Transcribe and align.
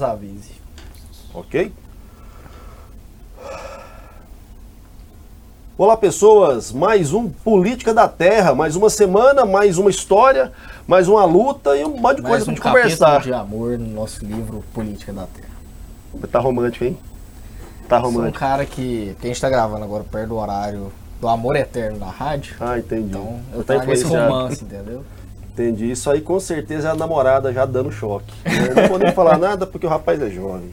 nos 0.00 0.02
avise. 0.02 0.52
Ok? 1.34 1.72
Olá, 5.76 5.96
pessoas! 5.96 6.72
Mais 6.72 7.12
um 7.12 7.28
Política 7.28 7.94
da 7.94 8.08
Terra, 8.08 8.54
mais 8.54 8.76
uma 8.76 8.90
semana, 8.90 9.46
mais 9.46 9.78
uma 9.78 9.88
história, 9.88 10.52
mais 10.86 11.08
uma 11.08 11.24
luta 11.24 11.76
e 11.76 11.84
um 11.84 11.96
monte 11.96 12.16
de 12.16 12.22
coisa 12.22 12.44
Mais 12.44 12.44
pra 12.44 12.52
um 12.52 12.54
gente 12.56 12.60
conversar. 12.60 13.20
de 13.20 13.32
amor 13.32 13.78
no 13.78 13.86
nosso 13.88 14.24
livro 14.24 14.62
Política 14.74 15.12
da 15.12 15.26
Terra. 15.26 15.48
Tá 16.30 16.38
romântico, 16.38 16.84
hein? 16.84 16.98
Tá 17.88 18.00
Sou 18.00 18.10
um 18.10 18.12
romântico. 18.12 18.38
cara 18.38 18.66
que, 18.66 19.16
que 19.20 19.26
a 19.26 19.28
gente 19.28 19.40
tá 19.40 19.48
gravando 19.48 19.84
agora 19.84 20.04
perto 20.04 20.28
do 20.28 20.36
horário 20.36 20.92
do 21.20 21.28
amor 21.28 21.56
eterno 21.56 21.98
na 21.98 22.10
rádio. 22.10 22.56
Ah, 22.60 22.78
entendi. 22.78 23.08
Então 23.08 23.40
eu 23.52 23.64
tá 23.64 23.74
trago 23.76 23.92
esse 23.92 24.04
romance, 24.04 24.64
entendeu? 24.64 25.04
Entendi. 25.52 25.90
Isso 25.90 26.08
aí 26.10 26.20
com 26.20 26.38
certeza 26.38 26.88
é 26.88 26.90
a 26.92 26.94
namorada 26.94 27.52
já 27.52 27.66
dando 27.66 27.90
choque. 27.90 28.32
Eu 28.44 28.74
não 28.74 28.88
vou 28.88 28.98
nem 28.98 29.12
falar 29.12 29.36
nada 29.38 29.66
porque 29.66 29.86
o 29.86 29.90
rapaz 29.90 30.22
é 30.22 30.30
jovem. 30.30 30.70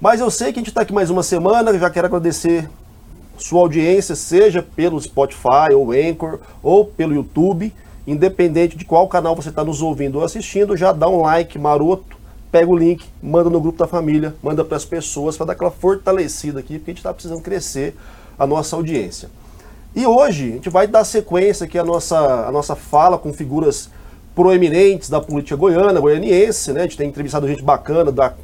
Mas 0.00 0.20
eu 0.20 0.30
sei 0.30 0.52
que 0.52 0.58
a 0.58 0.60
gente 0.60 0.70
está 0.70 0.82
aqui 0.82 0.92
mais 0.92 1.10
uma 1.10 1.22
semana, 1.22 1.76
já 1.78 1.90
quero 1.90 2.06
agradecer 2.06 2.68
sua 3.36 3.60
audiência, 3.60 4.14
seja 4.14 4.62
pelo 4.62 5.00
Spotify 5.00 5.74
ou 5.74 5.92
Anchor 5.92 6.38
ou 6.62 6.84
pelo 6.84 7.14
YouTube, 7.14 7.72
independente 8.06 8.76
de 8.76 8.84
qual 8.84 9.06
canal 9.08 9.36
você 9.36 9.50
está 9.50 9.62
nos 9.62 9.82
ouvindo 9.82 10.18
ou 10.18 10.24
assistindo, 10.24 10.76
já 10.76 10.92
dá 10.92 11.08
um 11.08 11.22
like 11.22 11.58
maroto, 11.58 12.16
pega 12.50 12.70
o 12.70 12.76
link, 12.76 13.04
manda 13.22 13.50
no 13.50 13.60
grupo 13.60 13.78
da 13.78 13.86
família, 13.86 14.34
manda 14.42 14.64
para 14.64 14.76
as 14.76 14.84
pessoas 14.84 15.36
para 15.36 15.46
dar 15.46 15.52
aquela 15.52 15.70
fortalecida 15.70 16.60
aqui, 16.60 16.78
porque 16.78 16.90
a 16.90 16.94
gente 16.94 16.98
está 16.98 17.12
precisando 17.12 17.42
crescer 17.42 17.94
a 18.38 18.46
nossa 18.46 18.74
audiência. 18.74 19.28
E 19.94 20.06
hoje 20.06 20.50
a 20.50 20.54
gente 20.54 20.70
vai 20.70 20.86
dar 20.86 21.04
sequência 21.04 21.64
aqui 21.64 21.78
à 21.78 21.84
nossa, 21.84 22.46
à 22.46 22.52
nossa 22.52 22.76
fala 22.76 23.18
com 23.18 23.32
figuras 23.32 23.90
proeminentes 24.38 25.10
da 25.10 25.20
política 25.20 25.56
goiana, 25.56 25.98
goianiense, 25.98 26.72
né? 26.72 26.82
A 26.82 26.82
gente 26.84 26.96
tem 26.96 27.08
entrevistado 27.08 27.48
gente 27.48 27.60
bacana 27.60 28.12
da 28.12 28.34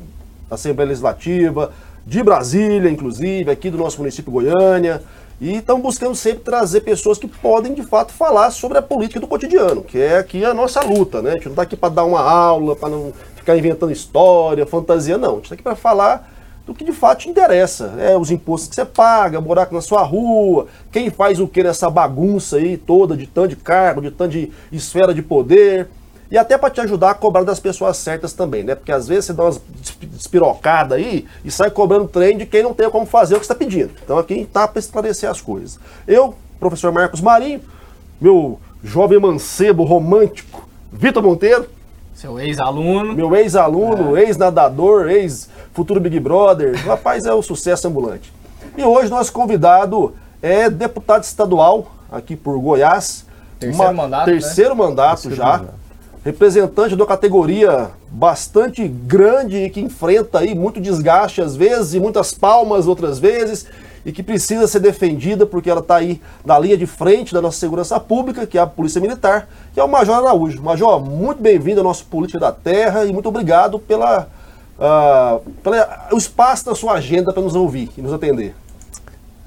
Assembleia 0.51 0.89
Legislativa, 0.89 1.71
de 2.05 2.21
Brasília, 2.21 2.91
inclusive, 2.91 3.49
aqui 3.49 3.71
do 3.71 3.79
nosso 3.79 3.99
município 3.99 4.33
Goiânia. 4.33 5.01
E 5.41 5.59
estamos 5.59 5.85
buscando 5.85 6.17
sempre 6.17 6.41
trazer 6.41 6.81
pessoas 6.81 7.17
que 7.17 7.29
podem, 7.29 7.75
de 7.75 7.85
fato, 7.85 8.13
falar 8.13 8.51
sobre 8.51 8.77
a 8.77 8.83
política 8.83 9.21
do 9.21 9.29
cotidiano, 9.29 9.83
que 9.83 9.97
é 9.97 10.19
aqui 10.19 10.45
a 10.45 10.53
nossa 10.53 10.81
luta, 10.81 11.23
né? 11.23 11.31
A 11.31 11.35
gente 11.35 11.45
não 11.45 11.53
está 11.53 11.63
aqui 11.63 11.77
para 11.77 11.95
dar 11.95 12.05
uma 12.05 12.21
aula, 12.21 12.75
para 12.75 12.89
não 12.89 13.13
ficar 13.37 13.57
inventando 13.57 13.93
história, 13.93 14.67
fantasia, 14.67 15.17
não. 15.17 15.31
A 15.31 15.35
gente 15.35 15.45
está 15.45 15.55
aqui 15.55 15.63
para 15.63 15.77
falar 15.77 16.29
do 16.67 16.75
que 16.75 16.85
de 16.85 16.93
fato 16.93 17.21
te 17.21 17.29
interessa. 17.29 17.95
É 17.99 18.17
os 18.17 18.31
impostos 18.31 18.69
que 18.69 18.75
você 18.75 18.85
paga, 18.85 19.41
buraco 19.41 19.75
na 19.75 19.81
sua 19.81 20.03
rua, 20.03 20.67
quem 20.91 21.11
faz 21.11 21.39
o 21.41 21.47
que 21.47 21.63
nessa 21.63 21.91
bagunça 21.91 22.57
aí 22.57 22.77
toda 22.77 23.17
de 23.17 23.27
tanto 23.27 23.49
de 23.49 23.57
cargo, 23.57 24.01
de 24.01 24.11
tanto 24.11 24.33
de 24.33 24.51
esfera 24.73 25.13
de 25.13 25.23
poder. 25.23 25.89
E 26.31 26.39
até 26.39 26.57
para 26.57 26.71
te 26.71 26.81
ajudar 26.81 27.11
a 27.11 27.15
cobrar 27.15 27.45
das 27.45 27.61
pessoas 27.61 27.99
certas 27.99 28.33
também, 28.33 28.65
né? 28.65 28.75
Porque 28.75 28.91
às 28.91 29.07
vezes 29.07 29.27
você 29.27 29.33
dá 29.35 29.45
umas 29.45 29.61
despi- 29.79 30.07
despirocadas 30.07 30.99
aí 30.99 31.27
e 31.45 31.51
sai 31.51 31.71
cobrando 31.71 32.09
trem 32.09 32.39
de 32.39 32.47
quem 32.47 32.63
não 32.63 32.73
tem 32.73 32.91
como 32.91 33.05
fazer 33.07 33.35
o 33.35 33.39
que 33.39 33.45
está 33.45 33.55
pedindo. 33.55 33.91
Então 34.03 34.19
aqui 34.19 34.33
a 34.33 34.37
gente 34.39 34.49
tá 34.49 34.67
para 34.67 34.81
esclarecer 34.81 35.29
as 35.31 35.41
coisas. 35.41 35.79
Eu, 36.09 36.35
professor 36.59 36.91
Marcos 36.91 37.21
Marinho, 37.21 37.61
meu 38.21 38.59
jovem 38.83 39.21
mancebo 39.21 39.85
romântico, 39.85 40.67
Vitor 40.91 41.23
Monteiro, 41.23 41.67
Seu 42.15 42.39
ex-aluno. 42.39 43.13
meu 43.13 43.35
ex-aluno, 43.35 44.17
ex-nadador, 44.17 45.11
ex-futuro 45.11 46.01
Big 46.01 46.19
Brother. 46.21 46.75
O 46.85 46.89
rapaz 46.89 47.25
é 47.25 47.33
o 47.35 47.43
sucesso 47.43 47.89
ambulante. 47.89 48.33
E 48.77 48.85
hoje 48.85 49.11
nosso 49.11 49.33
convidado 49.33 50.15
é 50.41 50.71
deputado 50.71 51.25
estadual 51.25 51.93
aqui 52.11 52.37
por 52.37 52.59
Goiás. 52.59 53.25
Terceiro 53.59 53.95
mandato, 53.95 54.27
né? 54.27 54.33
Terceiro 54.33 54.77
mandato 54.77 55.23
Terceiro 55.23 55.37
já. 55.37 55.59
mandato. 55.59 55.85
Representante 56.25 56.95
de 56.97 57.03
uma 57.03 57.07
categoria 57.07 57.91
bastante 58.09 58.87
grande 58.89 59.57
e 59.59 59.71
que 59.71 59.81
enfrenta 59.81 60.39
aí 60.39 60.55
muito 60.55 60.81
desgaste 60.81 61.43
às 61.43 61.55
vezes 61.55 61.95
e 61.95 62.01
muitas 62.01 62.33
palmas 62.33 62.87
outras 62.87 63.19
vezes 63.19 63.67
e 64.05 64.13
que 64.13 64.23
precisa 64.23 64.67
ser 64.67 64.81
defendida 64.81 65.47
porque 65.47 65.71
ela 65.71 65.81
está 65.81 65.97
aí 65.97 66.21
na 66.45 66.59
linha 66.59 66.77
de 66.77 66.87
frente 66.87 67.33
da 67.33 67.41
nossa 67.41 67.59
segurança 67.59 67.99
pública, 67.99 68.47
que 68.47 68.59
é 68.59 68.61
a 68.61 68.67
Polícia 68.67 69.01
Militar, 69.01 69.49
que 69.73 69.81
é 69.81 69.85
o 69.85 69.89
Major 69.89 70.17
Araújo. 70.17 70.63
Major, 70.63 71.01
muito 71.01 71.41
bem-vindo 71.43 71.81
ao 71.81 71.85
nosso 71.85 72.05
Política 72.07 72.39
da 72.39 72.53
Terra 72.53 73.05
e 73.05 73.13
muito 73.13 73.29
obrigado 73.29 73.79
pela, 73.79 74.29
ah, 74.79 75.39
pela 75.63 76.09
o 76.13 76.19
espaço 76.19 76.67
da 76.67 76.75
sua 76.75 76.95
agenda 76.95 77.33
para 77.33 77.43
nos 77.43 77.55
ouvir 77.55 77.91
e 77.97 78.03
nos 78.03 78.13
atender. 78.13 78.55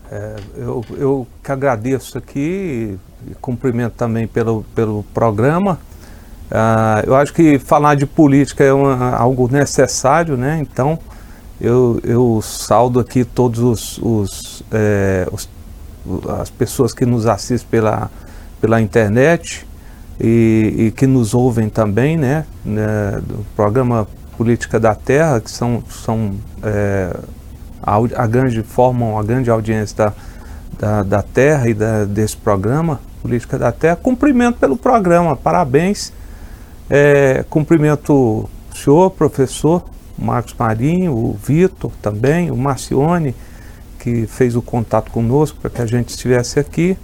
É, 0.10 0.36
eu, 0.56 0.86
eu 0.98 1.28
que 1.44 1.52
agradeço 1.52 2.18
aqui 2.18 2.98
e 3.30 3.36
cumprimento 3.36 3.94
também 3.94 4.26
pelo, 4.26 4.64
pelo 4.74 5.04
programa. 5.14 5.80
Ah, 6.50 7.04
eu 7.06 7.14
acho 7.16 7.34
que 7.34 7.60
falar 7.60 7.96
de 7.96 8.06
política 8.06 8.64
é 8.64 8.72
uma- 8.72 9.16
algo 9.16 9.50
necessário, 9.52 10.38
né? 10.38 10.60
Então 10.62 10.98
eu, 11.60 12.00
eu 12.04 12.40
saldo 12.42 13.00
aqui 13.00 13.24
todos 13.26 13.60
os, 13.60 13.98
os, 14.00 14.64
é, 14.72 15.28
os- 15.32 15.50
as 16.40 16.50
pessoas 16.50 16.94
que 16.94 17.06
nos 17.06 17.26
assistem 17.26 17.68
pela, 17.70 18.10
pela 18.62 18.80
internet 18.82 19.68
e, 20.20 20.74
e 20.78 20.92
que 20.92 21.06
nos 21.06 21.34
ouvem 21.34 21.70
também, 21.70 22.16
né? 22.18 22.46
né, 22.64 23.22
do 23.26 23.46
programa 23.56 24.08
Política 24.38 24.80
da 24.80 24.94
Terra, 24.94 25.42
que 25.42 25.50
são, 25.50 25.84
são 25.90 26.36
é, 26.64 27.16
a, 27.82 27.96
a 27.96 28.28
grande, 28.28 28.62
formam 28.64 29.18
a 29.18 29.24
grande 29.24 29.50
audiência 29.50 29.98
da, 29.98 30.14
da, 30.80 31.04
da 31.04 31.22
Terra 31.24 31.68
e 31.68 31.74
da, 31.74 32.06
desse 32.06 32.38
programa, 32.38 33.00
Política 33.22 33.58
da 33.58 33.72
Terra. 33.72 33.96
Cumprimento 33.96 34.60
pelo 34.60 34.78
programa, 34.78 35.36
parabéns. 35.36 36.14
É, 36.90 37.44
cumprimento 37.50 38.14
o 38.14 38.50
senhor, 38.76 39.10
professor 39.12 39.84
Marcos 40.18 40.56
Marinho, 40.58 41.14
o 41.14 41.34
Vitor 41.34 41.92
também, 42.02 42.50
o 42.50 42.58
Marcione, 42.58 43.36
que 44.00 44.26
fez 44.26 44.56
o 44.56 44.62
contato 44.62 45.12
conosco 45.12 45.60
para 45.60 45.70
que 45.70 45.82
a 45.82 45.86
gente 45.86 46.10
estivesse 46.10 46.60
aqui, 46.60 46.98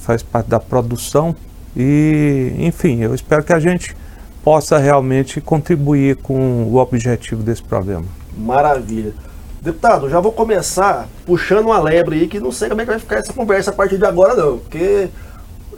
faz 0.00 0.22
parte 0.22 0.48
da 0.48 0.58
produção. 0.58 1.34
E, 1.76 2.52
enfim, 2.58 3.00
eu 3.00 3.14
espero 3.14 3.44
que 3.44 3.52
a 3.52 3.60
gente 3.60 3.94
possa 4.42 4.76
realmente 4.78 5.40
contribuir 5.40 6.16
com 6.16 6.64
o 6.64 6.76
objetivo 6.76 7.42
desse 7.42 7.62
programa. 7.62 8.06
Maravilha. 8.36 9.12
Deputado, 9.60 10.10
já 10.10 10.18
vou 10.18 10.32
começar 10.32 11.08
puxando 11.24 11.66
uma 11.66 11.78
lebre 11.78 12.20
aí 12.20 12.26
que 12.26 12.40
não 12.40 12.50
sei 12.50 12.68
como 12.68 12.80
é 12.80 12.84
que 12.84 12.90
vai 12.90 12.98
ficar 12.98 13.16
essa 13.16 13.32
conversa 13.32 13.70
a 13.70 13.74
partir 13.74 13.96
de 13.96 14.04
agora 14.04 14.34
não, 14.34 14.58
porque 14.58 15.08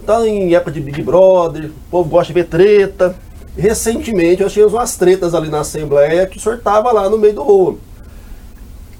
tá 0.05 0.27
em 0.27 0.55
época 0.55 0.71
de 0.71 0.81
Big 0.81 1.03
Brother, 1.03 1.65
o 1.65 1.89
povo 1.91 2.09
gosta 2.09 2.33
de 2.33 2.39
ver 2.39 2.47
treta. 2.47 3.15
Recentemente 3.57 4.43
nós 4.43 4.51
tínhamos 4.51 4.73
umas 4.73 4.97
tretas 4.97 5.33
ali 5.33 5.49
na 5.49 5.61
Assembleia 5.61 6.25
que 6.27 6.37
o 6.37 6.41
senhor 6.41 6.59
tava 6.59 6.91
lá 6.91 7.09
no 7.09 7.17
meio 7.17 7.35
do 7.35 7.43
rolo. 7.43 7.79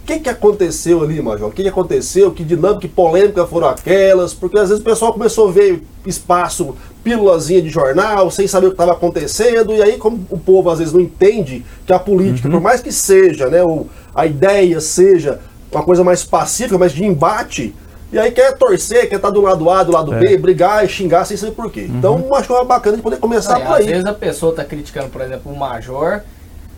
O 0.02 0.06
que, 0.06 0.20
que 0.20 0.30
aconteceu 0.30 1.04
ali, 1.04 1.20
Major? 1.20 1.50
O 1.50 1.52
que, 1.52 1.64
que 1.64 1.70
aconteceu? 1.70 2.32
Que 2.32 2.44
dinâmica, 2.44 2.82
que 2.82 2.88
polêmica 2.88 3.46
foram 3.48 3.68
aquelas? 3.70 4.36
Porque 4.36 4.58
às 4.58 4.70
vezes 4.70 4.82
o 4.82 4.86
pessoal 4.86 5.12
começou 5.12 5.50
a 5.50 5.52
ver 5.52 5.82
espaço, 6.06 6.76
pílulazinha 7.04 7.60
de 7.60 7.70
jornal, 7.70 8.30
sem 8.30 8.48
saber 8.48 8.68
o 8.68 8.70
que 8.70 8.76
estava 8.76 8.92
acontecendo, 8.92 9.74
e 9.74 9.82
aí, 9.82 9.98
como 9.98 10.24
o 10.30 10.38
povo 10.38 10.70
às 10.70 10.78
vezes 10.78 10.94
não 10.94 11.02
entende 11.02 11.66
que 11.88 11.92
a 11.92 11.98
política, 11.98 12.48
por 12.48 12.62
mais 12.62 12.82
que 12.82 12.92
seja, 12.92 13.48
né, 13.48 13.64
ou 13.64 13.90
a 14.14 14.28
ideia 14.28 14.80
seja 14.80 15.40
uma 15.72 15.84
coisa 15.84 16.04
mais 16.04 16.24
pacífica, 16.24 16.78
mas 16.78 16.92
de 16.92 17.04
embate, 17.04 17.74
e 18.16 18.20
aí 18.20 18.32
quer 18.32 18.58
torcer, 18.58 19.10
quer 19.10 19.18
estar 19.18 19.30
do 19.30 19.42
lado 19.42 19.70
A, 19.70 19.84
do 19.84 19.92
lado 19.92 20.12
B, 20.12 20.38
brigar 20.38 20.86
e 20.86 20.88
xingar 20.88 21.26
sem 21.26 21.36
saber 21.36 21.52
por 21.52 21.70
quê. 21.70 21.86
Então, 21.90 22.34
acho 22.36 22.48
que 22.48 22.54
é 22.54 22.64
bacana 22.66 22.96
de 22.98 23.04
poder 23.04 23.18
começar 23.18 23.60
e 23.60 23.64
por 23.64 23.72
às 23.74 23.78
aí. 23.80 23.86
vezes 23.88 24.06
a 24.06 24.14
pessoa 24.14 24.54
tá 24.56 24.64
criticando, 24.64 25.10
por 25.10 25.22
exemplo, 25.22 25.52
o 25.52 25.58
Major, 25.58 26.22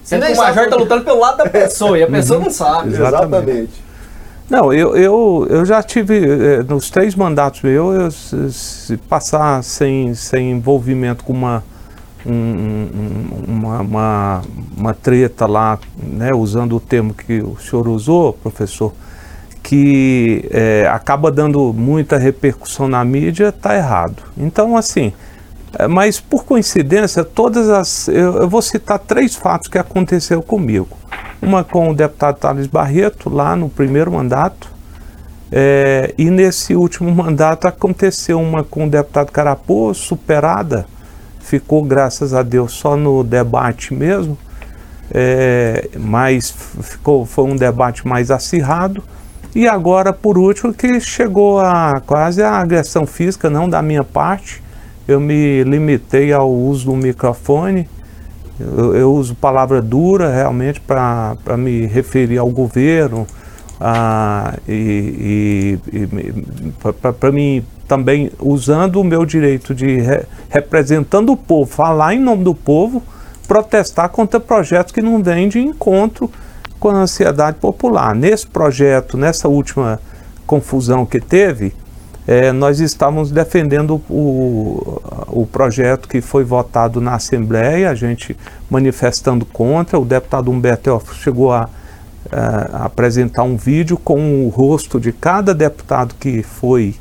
sendo 0.03 0.25
que 0.25 0.33
o 0.33 0.37
Major 0.37 0.63
tá 0.69 0.75
quê. 0.75 0.83
lutando 0.83 1.03
pelo 1.05 1.19
lado 1.19 1.37
da 1.37 1.47
pessoa 1.49 1.97
e 1.97 2.03
a 2.03 2.07
pessoa 2.07 2.39
não 2.39 2.49
sabe. 2.49 2.89
Exatamente. 2.89 3.35
Exatamente. 3.35 3.87
Não, 4.49 4.71
eu, 4.73 4.95
eu, 4.95 5.45
eu 5.49 5.65
já 5.65 5.83
tive, 5.83 6.17
eh, 6.25 6.63
nos 6.63 6.89
três 6.89 7.13
mandatos 7.13 7.61
meus, 7.61 7.95
eu, 7.95 8.11
se, 8.11 8.53
se 8.53 8.97
passar 8.97 9.61
sem, 9.63 10.15
sem 10.15 10.51
envolvimento 10.51 11.23
com 11.23 11.33
uma, 11.33 11.61
um- 12.25 12.31
um- 12.31 13.43
uma, 13.45 13.79
uma, 13.81 14.41
uma 14.77 14.93
treta 14.93 15.45
lá, 15.45 15.77
né, 16.01 16.33
usando 16.33 16.77
o 16.77 16.79
termo 16.79 17.13
que 17.13 17.41
o 17.41 17.57
senhor 17.59 17.87
usou, 17.89 18.31
professor, 18.33 18.93
que 19.67 20.47
eh, 20.49 20.87
acaba 20.89 21.29
dando 21.29 21.73
muita 21.73 22.17
repercussão 22.17 22.87
na 22.87 23.03
mídia, 23.03 23.49
está 23.49 23.75
errado. 23.75 24.23
Então, 24.37 24.77
assim, 24.77 25.11
eh, 25.77 25.89
mas 25.89 26.21
por 26.21 26.45
coincidência, 26.45 27.21
todas 27.21 27.69
as. 27.69 28.07
Eu, 28.07 28.37
eu 28.37 28.47
vou 28.47 28.61
citar 28.61 28.97
três 28.97 29.35
fatos 29.35 29.67
que 29.67 29.77
aconteceram 29.77 30.41
comigo. 30.41 30.97
Uma 31.41 31.65
com 31.65 31.89
o 31.89 31.93
deputado 31.93 32.37
Thales 32.37 32.65
Barreto, 32.65 33.29
lá 33.29 33.57
no 33.57 33.67
primeiro 33.67 34.09
mandato, 34.09 34.69
eh, 35.51 36.13
e 36.17 36.29
nesse 36.29 36.73
último 36.73 37.11
mandato 37.13 37.67
aconteceu 37.67 38.39
uma 38.39 38.63
com 38.63 38.85
o 38.85 38.89
deputado 38.89 39.33
Carapô, 39.33 39.93
superada, 39.93 40.85
ficou, 41.41 41.83
graças 41.83 42.33
a 42.33 42.41
Deus, 42.41 42.71
só 42.71 42.95
no 42.95 43.21
debate 43.21 43.93
mesmo, 43.93 44.37
eh, 45.13 45.89
mas 45.99 46.55
ficou, 46.81 47.25
foi 47.25 47.43
um 47.43 47.55
debate 47.57 48.07
mais 48.07 48.31
acirrado. 48.31 49.03
E 49.57 49.67
agora, 49.67 50.13
por 50.13 50.37
último, 50.37 50.73
que 50.73 50.99
chegou 50.99 51.59
a 51.59 52.01
quase 52.05 52.43
a 52.43 52.51
agressão 52.51 53.05
física, 53.05 53.49
não 53.49 53.67
da 53.67 53.81
minha 53.81 54.03
parte. 54.03 54.61
Eu 55.07 55.19
me 55.19 55.63
limitei 55.63 56.31
ao 56.31 56.51
uso 56.51 56.85
do 56.85 56.95
microfone 56.95 57.87
eu, 58.59 58.95
eu 58.95 59.13
uso 59.13 59.35
palavra 59.35 59.81
dura 59.81 60.33
realmente 60.33 60.81
para 60.81 61.57
me 61.57 61.85
referir 61.85 62.37
ao 62.37 62.49
governo 62.49 63.27
ah, 63.79 64.55
e, 64.67 65.79
e, 65.93 65.99
e 65.99 66.71
para 67.19 67.31
mim 67.31 67.63
também 67.87 68.31
usando 68.39 68.99
o 68.99 69.03
meu 69.03 69.25
direito 69.25 69.75
de 69.75 69.99
re, 69.99 70.23
representando 70.49 71.31
o 71.31 71.37
povo, 71.37 71.71
falar 71.71 72.15
em 72.15 72.19
nome 72.19 72.43
do 72.43 72.55
povo, 72.55 73.03
protestar 73.47 74.09
contra 74.09 74.39
projetos 74.39 74.91
que 74.91 75.01
não 75.01 75.21
vêm 75.21 75.47
de 75.47 75.59
encontro 75.59 76.29
com 76.79 76.89
a 76.89 76.93
ansiedade 76.95 77.57
popular. 77.57 78.15
Nesse 78.15 78.47
projeto, 78.47 79.17
nessa 79.17 79.47
última 79.47 79.99
confusão 80.45 81.05
que 81.05 81.19
teve, 81.19 81.73
é, 82.27 82.51
nós 82.51 82.81
estávamos 82.81 83.31
defendendo 83.31 84.01
o, 84.09 85.01
o 85.27 85.47
projeto 85.47 86.09
que 86.09 86.19
foi 86.19 86.43
votado 86.43 86.99
na 86.99 87.15
Assembleia, 87.15 87.89
a 87.89 87.95
gente 87.95 88.35
manifestando 88.69 89.45
contra. 89.45 89.97
O 89.97 90.03
deputado 90.03 90.51
Humberto 90.51 90.89
Elfo 90.89 91.15
chegou 91.15 91.53
a, 91.53 91.69
a, 92.29 92.85
apresentar 92.85 93.43
um 93.43 93.55
vídeo 93.55 93.97
com 93.97 94.45
o 94.45 94.49
rosto 94.49 94.99
de 94.99 95.13
cada 95.13 95.53
deputado 95.53 96.15
que 96.19 96.43
foi, 96.43 96.95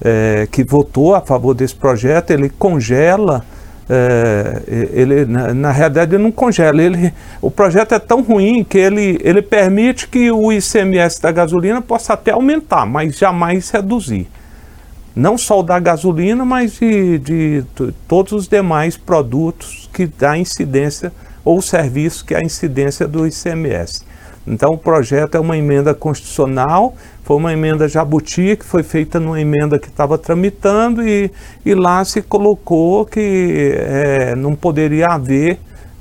é, 0.00 0.46
que 0.50 0.62
votou 0.62 1.16
a 1.16 1.20
favor 1.20 1.52
desse 1.52 1.74
projeto. 1.74 2.30
Ele 2.30 2.48
congela 2.48 3.44
é, 3.92 4.62
ele 4.92 5.24
na, 5.24 5.52
na, 5.52 5.72
realidade 5.72 6.14
ele 6.14 6.22
não 6.22 6.30
congela. 6.30 6.80
Ele, 6.80 7.12
o 7.42 7.50
projeto 7.50 7.92
é 7.92 7.98
tão 7.98 8.22
ruim 8.22 8.62
que 8.62 8.78
ele, 8.78 9.18
ele 9.20 9.42
permite 9.42 10.06
que 10.06 10.30
o 10.30 10.52
ICMS 10.52 11.20
da 11.20 11.32
gasolina 11.32 11.82
possa 11.82 12.12
até 12.12 12.30
aumentar, 12.30 12.86
mas 12.86 13.18
jamais 13.18 13.68
reduzir. 13.70 14.28
Não 15.16 15.36
só 15.36 15.58
o 15.58 15.62
da 15.64 15.80
gasolina, 15.80 16.44
mas 16.44 16.78
de, 16.78 17.18
de, 17.18 17.62
de 17.62 17.92
todos 18.06 18.32
os 18.32 18.46
demais 18.46 18.96
produtos 18.96 19.90
que 19.92 20.06
dá 20.06 20.38
incidência 20.38 21.12
ou 21.44 21.60
serviços 21.60 22.22
que 22.22 22.32
há 22.32 22.40
incidência 22.40 23.08
do 23.08 23.26
ICMS. 23.26 24.04
Então 24.46 24.70
o 24.70 24.78
projeto 24.78 25.34
é 25.34 25.40
uma 25.40 25.56
emenda 25.56 25.92
constitucional, 25.94 26.94
foi 27.30 27.36
uma 27.36 27.52
emenda 27.52 27.86
Jabuti, 27.86 28.56
que 28.56 28.64
foi 28.64 28.82
feita 28.82 29.20
numa 29.20 29.40
emenda 29.40 29.78
que 29.78 29.86
estava 29.86 30.18
tramitando 30.18 31.00
e, 31.06 31.30
e 31.64 31.76
lá 31.76 32.04
se 32.04 32.22
colocou 32.22 33.06
que 33.06 33.72
é, 33.76 34.34
não 34.34 34.56
poderia 34.56 35.06
haver. 35.06 35.60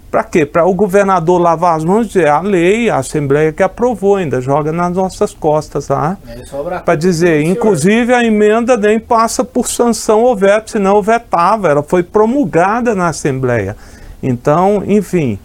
Para 0.10 0.24
quê? 0.24 0.44
Para 0.44 0.66
o 0.66 0.74
governador 0.74 1.40
lavar 1.40 1.78
as 1.78 1.86
mãos 1.86 2.06
e 2.06 2.08
dizer 2.08 2.30
a 2.30 2.42
lei, 2.42 2.90
a 2.90 2.96
Assembleia 2.96 3.52
que 3.52 3.62
aprovou, 3.62 4.16
ainda 4.16 4.42
joga 4.42 4.72
nas 4.72 4.92
nossas 4.92 5.32
costas 5.32 5.88
lá. 5.90 6.18
Tá? 6.18 6.80
Para 6.80 6.96
dizer, 6.96 7.44
inclusive 7.44 8.12
a 8.12 8.24
emenda 8.26 8.76
nem 8.76 9.00
passa 9.00 9.44
por 9.44 9.68
sanção 9.68 10.24
ou 10.24 10.36
veto, 10.36 10.72
senão 10.72 11.00
vetava, 11.00 11.70
ela 11.70 11.84
foi 11.84 12.02
promulgada 12.02 12.96
na 12.96 13.10
Assembleia. 13.10 13.78
Então, 14.24 14.82
enfim, 14.84 15.38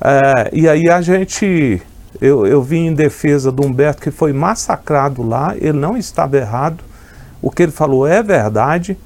é, 0.00 0.48
e 0.50 0.66
aí 0.66 0.88
a 0.88 1.02
gente 1.02 1.82
eu, 2.20 2.46
eu 2.46 2.62
vim 2.62 2.86
em 2.86 2.94
defesa 2.94 3.50
do 3.50 3.64
Humberto 3.64 4.02
que 4.02 4.10
foi 4.10 4.32
massacrado 4.32 5.22
lá, 5.22 5.54
ele 5.56 5.78
não 5.78 5.96
estava 5.96 6.36
errado, 6.36 6.82
o 7.40 7.50
que 7.50 7.62
ele 7.62 7.72
falou 7.72 8.06
é 8.06 8.22
verdade. 8.22 8.98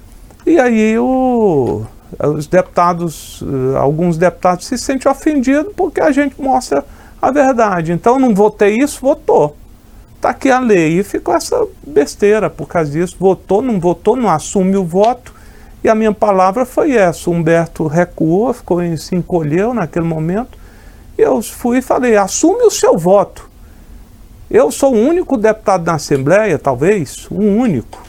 E 0.46 0.58
aí 0.58 0.98
o, 0.98 1.84
os 2.18 2.46
deputados, 2.46 3.42
eh, 3.42 3.78
alguns 3.78 4.16
deputados 4.16 4.66
se 4.66 4.78
sentem 4.78 5.10
ofendidos 5.10 5.72
porque 5.76 6.00
a 6.00 6.10
gente 6.10 6.40
mostra 6.40 6.84
a 7.20 7.30
verdade. 7.30 7.92
Então 7.92 8.18
não 8.18 8.34
votei 8.34 8.76
isso, 8.78 9.00
votou. 9.00 9.56
Está 10.16 10.30
aqui 10.30 10.50
a 10.50 10.60
lei. 10.60 10.98
E 10.98 11.02
ficou 11.02 11.34
essa 11.34 11.66
besteira 11.86 12.50
por 12.50 12.66
causa 12.66 12.90
disso. 12.90 13.16
Votou, 13.18 13.62
não 13.62 13.80
votou, 13.80 14.16
não 14.16 14.28
assume 14.28 14.76
o 14.76 14.84
voto. 14.84 15.32
E 15.82 15.88
a 15.88 15.94
minha 15.94 16.12
palavra 16.12 16.66
foi 16.66 16.92
essa. 16.92 17.30
O 17.30 17.32
Humberto 17.32 17.86
recuou, 17.86 18.52
ficou, 18.52 18.80
se 18.96 19.14
encolheu 19.16 19.72
naquele 19.72 20.04
momento. 20.04 20.58
Eu 21.20 21.42
fui 21.42 21.78
e 21.78 21.82
falei: 21.82 22.16
assume 22.16 22.64
o 22.64 22.70
seu 22.70 22.96
voto. 22.96 23.48
Eu 24.50 24.70
sou 24.70 24.94
o 24.94 24.98
único 24.98 25.36
deputado 25.36 25.86
na 25.86 25.94
Assembleia, 25.94 26.58
talvez, 26.58 27.28
o 27.30 27.38
único, 27.38 28.02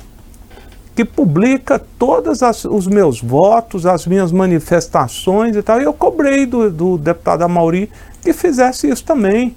que 0.96 1.06
publica 1.06 1.78
todos 1.78 2.42
os 2.66 2.88
meus 2.88 3.22
votos, 3.22 3.86
as 3.86 4.08
minhas 4.08 4.32
manifestações 4.32 5.56
e 5.56 5.62
tal. 5.62 5.80
E 5.80 5.84
eu 5.84 5.94
cobrei 5.94 6.48
do, 6.48 6.72
do 6.72 6.98
deputado 6.98 7.44
Amauri 7.44 7.92
que 8.24 8.34
fizesse 8.34 8.90
isso 8.90 9.04
também. 9.04 9.56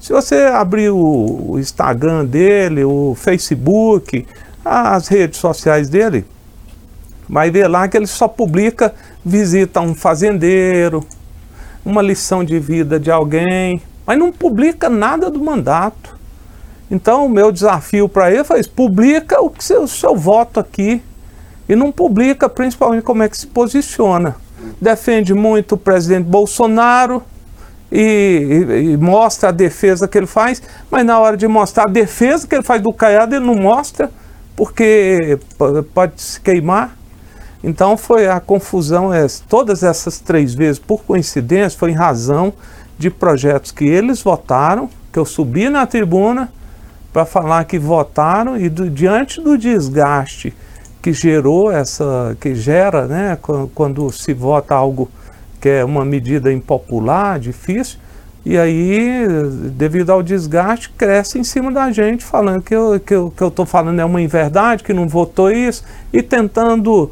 Se 0.00 0.12
você 0.12 0.36
abrir 0.44 0.90
o, 0.90 1.52
o 1.52 1.58
Instagram 1.58 2.24
dele, 2.24 2.84
o 2.84 3.14
Facebook, 3.14 4.26
as 4.64 5.08
redes 5.08 5.38
sociais 5.38 5.88
dele, 5.88 6.24
vai 7.28 7.50
ver 7.50 7.68
lá 7.68 7.86
que 7.88 7.96
ele 7.96 8.06
só 8.06 8.28
publica 8.28 8.94
visita 9.24 9.80
a 9.80 9.82
um 9.82 9.94
fazendeiro, 9.94 11.04
uma 11.84 12.02
lição 12.02 12.42
de 12.42 12.58
vida 12.58 12.98
de 12.98 13.10
alguém, 13.10 13.80
mas 14.06 14.18
não 14.18 14.32
publica 14.32 14.88
nada 14.88 15.30
do 15.30 15.38
mandato. 15.38 16.16
Então, 16.90 17.26
o 17.26 17.28
meu 17.28 17.50
desafio 17.50 18.08
para 18.08 18.30
ele 18.30 18.44
foi: 18.44 18.62
publica 18.64 19.40
o, 19.40 19.50
que, 19.50 19.72
o 19.74 19.88
seu 19.88 20.16
voto 20.16 20.60
aqui 20.60 21.02
e 21.68 21.74
não 21.74 21.90
publica 21.90 22.48
principalmente 22.48 23.02
como 23.02 23.22
é 23.22 23.28
que 23.28 23.36
se 23.36 23.46
posiciona. 23.46 24.36
Defende 24.80 25.34
muito 25.34 25.74
o 25.74 25.78
presidente 25.78 26.26
Bolsonaro 26.26 27.22
e, 27.90 28.00
e, 28.00 28.92
e, 28.92 28.96
mostra 28.96 29.50
a 29.50 29.52
defesa 29.52 30.08
que 30.08 30.16
ele 30.16 30.26
faz, 30.26 30.62
mas 30.90 31.04
na 31.04 31.18
hora 31.18 31.36
de 31.36 31.46
mostrar 31.46 31.84
a 31.84 31.90
defesa 31.90 32.46
que 32.46 32.54
ele 32.54 32.62
faz 32.62 32.82
do 32.82 32.92
Caiado, 32.92 33.34
ele 33.34 33.44
não 33.44 33.54
mostra, 33.54 34.10
porque 34.56 35.38
pode 35.92 36.20
se 36.20 36.40
queimar. 36.40 36.96
Então 37.64 37.96
foi 37.96 38.28
a 38.28 38.38
confusão, 38.38 39.12
é, 39.12 39.26
todas 39.48 39.82
essas 39.82 40.20
três 40.20 40.52
vezes, 40.52 40.78
por 40.78 41.02
coincidência, 41.02 41.78
foi 41.78 41.92
em 41.92 41.94
razão 41.94 42.52
de 42.98 43.08
projetos 43.08 43.70
que 43.70 43.86
eles 43.86 44.22
votaram, 44.22 44.90
que 45.10 45.18
eu 45.18 45.24
subi 45.24 45.70
na 45.70 45.86
tribuna 45.86 46.52
para 47.10 47.24
falar 47.24 47.64
que 47.64 47.78
votaram 47.78 48.58
e 48.58 48.68
do, 48.68 48.90
diante 48.90 49.40
do 49.40 49.56
desgaste 49.56 50.54
que 51.00 51.14
gerou 51.14 51.72
essa, 51.72 52.36
que 52.38 52.54
gera, 52.54 53.06
né, 53.06 53.38
quando, 53.74 54.12
se 54.12 54.34
vota 54.34 54.74
algo 54.74 55.10
que 55.58 55.68
é 55.70 55.84
uma 55.84 56.04
medida 56.04 56.52
impopular, 56.52 57.38
difícil, 57.38 57.98
e 58.44 58.58
aí, 58.58 59.26
devido 59.72 60.10
ao 60.10 60.22
desgaste, 60.22 60.90
cresce 60.90 61.38
em 61.38 61.44
cima 61.44 61.72
da 61.72 61.90
gente, 61.90 62.22
falando 62.22 62.60
que 62.60 62.74
eu 62.74 62.96
estou 62.96 63.30
que 63.30 63.42
eu, 63.42 63.52
eu 63.56 63.66
falando 63.66 64.00
é 64.00 64.04
uma 64.04 64.20
inverdade, 64.20 64.84
que 64.84 64.92
não 64.92 65.08
votou 65.08 65.50
isso, 65.50 65.82
e 66.12 66.22
tentando 66.22 67.10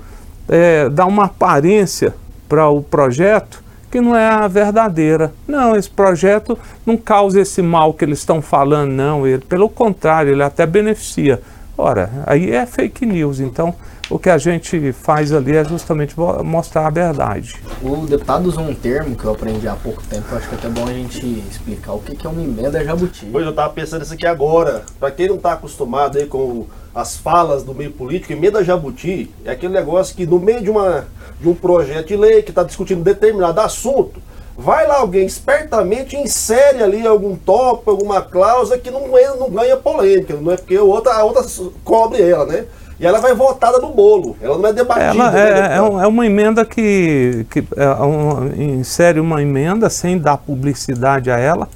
é, 0.48 0.88
dar 0.88 1.06
uma 1.06 1.24
aparência 1.24 2.14
para 2.48 2.68
o 2.68 2.82
projeto 2.82 3.62
que 3.90 4.00
não 4.00 4.16
é 4.16 4.26
a 4.26 4.48
verdadeira. 4.48 5.32
Não, 5.46 5.76
esse 5.76 5.90
projeto 5.90 6.58
não 6.86 6.96
causa 6.96 7.40
esse 7.40 7.60
mal 7.60 7.92
que 7.92 8.04
eles 8.04 8.20
estão 8.20 8.40
falando, 8.40 8.90
não. 8.90 9.26
Ele, 9.26 9.44
pelo 9.44 9.68
contrário, 9.68 10.32
ele 10.32 10.42
até 10.42 10.64
beneficia. 10.64 11.42
Ora, 11.76 12.10
aí 12.26 12.50
é 12.50 12.64
fake 12.64 13.04
news. 13.04 13.38
Então, 13.38 13.74
o 14.12 14.18
que 14.18 14.28
a 14.28 14.36
gente 14.36 14.92
faz 14.92 15.32
ali 15.32 15.56
é 15.56 15.64
justamente 15.64 16.14
mostrar 16.44 16.86
a 16.86 16.90
verdade. 16.90 17.56
O 17.82 18.06
deputado 18.06 18.46
usou 18.46 18.62
um 18.62 18.74
termo 18.74 19.16
que 19.16 19.24
eu 19.24 19.32
aprendi 19.32 19.66
há 19.66 19.74
pouco 19.74 20.02
tempo, 20.02 20.26
eu 20.30 20.36
acho 20.36 20.48
que 20.50 20.54
é 20.54 20.58
até 20.58 20.68
bom 20.68 20.86
a 20.86 20.92
gente 20.92 21.42
explicar 21.50 21.94
o 21.94 22.00
que 22.00 22.26
é 22.26 22.28
uma 22.28 22.42
emenda 22.42 22.84
jabuti. 22.84 23.26
Pois 23.32 23.42
eu 23.42 23.50
estava 23.50 23.72
pensando 23.72 24.00
nisso 24.00 24.12
aqui 24.12 24.26
agora. 24.26 24.84
Para 25.00 25.10
quem 25.10 25.28
não 25.28 25.36
está 25.36 25.54
acostumado 25.54 26.18
aí 26.18 26.26
com 26.26 26.66
as 26.94 27.16
falas 27.16 27.62
do 27.62 27.74
meio 27.74 27.90
político, 27.90 28.34
emenda 28.34 28.62
jabuti 28.62 29.30
é 29.46 29.52
aquele 29.52 29.72
negócio 29.72 30.14
que 30.14 30.26
no 30.26 30.38
meio 30.38 30.60
de, 30.60 30.68
uma, 30.68 31.06
de 31.40 31.48
um 31.48 31.54
projeto 31.54 32.08
de 32.08 32.16
lei 32.16 32.42
que 32.42 32.50
está 32.50 32.62
discutindo 32.62 33.02
determinado 33.02 33.60
assunto, 33.60 34.20
vai 34.58 34.86
lá 34.86 34.98
alguém 34.98 35.24
espertamente 35.24 36.16
insere 36.16 36.82
ali 36.82 37.06
algum 37.06 37.34
tópico, 37.34 37.90
alguma 37.90 38.20
cláusula 38.20 38.76
que 38.76 38.90
não, 38.90 39.16
é, 39.16 39.34
não 39.36 39.48
ganha 39.48 39.76
polêmica, 39.78 40.34
não 40.34 40.52
é 40.52 40.56
porque 40.58 40.76
a 40.76 40.82
outra, 40.82 41.14
a 41.14 41.24
outra 41.24 41.42
cobre 41.82 42.20
ela, 42.20 42.44
né? 42.44 42.66
E 43.02 43.06
ela 43.06 43.18
vai 43.18 43.34
votada 43.34 43.80
no 43.80 43.88
bolo, 43.88 44.36
ela 44.40 44.56
não 44.56 44.68
é 44.68 44.72
debatida. 44.72 45.06
Ela 45.06 45.30
né, 45.32 45.40
é, 45.40 45.72
é, 45.72 45.76
é, 45.76 46.06
uma 46.06 46.24
emenda 46.24 46.64
que, 46.64 47.44
que 47.50 47.64
é 47.76 47.88
um, 48.00 48.78
insere 48.78 49.18
uma 49.18 49.42
emenda 49.42 49.90
sem 49.90 50.16
dar 50.16 50.36
publicidade 50.36 51.28
a 51.28 51.36
ela, 51.36 51.68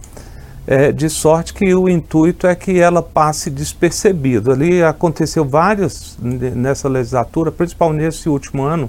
é, 0.68 0.92
de 0.92 1.10
sorte 1.10 1.52
que 1.52 1.74
o 1.74 1.88
intuito 1.88 2.46
é 2.46 2.54
que 2.54 2.78
ela 2.78 3.02
passe 3.02 3.50
despercebido. 3.50 4.52
Ali 4.52 4.84
aconteceu 4.84 5.44
várias, 5.44 6.16
nessa 6.22 6.88
legislatura, 6.88 7.50
principalmente 7.50 8.04
nesse 8.04 8.28
último 8.28 8.62
ano, 8.62 8.88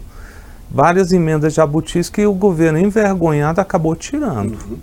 várias 0.69 1.11
emendas 1.11 1.55
jabutis 1.55 2.07
que 2.07 2.23
o 2.23 2.33
governo 2.33 2.77
envergonhado 2.77 3.59
acabou 3.59 3.95
tirando. 3.95 4.51
Uhum. 4.51 4.77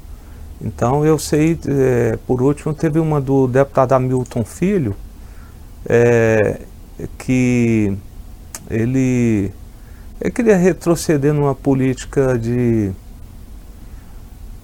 Então 0.61 1.07
eu 1.07 1.21
sei, 1.21 1.57
é, 1.69 2.19
por 2.27 2.43
último, 2.43 2.75
teve 2.75 2.99
uma 2.99 3.21
do 3.21 3.47
deputado 3.47 3.93
Hamilton 3.93 4.43
Filho, 4.43 4.97
é, 5.87 6.59
que 7.19 7.97
ele, 8.71 9.53
ele 10.21 10.31
queria 10.31 10.57
retroceder 10.57 11.33
numa 11.33 11.55
política 11.55 12.39
de 12.39 12.93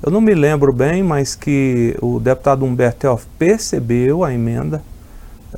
eu 0.02 0.10
não 0.10 0.22
me 0.22 0.34
lembro 0.34 0.72
bem, 0.72 1.02
mas 1.02 1.34
que 1.34 1.94
o 2.00 2.18
deputado 2.18 2.64
Humberto 2.64 3.06
Elf 3.06 3.26
percebeu 3.38 4.24
a 4.24 4.32
emenda, 4.32 4.82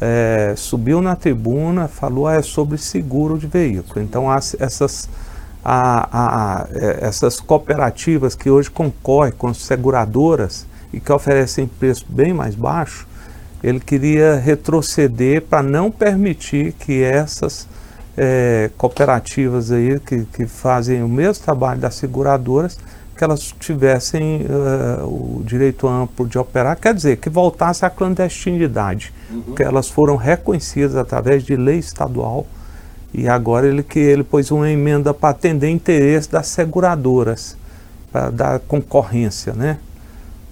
é, 0.00 0.55
subiu 0.57 1.00
na 1.00 1.14
tribuna, 1.14 1.87
falou 1.87 2.26
ah, 2.26 2.35
é 2.35 2.43
sobre 2.43 2.76
seguro 2.76 3.38
de 3.38 3.47
veículo. 3.47 4.02
Então 4.02 4.29
as, 4.29 4.57
essas 4.59 5.09
a, 5.64 6.09
a, 6.12 6.67
é, 6.73 7.07
essas 7.07 7.38
cooperativas 7.38 8.35
que 8.35 8.50
hoje 8.50 8.69
concorrem 8.69 9.33
com 9.33 9.47
as 9.47 9.59
seguradoras 9.59 10.67
e 10.93 10.99
que 10.99 11.12
oferecem 11.12 11.69
preço 11.69 12.05
bem 12.09 12.33
mais 12.33 12.57
baixo, 12.57 13.07
ele 13.62 13.81
queria 13.81 14.37
retroceder 14.37 15.42
para 15.42 15.62
não 15.62 15.90
permitir 15.90 16.73
que 16.73 17.02
essas 17.02 17.69
é, 18.16 18.71
cooperativas 18.76 19.71
aí 19.71 19.99
que, 20.00 20.25
que 20.25 20.47
fazem 20.47 21.02
o 21.02 21.09
mesmo 21.09 21.45
trabalho 21.45 21.81
das 21.81 21.95
seguradoras, 21.95 22.78
que 23.16 23.23
elas 23.23 23.54
tivessem 23.61 24.47
uh, 24.47 25.07
o 25.07 25.42
direito 25.45 25.87
amplo 25.87 26.26
de 26.26 26.38
operar, 26.38 26.76
quer 26.76 26.95
dizer, 26.95 27.19
que 27.19 27.31
voltasse 27.31 27.85
à 27.85 27.90
clandestinidade, 27.90 29.12
uhum. 29.31 29.54
que 29.54 29.62
elas 29.62 29.88
foram 29.88 30.16
reconhecidas 30.16 30.97
através 30.97 31.45
de 31.45 31.54
lei 31.54 31.78
estadual 31.78 32.47
e 33.14 33.28
agora 33.28 33.66
ele 33.66 33.83
que 33.83 33.99
ele 33.99 34.25
pôs 34.25 34.50
uma 34.50 34.71
emenda 34.71 35.12
para 35.12 35.31
atender 35.31 35.69
interesse 35.69 36.31
das 36.31 36.49
seguradoras, 36.49 37.57
para 38.11 38.31
dar 38.31 38.61
concorrência, 38.61 39.52
né? 39.52 39.78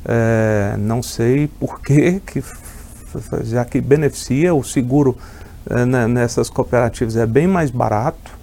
É, 0.05 0.76
não 0.79 1.02
sei 1.02 1.49
por 1.59 1.81
que, 1.81 2.21
que 2.21 2.43
já 3.45 3.64
que 3.64 3.81
beneficia 3.81 4.55
o 4.55 4.62
seguro 4.62 5.17
é, 5.69 5.85
nessas 6.07 6.49
cooperativas 6.49 7.17
é 7.17 7.26
bem 7.26 7.47
mais 7.47 7.71
barato, 7.71 8.38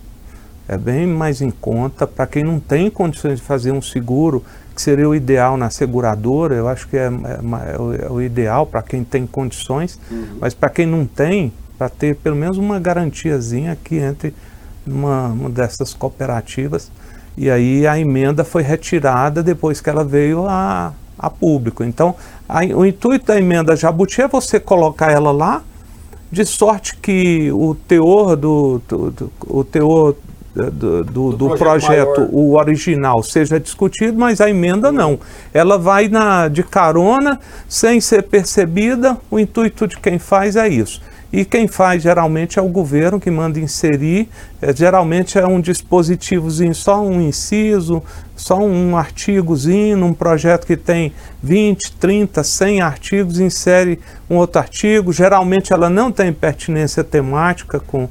é 0.67 0.77
bem 0.77 1.07
mais 1.07 1.41
em 1.41 1.49
conta. 1.51 2.05
Para 2.05 2.27
quem 2.27 2.43
não 2.43 2.59
tem 2.59 2.89
condições 2.89 3.39
de 3.39 3.45
fazer 3.45 3.71
um 3.71 3.81
seguro, 3.81 4.43
que 4.75 4.81
seria 4.81 5.09
o 5.09 5.15
ideal 5.15 5.57
na 5.57 5.69
seguradora, 5.69 6.53
eu 6.53 6.67
acho 6.67 6.87
que 6.87 6.97
é, 6.97 7.07
é, 7.07 7.73
é 7.73 7.81
o, 7.81 7.93
é 7.93 8.11
o, 8.11 8.21
ideal 8.21 8.65
para 8.65 8.83
quem 8.83 9.03
tem 9.03 9.25
condições, 9.25 9.99
uhum. 10.11 10.37
mas 10.39 10.53
para 10.53 10.69
quem 10.69 10.85
não 10.85 11.05
tem, 11.05 11.51
para 11.77 11.89
ter 11.89 12.15
pelo 12.15 12.35
menos 12.35 12.57
uma 12.57 12.79
garantiazinha 12.79 13.75
que 13.83 13.95
entre 13.95 14.35
numa 14.85 15.27
uma 15.27 15.49
dessas 15.49 15.93
cooperativas. 15.93 16.91
E 17.35 17.49
aí 17.49 17.85
a 17.85 17.99
emenda 17.99 18.43
foi 18.43 18.63
retirada 18.63 19.43
depois 19.43 19.81
que 19.81 19.89
ela 19.89 20.03
veio 20.03 20.47
a, 20.47 20.93
a 21.17 21.29
público. 21.29 21.83
Então, 21.83 22.15
a, 22.47 22.61
o 22.75 22.85
intuito 22.85 23.25
da 23.25 23.37
emenda 23.37 23.75
Jabuti 23.75 24.21
é 24.21 24.27
você 24.27 24.59
colocar 24.59 25.11
ela 25.11 25.31
lá, 25.31 25.63
de 26.31 26.45
sorte 26.45 26.95
que 26.97 27.51
o 27.51 27.75
teor 27.87 28.35
do, 28.35 28.81
do, 28.87 29.11
do 29.11 29.31
o 29.47 29.63
teor 29.63 30.15
do, 30.53 31.03
do, 31.03 31.31
do 31.33 31.49
projeto, 31.55 32.13
projeto 32.13 32.35
o 32.35 32.57
original, 32.57 33.21
seja 33.21 33.59
discutido, 33.59 34.17
mas 34.17 34.41
a 34.41 34.49
emenda 34.49 34.91
não. 34.91 35.19
Ela 35.53 35.77
vai 35.77 36.07
na, 36.07 36.47
de 36.47 36.63
carona, 36.63 37.39
sem 37.69 38.01
ser 38.01 38.23
percebida. 38.23 39.17
O 39.29 39.39
intuito 39.39 39.87
de 39.87 39.97
quem 39.99 40.17
faz 40.17 40.55
é 40.55 40.67
isso. 40.67 41.01
E 41.31 41.43
quem 41.43 41.67
faz 41.67 42.01
geralmente 42.01 42.57
é 42.57 42.61
o 42.61 42.69
governo 42.69 43.19
que 43.19 43.29
manda 43.29 43.59
inserir, 43.59 44.29
é, 44.61 44.73
geralmente 44.73 45.37
é 45.37 45.45
um 45.45 45.59
dispositivozinho, 45.59 46.73
só 46.73 47.01
um 47.01 47.19
inciso, 47.19 48.01
só 48.35 48.59
um 48.59 48.95
artigozinho, 48.95 49.97
num 49.97 50.13
projeto 50.13 50.65
que 50.65 50.77
tem 50.77 51.11
20, 51.43 51.91
30, 51.93 52.43
100 52.43 52.81
artigos, 52.81 53.39
insere 53.39 53.99
um 54.29 54.35
outro 54.37 54.59
artigo. 54.59 55.11
Geralmente 55.11 55.73
ela 55.73 55.89
não 55.89 56.11
tem 56.11 56.31
pertinência 56.31 57.03
temática 57.03 57.79
com, 57.79 58.07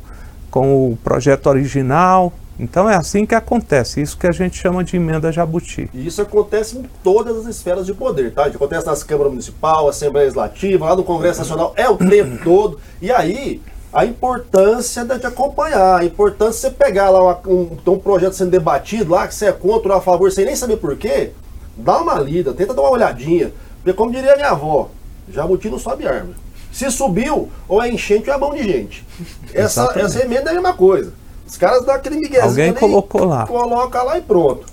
com 0.51 0.93
o 0.93 0.97
projeto 0.97 1.47
original, 1.47 2.33
então 2.59 2.89
é 2.89 2.95
assim 2.95 3.27
que 3.27 3.35
acontece, 3.35 4.01
isso 4.01 4.17
que 4.17 4.27
a 4.27 4.33
gente 4.33 4.57
chama 4.57 4.83
de 4.83 4.97
emenda 4.97 5.31
jabuti. 5.31 5.91
E 5.93 6.07
isso 6.07 6.23
acontece 6.23 6.79
em 6.79 6.85
todas 7.05 7.37
as 7.37 7.47
esferas 7.47 7.85
de 7.85 7.93
poder, 7.93 8.33
tá? 8.33 8.47
Acontece 8.47 8.87
nas 8.87 9.03
câmaras 9.03 9.33
municipal, 9.33 9.89
Assembleia 9.89 10.25
Legislativa, 10.25 10.87
lá 10.87 10.97
no 10.97 11.05
Congresso 11.05 11.41
Nacional, 11.41 11.75
é 11.77 11.89
o 11.89 11.97
tempo 11.97 12.39
todo. 12.45 12.81
E 13.01 13.13
aí, 13.13 13.61
a 13.93 14.07
importância 14.07 15.05
de 15.05 15.27
acompanhar, 15.27 16.01
a 16.01 16.05
importância 16.05 16.71
de 16.71 16.77
você 16.77 16.85
pegar 16.85 17.11
lá 17.11 17.23
uma, 17.23 17.41
um, 17.47 17.77
um 17.87 17.99
projeto 17.99 18.33
sendo 18.33 18.51
debatido 18.51 19.13
lá, 19.13 19.29
que 19.29 19.35
você 19.35 19.47
é 19.47 19.53
contra 19.53 19.93
ou 19.93 19.99
a 19.99 20.01
favor, 20.01 20.33
sem 20.33 20.47
nem 20.47 20.57
saber 20.57 20.79
por 20.79 20.97
quê, 20.97 21.33
dá 21.77 21.99
uma 21.99 22.19
lida, 22.19 22.55
tenta 22.55 22.73
dar 22.73 22.83
uma 22.83 22.91
olhadinha. 22.91 23.53
Porque 23.83 23.93
como 23.93 24.11
diria 24.11 24.35
minha 24.35 24.51
avó, 24.51 24.89
jabuti 25.29 25.69
não 25.69 25.79
sobe 25.79 26.07
árvore. 26.07 26.37
Se 26.73 26.91
subiu, 26.91 27.51
ou 27.69 27.83
é 27.83 27.91
enchente 27.91 28.29
ou 28.29 28.37
é 28.37 28.39
mão 28.39 28.55
de 28.55 28.63
gente. 28.63 29.07
Essa, 29.53 29.93
essa 29.97 30.23
emenda 30.23 30.49
é 30.49 30.53
a 30.53 30.55
mesma 30.55 30.75
coisa. 30.75 31.13
Os 31.47 31.57
caras 31.57 31.85
dão 31.85 31.95
aquele 31.95 32.17
miguezinho 32.17 32.45
Alguém 32.45 32.73
colocou 32.73 33.25
lá. 33.25 33.47
Coloca 33.47 34.03
lá 34.03 34.19
e 34.19 34.23
pronto. 34.23 34.67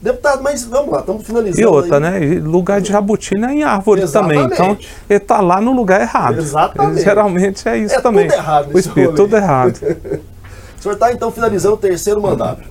Deputado, 0.00 0.42
mas 0.42 0.62
vamos 0.64 0.92
lá, 0.92 1.00
estamos 1.00 1.26
finalizando. 1.26 1.60
E 1.60 1.66
outra, 1.66 1.96
aí. 1.96 2.00
né? 2.00 2.40
Lugar 2.40 2.80
de 2.80 2.90
jabutina 2.90 3.50
é 3.50 3.54
em 3.54 3.62
árvore 3.64 4.02
Exatamente. 4.02 4.56
também. 4.56 4.72
Então, 4.72 4.90
ele 5.08 5.16
está 5.16 5.40
lá 5.40 5.60
no 5.60 5.72
lugar 5.72 6.00
errado. 6.00 6.38
Exatamente. 6.38 7.02
geralmente 7.02 7.68
é 7.68 7.78
isso 7.78 7.94
é 7.94 8.00
também. 8.00 8.28
Tudo 8.28 8.36
errado 8.36 8.74
o 8.74 8.78
espírito, 8.78 9.14
tudo 9.14 9.36
errado. 9.36 9.76
o 10.78 10.82
senhor 10.82 10.94
está 10.94 11.12
então 11.12 11.32
finalizando 11.32 11.74
o 11.74 11.78
terceiro 11.78 12.20
mandato. 12.20 12.62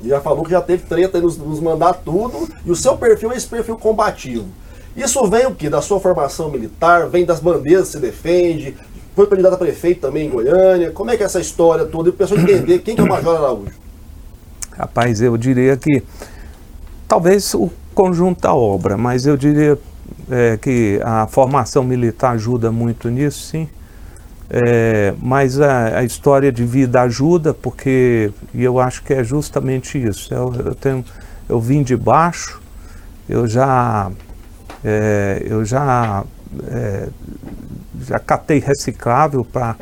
E 0.00 0.08
já 0.08 0.20
falou 0.20 0.42
que 0.42 0.50
já 0.50 0.60
teve 0.60 0.84
treta 0.84 1.20
nos, 1.20 1.36
nos 1.36 1.60
mandatos 1.60 2.02
tudo. 2.04 2.48
E 2.64 2.70
o 2.70 2.76
seu 2.76 2.96
perfil 2.96 3.30
é 3.32 3.36
esse 3.36 3.46
perfil 3.46 3.76
combativo. 3.76 4.46
Isso 4.96 5.24
vem 5.28 5.46
o 5.46 5.54
quê? 5.54 5.68
Da 5.68 5.80
sua 5.80 6.00
formação 6.00 6.50
militar, 6.50 7.08
vem 7.08 7.24
das 7.24 7.38
bandeiras 7.38 7.86
que 7.86 7.92
você 7.92 8.00
defende, 8.00 8.76
foi 9.18 9.26
candidato 9.26 9.54
a 9.54 9.58
prefeito 9.58 10.02
também 10.02 10.28
em 10.28 10.30
Goiânia. 10.30 10.92
Como 10.92 11.10
é 11.10 11.16
que 11.16 11.24
é 11.24 11.26
essa 11.26 11.40
história 11.40 11.84
toda? 11.84 12.08
E 12.08 12.10
o 12.10 12.12
pessoal 12.12 12.38
entender 12.38 12.78
quem 12.78 12.94
que 12.94 13.00
é 13.00 13.04
o 13.04 13.08
Major 13.08 13.34
Araújo. 13.34 13.72
Rapaz, 14.76 15.20
eu 15.20 15.36
diria 15.36 15.76
que 15.76 16.04
talvez 17.08 17.52
o 17.52 17.68
conjunto 17.92 18.42
da 18.42 18.54
obra, 18.54 18.96
mas 18.96 19.26
eu 19.26 19.36
diria 19.36 19.76
é, 20.30 20.56
que 20.56 21.00
a 21.02 21.26
formação 21.26 21.82
militar 21.82 22.34
ajuda 22.34 22.70
muito 22.70 23.10
nisso, 23.10 23.40
sim. 23.40 23.68
É, 24.48 25.12
mas 25.20 25.60
a, 25.60 25.98
a, 25.98 26.04
história 26.04 26.52
de 26.52 26.64
vida 26.64 27.02
ajuda, 27.02 27.52
porque 27.52 28.30
e 28.54 28.62
eu 28.62 28.78
acho 28.78 29.02
que 29.02 29.12
é 29.12 29.24
justamente 29.24 30.00
isso. 30.00 30.32
Eu, 30.32 30.54
eu, 30.64 30.74
tenho, 30.76 31.04
eu 31.48 31.60
vim 31.60 31.82
de 31.82 31.96
baixo, 31.96 32.62
eu 33.28 33.48
já, 33.48 34.12
é, 34.84 35.42
eu 35.44 35.64
já 35.64 36.24
é, 36.66 37.08
já 38.06 38.18
catei 38.18 38.58
reciclável 38.58 39.44
para, 39.44 39.76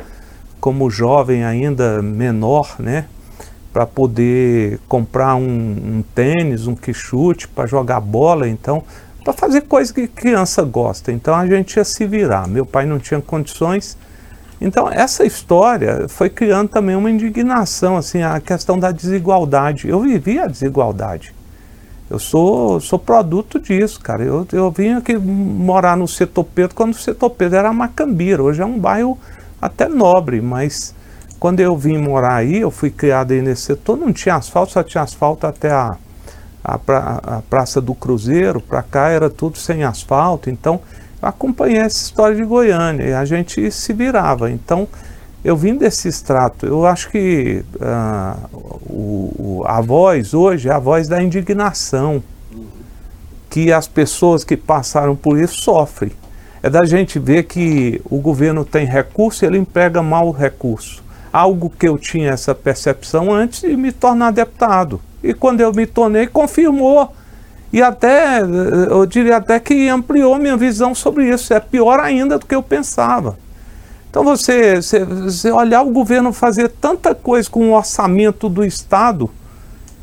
como 0.59 0.89
jovem 0.89 1.43
ainda 1.43 2.01
menor, 2.01 2.75
né? 2.79 3.05
Para 3.71 3.85
poder 3.85 4.79
comprar 4.87 5.35
um, 5.35 5.43
um, 5.43 6.03
tênis, 6.15 6.67
um 6.67 6.75
quichute, 6.75 7.47
para 7.47 7.67
jogar 7.67 7.99
bola, 7.99 8.47
então, 8.47 8.83
para 9.23 9.33
fazer 9.33 9.61
coisa 9.61 9.93
que 9.93 10.07
criança 10.07 10.63
gosta. 10.63 11.11
Então 11.11 11.35
a 11.35 11.45
gente 11.45 11.75
ia 11.75 11.83
se 11.83 12.05
virar. 12.05 12.47
Meu 12.47 12.65
pai 12.65 12.85
não 12.85 12.97
tinha 12.97 13.21
condições. 13.21 13.97
Então 14.59 14.89
essa 14.89 15.23
história 15.25 16.07
foi 16.07 16.29
criando 16.29 16.69
também 16.69 16.95
uma 16.95 17.11
indignação, 17.11 17.97
assim, 17.97 18.23
a 18.23 18.39
questão 18.39 18.79
da 18.79 18.91
desigualdade. 18.91 19.87
Eu 19.87 19.99
vivi 20.01 20.39
a 20.39 20.47
desigualdade. 20.47 21.36
Eu 22.09 22.19
sou, 22.19 22.79
sou 22.79 22.97
produto 22.97 23.59
disso, 23.59 23.99
cara. 23.99 24.23
Eu, 24.23 24.47
eu 24.53 24.71
vim 24.71 24.93
aqui 24.93 25.17
morar 25.17 25.97
no 25.97 26.07
Setor 26.07 26.45
Pedro 26.45 26.75
quando 26.75 26.93
o 26.93 26.97
Setor 26.97 27.29
Pedro 27.31 27.57
era 27.57 27.73
Macambira. 27.73 28.41
Hoje 28.41 28.61
é 28.61 28.65
um 28.65 28.79
bairro 28.79 29.17
até 29.61 29.89
nobre, 29.89 30.39
mas 30.39 30.95
quando 31.39 31.59
eu 31.59 31.75
vim 31.75 31.97
morar 31.97 32.35
aí, 32.35 32.61
eu 32.61 32.71
fui 32.71 32.89
criado 32.89 33.31
aí 33.31 33.41
nesse 33.41 33.63
setor, 33.63 33.97
não 33.97 34.13
tinha 34.13 34.35
asfalto, 34.35 34.71
só 34.71 34.83
tinha 34.83 35.03
asfalto 35.03 35.45
até 35.45 35.69
a, 35.69 35.97
a, 36.63 36.79
pra, 36.79 37.19
a 37.21 37.41
Praça 37.41 37.81
do 37.81 37.93
Cruzeiro. 37.93 38.61
Para 38.61 38.81
cá 38.81 39.09
era 39.09 39.29
tudo 39.29 39.57
sem 39.57 39.83
asfalto. 39.83 40.49
Então, 40.49 40.79
eu 41.21 41.27
acompanhei 41.27 41.77
essa 41.77 41.97
história 41.97 42.35
de 42.35 42.43
Goiânia 42.43 43.05
e 43.05 43.13
a 43.13 43.25
gente 43.25 43.69
se 43.69 43.91
virava. 43.91 44.49
Então, 44.49 44.87
eu 45.43 45.55
vim 45.55 45.75
desse 45.75 46.07
extrato. 46.07 46.65
Eu 46.65 46.85
acho 46.85 47.09
que 47.09 47.63
uh, 47.75 48.49
o, 48.89 49.33
o, 49.37 49.63
a 49.65 49.79
voz 49.81 50.33
hoje 50.33 50.69
é 50.69 50.73
a 50.73 50.79
voz 50.79 51.07
da 51.07 51.21
indignação 51.21 52.23
que 53.49 53.71
as 53.71 53.87
pessoas 53.87 54.43
que 54.43 54.57
passaram 54.57 55.15
por 55.15 55.39
isso 55.39 55.61
sofrem. 55.61 56.11
É 56.61 56.69
da 56.69 56.85
gente 56.85 57.17
ver 57.19 57.43
que 57.43 58.01
o 58.05 58.17
governo 58.17 58.65
tem 58.65 58.85
recurso 58.85 59.45
e 59.45 59.47
ele 59.47 59.57
emprega 59.57 60.01
mal 60.01 60.27
o 60.27 60.31
recurso. 60.31 61.03
Algo 61.31 61.69
que 61.69 61.87
eu 61.87 61.97
tinha 61.97 62.31
essa 62.31 62.53
percepção 62.55 63.33
antes 63.33 63.61
de 63.61 63.75
me 63.77 63.91
tornar 63.91 64.31
deputado. 64.31 64.99
E 65.23 65.33
quando 65.33 65.61
eu 65.61 65.71
me 65.73 65.85
tornei, 65.85 66.27
confirmou. 66.27 67.13
E 67.71 67.81
até, 67.81 68.41
eu 68.41 69.05
diria 69.05 69.37
até 69.37 69.59
que 69.59 69.87
ampliou 69.87 70.37
minha 70.37 70.57
visão 70.57 70.95
sobre 70.95 71.29
isso. 71.29 71.53
É 71.53 71.59
pior 71.59 71.99
ainda 71.99 72.37
do 72.39 72.45
que 72.45 72.55
eu 72.55 72.63
pensava. 72.63 73.37
Então 74.09 74.23
você, 74.23 74.81
você, 74.81 75.03
você 75.03 75.51
olhar 75.51 75.81
o 75.81 75.91
governo 75.91 76.31
fazer 76.31 76.69
tanta 76.69 77.13
coisa 77.13 77.49
com 77.49 77.69
o 77.69 77.75
orçamento 77.75 78.49
do 78.49 78.63
Estado, 78.65 79.29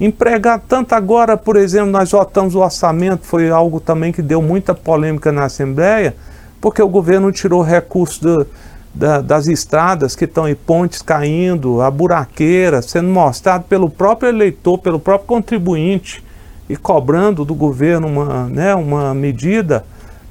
empregar 0.01 0.61
tanto 0.69 0.95
agora, 0.95 1.37
por 1.37 1.57
exemplo, 1.57 1.91
nós 1.91 2.11
votamos 2.11 2.55
o 2.55 2.61
orçamento, 2.61 3.25
foi 3.25 3.51
algo 3.51 3.81
também 3.81 4.13
que 4.13 4.23
deu 4.23 4.43
muita 4.43 4.75
polêmica 4.75 5.33
na 5.33 5.45
Assembleia, 5.45 6.15
porque 6.61 6.83
o 6.83 6.89
governo 6.89 7.33
tirou 7.33 7.63
recursos 7.63 8.47
da, 8.95 9.21
das 9.21 9.49
estradas 9.49 10.15
que 10.15 10.25
estão 10.25 10.49
em 10.49 10.55
pontes 10.55 11.03
caindo, 11.03 11.81
a 11.81 11.91
buraqueira, 11.91 12.81
sendo 12.81 13.09
mostrado 13.09 13.65
pelo 13.65 13.91
próprio 13.91 14.29
eleitor, 14.29 14.79
pelo 14.79 15.01
próprio 15.01 15.27
contribuinte, 15.27 16.23
e 16.69 16.77
cobrando 16.77 17.45
do 17.45 17.55
governo 17.55 18.07
uma, 18.07 18.45
né, 18.45 18.75
uma 18.75 19.13
medida 19.13 19.85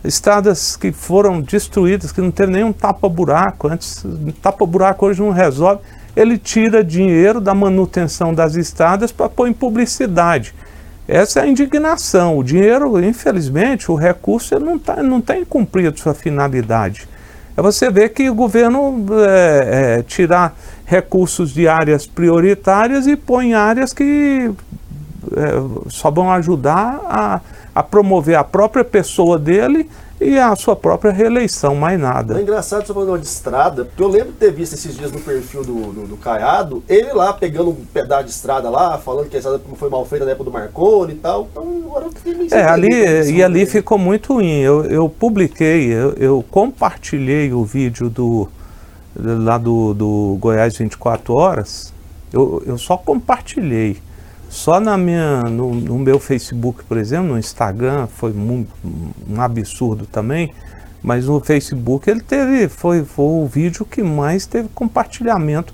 estradas 0.03 0.75
que 0.75 0.91
foram 0.91 1.41
destruídas, 1.41 2.11
que 2.11 2.21
não 2.21 2.31
tem 2.31 2.47
nenhum 2.47 2.73
tapa-buraco. 2.73 3.67
Antes, 3.67 4.05
tapa-buraco 4.41 5.05
hoje 5.05 5.21
não 5.21 5.31
resolve. 5.31 5.81
ele 6.15 6.37
tira 6.37 6.83
dinheiro 6.83 7.39
da 7.39 7.53
manutenção 7.53 8.33
das 8.33 8.55
estradas 8.55 9.11
para 9.11 9.29
pôr 9.29 9.47
em 9.47 9.53
publicidade. 9.53 10.53
Essa 11.07 11.41
é 11.41 11.43
a 11.43 11.47
indignação. 11.47 12.37
O 12.37 12.43
dinheiro, 12.43 13.03
infelizmente, 13.03 13.91
o 13.91 13.95
recurso 13.95 14.57
não, 14.59 14.79
tá, 14.79 15.01
não 15.03 15.19
tem 15.19 15.43
cumprido 15.43 15.99
sua 15.99 16.13
finalidade. 16.13 17.07
É 17.55 17.61
você 17.61 17.89
ver 17.91 18.09
que 18.09 18.29
o 18.29 18.33
governo 18.33 19.05
é, 19.27 19.99
é, 19.99 20.03
tirar 20.03 20.55
recursos 20.85 21.53
de 21.53 21.67
áreas 21.67 22.07
prioritárias 22.07 23.05
e 23.05 23.15
põe 23.15 23.53
áreas 23.53 23.93
que 23.93 24.51
é, 25.35 25.89
só 25.89 26.09
vão 26.09 26.31
ajudar 26.31 26.99
a, 27.05 27.41
a 27.73 27.81
promover 27.81 28.35
a 28.35 28.43
própria 28.43 28.83
pessoa 28.83 29.39
dele 29.39 29.89
e 30.21 30.37
a 30.37 30.55
sua 30.55 30.75
própria 30.75 31.11
reeleição, 31.11 31.75
mais 31.75 31.99
nada. 31.99 32.37
É 32.39 32.41
engraçado 32.41 32.85
você 32.85 32.93
falando 32.93 33.19
de 33.19 33.27
estrada, 33.27 33.85
porque 33.85 34.01
eu 34.01 34.07
lembro 34.07 34.31
de 34.31 34.37
ter 34.37 34.51
visto 34.51 34.73
esses 34.73 34.95
dias 34.95 35.11
no 35.11 35.19
perfil 35.19 35.63
do, 35.63 35.91
do, 35.91 36.07
do, 36.07 36.17
Caiado, 36.17 36.83
ele 36.87 37.11
lá 37.11 37.33
pegando 37.33 37.71
um 37.71 37.85
pedaço 37.93 38.25
de 38.25 38.31
estrada 38.31 38.69
lá, 38.69 38.97
falando 38.97 39.29
que 39.29 39.35
a 39.35 39.39
estrada 39.39 39.61
foi 39.75 39.89
mal 39.89 40.05
feita 40.05 40.23
na 40.23 40.31
época 40.31 40.45
do 40.45 40.51
Marconi 40.51 41.13
e 41.13 41.17
tal. 41.17 41.47
Então 41.51 41.63
agora 41.85 42.05
eu 42.25 42.57
É, 42.57 42.63
ali, 42.63 43.31
e 43.31 43.43
ali 43.43 43.65
ficou 43.65 43.97
muito 43.97 44.35
ruim. 44.35 44.59
Eu, 44.59 44.85
eu 44.85 45.09
publiquei, 45.09 45.91
eu, 45.91 46.13
eu, 46.13 46.45
compartilhei 46.49 47.51
o 47.51 47.65
vídeo 47.65 48.09
do 48.09 48.47
lá 49.15 49.57
do, 49.59 49.93
do 49.93 50.37
Goiás 50.39 50.75
24 50.75 51.33
Horas, 51.33 51.93
eu, 52.31 52.63
eu 52.65 52.77
só 52.77 52.97
compartilhei. 52.97 53.97
Só 54.53 54.79
na 54.79 54.95
minha, 54.95 55.41
no, 55.41 55.73
no, 55.73 55.97
meu 55.97 56.19
Facebook, 56.19 56.83
por 56.83 56.95
exemplo, 56.95 57.29
no 57.29 57.39
Instagram, 57.39 58.05
foi 58.05 58.31
um, 58.31 58.63
absurdo 59.35 60.05
também, 60.05 60.53
mas 61.01 61.25
no 61.25 61.39
Facebook 61.39 62.07
ele 62.07 62.21
teve, 62.21 62.69
foi, 62.69 63.03
foi 63.03 63.25
o 63.25 63.47
vídeo 63.47 63.83
que 63.83 64.03
mais 64.03 64.45
teve 64.45 64.69
compartilhamento 64.69 65.73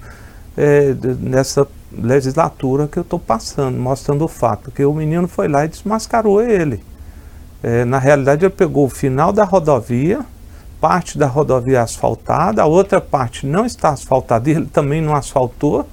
é, 0.57 0.95
nessa 1.19 1.67
legislatura 1.91 2.88
que 2.88 2.98
eu 2.98 3.01
estou 3.01 3.19
passando, 3.19 3.77
mostrando 3.77 4.24
o 4.24 4.29
fato, 4.29 4.71
que 4.71 4.86
o 4.86 4.93
menino 4.93 5.27
foi 5.27 5.50
lá 5.50 5.65
e 5.65 5.67
desmascarou 5.67 6.41
ele. 6.41 6.81
É, 7.62 7.83
na 7.83 8.00
realidade 8.00 8.45
ele 8.45 8.53
pegou 8.53 8.86
o 8.86 8.89
final 8.89 9.33
da 9.33 9.43
rodovia, 9.43 10.21
parte 10.79 11.17
da 11.17 11.27
rodovia 11.27 11.81
asfaltada, 11.81 12.62
a 12.62 12.65
outra 12.65 13.01
parte 13.01 13.45
não 13.45 13.65
está 13.65 13.89
asfaltada 13.89 14.50
e 14.50 14.53
ele 14.53 14.67
também 14.67 15.01
não 15.01 15.13
asfaltou, 15.13 15.86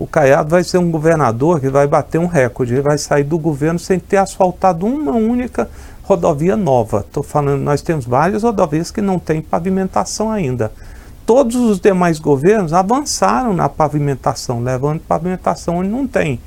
o 0.00 0.06
Caiado 0.06 0.48
vai 0.48 0.64
ser 0.64 0.78
um 0.78 0.90
governador 0.90 1.60
que 1.60 1.68
vai 1.68 1.86
bater 1.86 2.18
um 2.18 2.26
recorde. 2.26 2.72
Ele 2.72 2.80
vai 2.80 2.96
sair 2.96 3.22
do 3.22 3.38
governo 3.38 3.78
sem 3.78 4.00
ter 4.00 4.16
asfaltado 4.16 4.86
uma 4.86 5.12
única 5.12 5.68
rodovia 6.02 6.56
nova. 6.56 7.04
Estou 7.06 7.22
falando, 7.22 7.60
nós 7.60 7.82
temos 7.82 8.06
várias 8.06 8.42
rodovias 8.42 8.90
que 8.90 9.02
não 9.02 9.18
têm 9.18 9.42
pavimentação 9.42 10.30
ainda. 10.30 10.72
Todos 11.26 11.54
os 11.54 11.78
demais 11.78 12.18
governos 12.18 12.72
avançaram 12.72 13.52
na 13.52 13.68
pavimentação, 13.68 14.62
levando 14.62 15.00
pavimentação 15.00 15.76
onde 15.76 15.90
não 15.90 16.06
tem. 16.06 16.40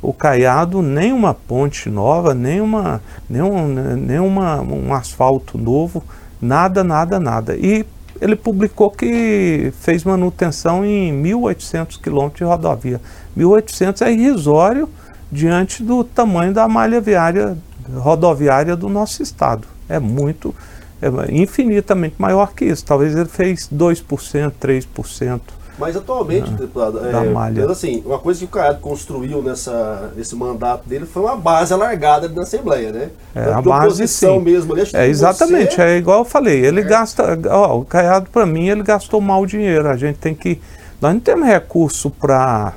O 0.00 0.14
Caiado, 0.14 0.80
nem 0.80 1.12
uma 1.12 1.34
ponte 1.34 1.90
nova, 1.90 2.32
nem, 2.32 2.58
uma, 2.58 3.02
nem, 3.28 3.42
um, 3.42 3.66
nem 3.96 4.18
uma, 4.18 4.62
um 4.62 4.94
asfalto 4.94 5.58
novo, 5.58 6.02
nada, 6.40 6.82
nada, 6.82 7.20
nada. 7.20 7.54
E 7.54 7.84
ele 8.20 8.36
publicou 8.36 8.90
que 8.90 9.72
fez 9.80 10.04
manutenção 10.04 10.84
em 10.84 11.12
1.800 11.22 12.00
quilômetros 12.00 12.38
de 12.38 12.44
rodovia. 12.44 13.00
1.800 13.36 14.02
é 14.06 14.12
irrisório 14.12 14.88
diante 15.30 15.82
do 15.82 16.02
tamanho 16.02 16.52
da 16.52 16.66
malha 16.66 17.00
viária, 17.00 17.56
rodoviária 17.94 18.74
do 18.74 18.88
nosso 18.88 19.22
estado. 19.22 19.66
É 19.88 19.98
muito, 19.98 20.54
é 21.00 21.08
infinitamente 21.32 22.16
maior 22.18 22.52
que 22.54 22.64
isso. 22.64 22.84
Talvez 22.84 23.14
ele 23.14 23.28
fez 23.28 23.68
2%, 23.72 24.52
3%. 24.60 25.40
Mas 25.78 25.96
atualmente, 25.96 26.50
deputado, 26.50 27.06
é, 27.06 27.30
malha. 27.30 27.70
assim, 27.70 28.02
uma 28.04 28.18
coisa 28.18 28.40
que 28.40 28.46
o 28.46 28.48
Caiado 28.48 28.80
construiu 28.80 29.40
nessa, 29.40 30.12
nesse 30.16 30.34
mandato 30.34 30.88
dele 30.88 31.06
foi 31.06 31.22
uma 31.22 31.36
base 31.36 31.72
alargada 31.72 32.28
na 32.28 32.42
Assembleia, 32.42 32.90
né? 32.90 33.10
É, 33.34 33.52
a 33.52 33.62
base 33.62 34.08
sim. 34.08 34.40
mesmo. 34.40 34.74
Ali, 34.74 34.82
é 34.92 35.06
exatamente, 35.06 35.76
você... 35.76 35.82
é 35.82 35.96
igual 35.96 36.20
eu 36.20 36.24
falei, 36.24 36.64
ele 36.64 36.80
é. 36.80 36.84
gasta, 36.84 37.38
ó, 37.48 37.78
o 37.78 37.84
Caiado 37.84 38.28
para 38.30 38.44
mim, 38.44 38.68
ele 38.68 38.82
gastou 38.82 39.20
mal 39.20 39.42
o 39.42 39.46
dinheiro, 39.46 39.88
a 39.88 39.96
gente 39.96 40.16
tem 40.16 40.34
que, 40.34 40.60
nós 41.00 41.14
não 41.14 41.20
temos 41.20 41.46
recurso 41.46 42.10
para 42.10 42.74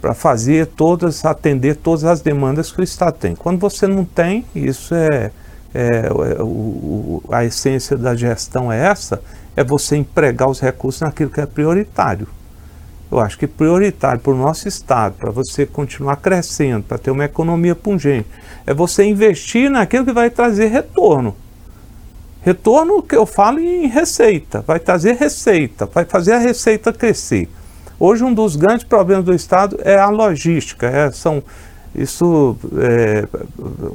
para 0.00 0.14
fazer 0.14 0.66
todas, 0.66 1.24
atender 1.26 1.76
todas 1.76 2.04
as 2.04 2.22
demandas 2.22 2.72
que 2.72 2.80
o 2.80 2.82
Estado 2.84 3.18
tem. 3.18 3.34
Quando 3.34 3.58
você 3.58 3.86
não 3.86 4.02
tem, 4.02 4.46
isso 4.54 4.94
é, 4.94 5.30
é, 5.74 6.06
é 6.06 6.42
o, 6.42 7.22
a 7.30 7.44
essência 7.44 7.98
da 7.98 8.16
gestão 8.16 8.72
é 8.72 8.86
essa, 8.86 9.20
é 9.56 9.64
você 9.64 9.96
empregar 9.96 10.48
os 10.48 10.60
recursos 10.60 11.00
naquilo 11.00 11.30
que 11.30 11.40
é 11.40 11.46
prioritário. 11.46 12.26
Eu 13.10 13.18
acho 13.18 13.36
que 13.36 13.46
prioritário 13.46 14.20
para 14.20 14.32
o 14.32 14.36
nosso 14.36 14.68
Estado, 14.68 15.16
para 15.18 15.30
você 15.30 15.66
continuar 15.66 16.16
crescendo, 16.16 16.84
para 16.84 16.98
ter 16.98 17.10
uma 17.10 17.24
economia 17.24 17.74
pungente, 17.74 18.28
é 18.64 18.72
você 18.72 19.04
investir 19.04 19.68
naquilo 19.68 20.04
que 20.04 20.12
vai 20.12 20.30
trazer 20.30 20.68
retorno. 20.68 21.34
Retorno 22.42 23.02
que 23.02 23.16
eu 23.16 23.26
falo 23.26 23.58
em 23.58 23.86
receita, 23.86 24.62
vai 24.62 24.78
trazer 24.78 25.16
receita, 25.16 25.86
vai 25.86 26.04
fazer 26.04 26.34
a 26.34 26.38
receita 26.38 26.92
crescer. 26.92 27.48
Hoje 27.98 28.24
um 28.24 28.32
dos 28.32 28.56
grandes 28.56 28.84
problemas 28.84 29.24
do 29.24 29.34
Estado 29.34 29.78
é 29.82 29.98
a 29.98 30.08
logística, 30.08 30.86
é, 30.86 31.10
são 31.10 31.42
isso, 31.94 32.56
é, 32.78 33.26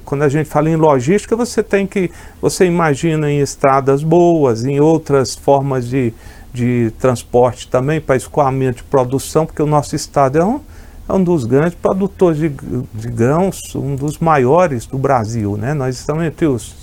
quando 0.03 0.23
a 0.23 0.29
gente 0.29 0.49
fala 0.49 0.69
em 0.69 0.75
logística, 0.75 1.35
você 1.35 1.63
tem 1.63 1.87
que, 1.87 2.11
você 2.41 2.65
imagina 2.65 3.31
em 3.31 3.39
estradas 3.39 4.03
boas, 4.03 4.65
em 4.65 4.79
outras 4.79 5.35
formas 5.35 5.87
de, 5.87 6.13
de 6.53 6.91
transporte 6.99 7.67
também, 7.67 8.01
para 8.01 8.15
escoamento 8.15 8.77
de 8.77 8.83
produção, 8.83 9.45
porque 9.45 9.61
o 9.61 9.65
nosso 9.65 9.95
estado 9.95 10.37
é 10.37 10.43
um, 10.43 10.59
é 11.07 11.13
um 11.13 11.23
dos 11.23 11.45
grandes 11.45 11.75
produtores 11.75 12.37
de, 12.37 12.49
de 12.49 13.07
grãos, 13.07 13.59
um 13.75 13.95
dos 13.95 14.19
maiores 14.19 14.85
do 14.85 14.97
Brasil, 14.97 15.55
né? 15.55 15.73
Nós 15.73 15.95
estamos 15.97 16.23
entre 16.25 16.47
os 16.47 16.75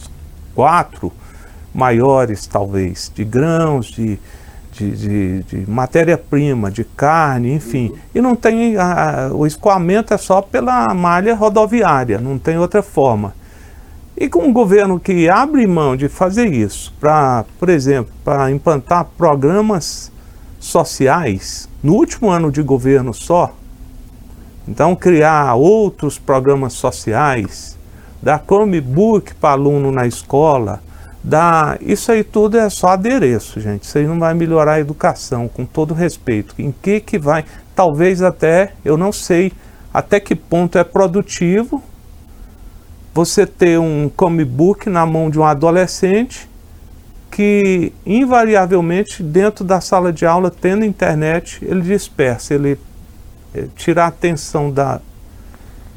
quatro 0.55 1.12
maiores, 1.75 2.46
talvez, 2.46 3.12
de 3.14 3.25
grãos, 3.25 3.87
de, 3.87 4.18
de, 4.90 5.42
de, 5.42 5.42
de 5.42 5.71
matéria-prima, 5.71 6.71
de 6.71 6.85
carne, 6.85 7.53
enfim. 7.53 7.92
E 8.14 8.21
não 8.21 8.35
tem. 8.35 8.77
A, 8.77 9.31
o 9.33 9.47
escoamento 9.47 10.12
é 10.12 10.18
só 10.18 10.42
pela 10.42 10.92
malha 10.95 11.35
rodoviária, 11.35 12.18
não 12.18 12.38
tem 12.38 12.59
outra 12.59 12.83
forma. 12.83 13.35
E 14.16 14.29
com 14.29 14.40
um 14.40 14.53
governo 14.53 15.01
que 15.01 15.29
abre 15.29 15.66
mão 15.66 15.97
de 15.97 16.09
fazer 16.09 16.53
isso, 16.53 16.92
para, 17.01 17.45
por 17.59 17.68
exemplo, 17.68 18.12
para 18.25 18.51
implantar 18.51 19.07
programas 19.16 20.12
sociais, 20.61 21.68
no 21.83 21.95
último 21.95 22.31
ano 22.31 22.53
de 22.53 22.62
governo 22.62 23.12
só, 23.12 23.53
então 24.68 24.95
criar 24.95 25.55
outros 25.55 26.18
programas 26.18 26.75
sociais, 26.75 27.77
dar 28.23 28.45
Chromebook 28.47 29.35
para 29.35 29.53
aluno 29.53 29.90
na 29.90 30.07
escola, 30.07 30.81
da 31.22 31.78
isso 31.80 32.11
aí 32.11 32.24
tudo 32.24 32.58
é 32.58 32.68
só 32.68 32.88
adereço, 32.88 33.61
gente. 33.61 33.85
Isso 33.85 33.96
aí 33.96 34.06
não 34.06 34.18
vai 34.18 34.35
melhorar 34.35 34.74
a 34.74 34.80
educação, 34.80 35.48
com 35.48 35.64
todo 35.64 35.94
respeito. 35.94 36.54
Em 36.58 36.72
que 36.72 37.00
que 37.00 37.18
vai? 37.18 37.44
Talvez 37.74 38.22
até, 38.22 38.72
eu 38.85 38.96
não 38.96 39.12
sei 39.12 39.52
até 39.94 40.18
que 40.18 40.35
ponto 40.35 40.78
é 40.78 40.85
produtivo 40.85 41.82
você 43.14 43.46
ter 43.46 43.78
um 43.78 44.08
comic 44.08 44.50
book 44.50 44.88
na 44.88 45.04
mão 45.04 45.28
de 45.28 45.38
um 45.38 45.44
adolescente 45.44 46.48
que 47.30 47.92
invariavelmente 48.04 49.22
dentro 49.22 49.64
da 49.64 49.80
sala 49.80 50.12
de 50.12 50.26
aula, 50.26 50.50
tendo 50.50 50.85
internet, 50.85 51.58
ele 51.62 51.80
dispersa, 51.80 52.54
ele, 52.54 52.78
ele 53.54 53.70
tira 53.74 54.04
a 54.04 54.06
atenção 54.08 54.70
da, 54.70 55.00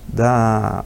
da 0.07 0.83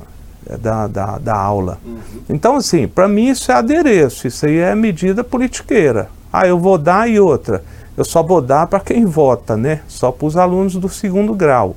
da, 0.58 0.88
da, 0.88 1.18
da 1.18 1.36
aula. 1.36 1.78
Uhum. 1.86 1.98
Então, 2.30 2.56
assim, 2.56 2.88
para 2.88 3.08
mim 3.08 3.30
isso 3.30 3.52
é 3.52 3.56
adereço, 3.56 4.28
isso 4.28 4.46
aí 4.46 4.58
é 4.58 4.74
medida 4.76 5.24
politiqueira. 5.24 6.10
Ah, 6.32 6.48
eu 6.48 6.60
vou 6.60 6.78
dar 6.78 7.10
e 7.10 7.20
outra. 7.20 7.64
Eu 7.98 8.06
só 8.06 8.24
vou 8.24 8.42
dar 8.42 8.68
para 8.68 8.80
quem 8.80 9.06
vota, 9.06 9.58
né? 9.58 9.82
Só 9.88 10.12
para 10.12 10.26
os 10.26 10.38
alunos 10.38 10.76
do 10.76 10.88
segundo 10.88 11.34
grau. 11.34 11.76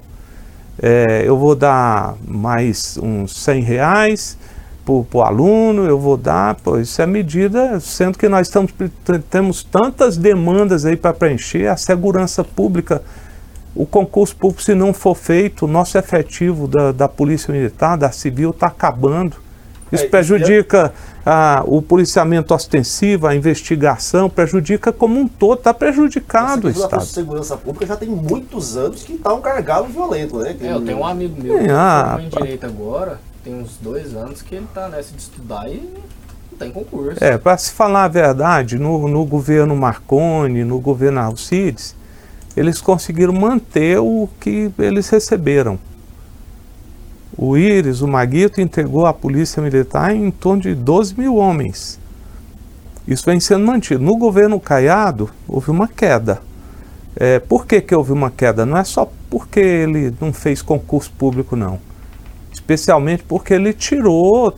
É, 0.81 1.23
eu 1.25 1.37
vou 1.37 1.55
dar 1.55 2.15
mais 2.27 2.99
uns 3.03 3.37
100 3.43 3.63
reais 3.63 4.39
para 4.85 5.19
o 5.19 5.23
aluno, 5.23 5.85
eu 5.85 5.99
vou 5.99 6.17
dar, 6.17 6.57
pô, 6.57 6.79
isso 6.79 7.01
é 7.01 7.07
medida, 7.07 7.79
sendo 7.79 8.19
que 8.19 8.29
nós 8.29 8.49
estamos, 8.49 8.73
temos 9.31 9.63
tantas 9.63 10.17
demandas 10.17 10.85
aí 10.85 10.97
para 10.97 11.13
preencher, 11.13 11.69
a 11.69 11.77
segurança 11.77 12.43
pública 12.43 13.01
o 13.75 13.87
concurso 13.87 14.37
público, 14.37 14.63
se 14.63 14.75
não 14.75 14.93
for 14.93 15.15
feito, 15.15 15.65
o 15.65 15.69
nosso 15.69 15.97
efetivo 15.97 16.69
da, 16.69 16.93
da 16.93 17.09
Polícia 17.09 17.53
Militar, 17.53 17.97
da 17.97 18.11
Civil, 18.13 18.51
está 18.51 18.67
acabando. 18.67 19.37
Isso 19.91 20.05
é, 20.05 20.09
prejudica 20.09 20.93
é... 21.25 21.63
o 21.67 21.83
policiamento 21.83 22.55
ostensivo, 22.55 23.27
a 23.27 23.35
investigação, 23.35 24.29
prejudica 24.29 24.91
como 24.91 25.21
um 25.21 25.29
todo, 25.29 25.59
está 25.59 25.75
prejudicado 25.75 26.69
o 26.69 26.71
Estado. 26.71 26.97
A 26.97 27.01
segurança 27.01 27.57
pública 27.57 27.87
já 27.87 27.97
tem 27.97 28.09
muitos 28.09 28.77
anos 28.77 29.03
que 29.03 29.15
está 29.15 29.35
um 29.35 29.41
gargalo 29.41 29.87
violento, 29.89 30.39
né? 30.39 30.55
Que... 30.55 30.67
É, 30.67 30.73
eu 30.73 30.81
tenho 30.81 30.99
um 30.99 31.07
amigo 31.07 31.41
meu 31.43 31.59
que 31.59 31.71
ah, 31.71 32.19
em 32.23 32.29
direito 32.29 32.65
agora, 32.65 33.21
tem 33.45 33.55
uns 33.55 33.77
dois 33.81 34.15
anos 34.15 34.41
que 34.41 34.55
ele 34.55 34.65
está 34.65 34.89
nessa 34.89 35.15
de 35.15 35.21
estudar 35.21 35.69
e 35.69 35.93
não 36.51 36.59
tem 36.59 36.71
concurso. 36.71 37.23
É, 37.23 37.37
para 37.37 37.59
se 37.59 37.73
falar 37.73 38.05
a 38.05 38.09
verdade, 38.09 38.79
no, 38.79 39.07
no 39.09 39.25
governo 39.27 39.77
Marconi, 39.77 40.65
no 40.65 40.81
governo 40.81 41.21
Alcides, 41.21 41.95
eles 42.57 42.81
conseguiram 42.81 43.33
manter 43.33 43.99
o 43.99 44.29
que 44.41 44.71
eles 44.79 45.09
receberam. 45.09 45.79
O 47.37 47.57
Íris, 47.57 48.03
o 48.03 48.09
Maguito, 48.09 48.61
entregou 48.61 49.07
à 49.07 49.13
Polícia 49.13 49.63
Militar 49.63 50.15
em 50.15 50.31
torno 50.31 50.63
de 50.63 50.75
12 50.75 51.19
mil 51.19 51.37
homens. 51.37 51.99
Isso 53.09 53.25
vem 53.25 53.41
sendo 53.41 53.67
mantido. 53.67 54.03
No 54.05 54.17
governo 54.17 54.61
Caiado, 54.61 55.31
houve 55.49 55.71
uma 55.71 55.89
queda. 55.89 56.41
É, 57.17 57.39
por 57.39 57.67
que, 57.67 57.81
que 57.81 57.95
houve 57.95 58.13
uma 58.13 58.31
queda? 58.31 58.65
Não 58.65 58.77
é 58.77 58.85
só 58.85 59.11
porque 59.29 59.61
ele 59.61 60.15
não 60.21 60.33
fez 60.33 60.63
concurso 60.63 61.11
público, 61.13 61.57
não. 61.57 61.79
Especialmente 62.53 63.25
porque 63.25 63.55
ele 63.55 63.73
tirou 63.73 64.55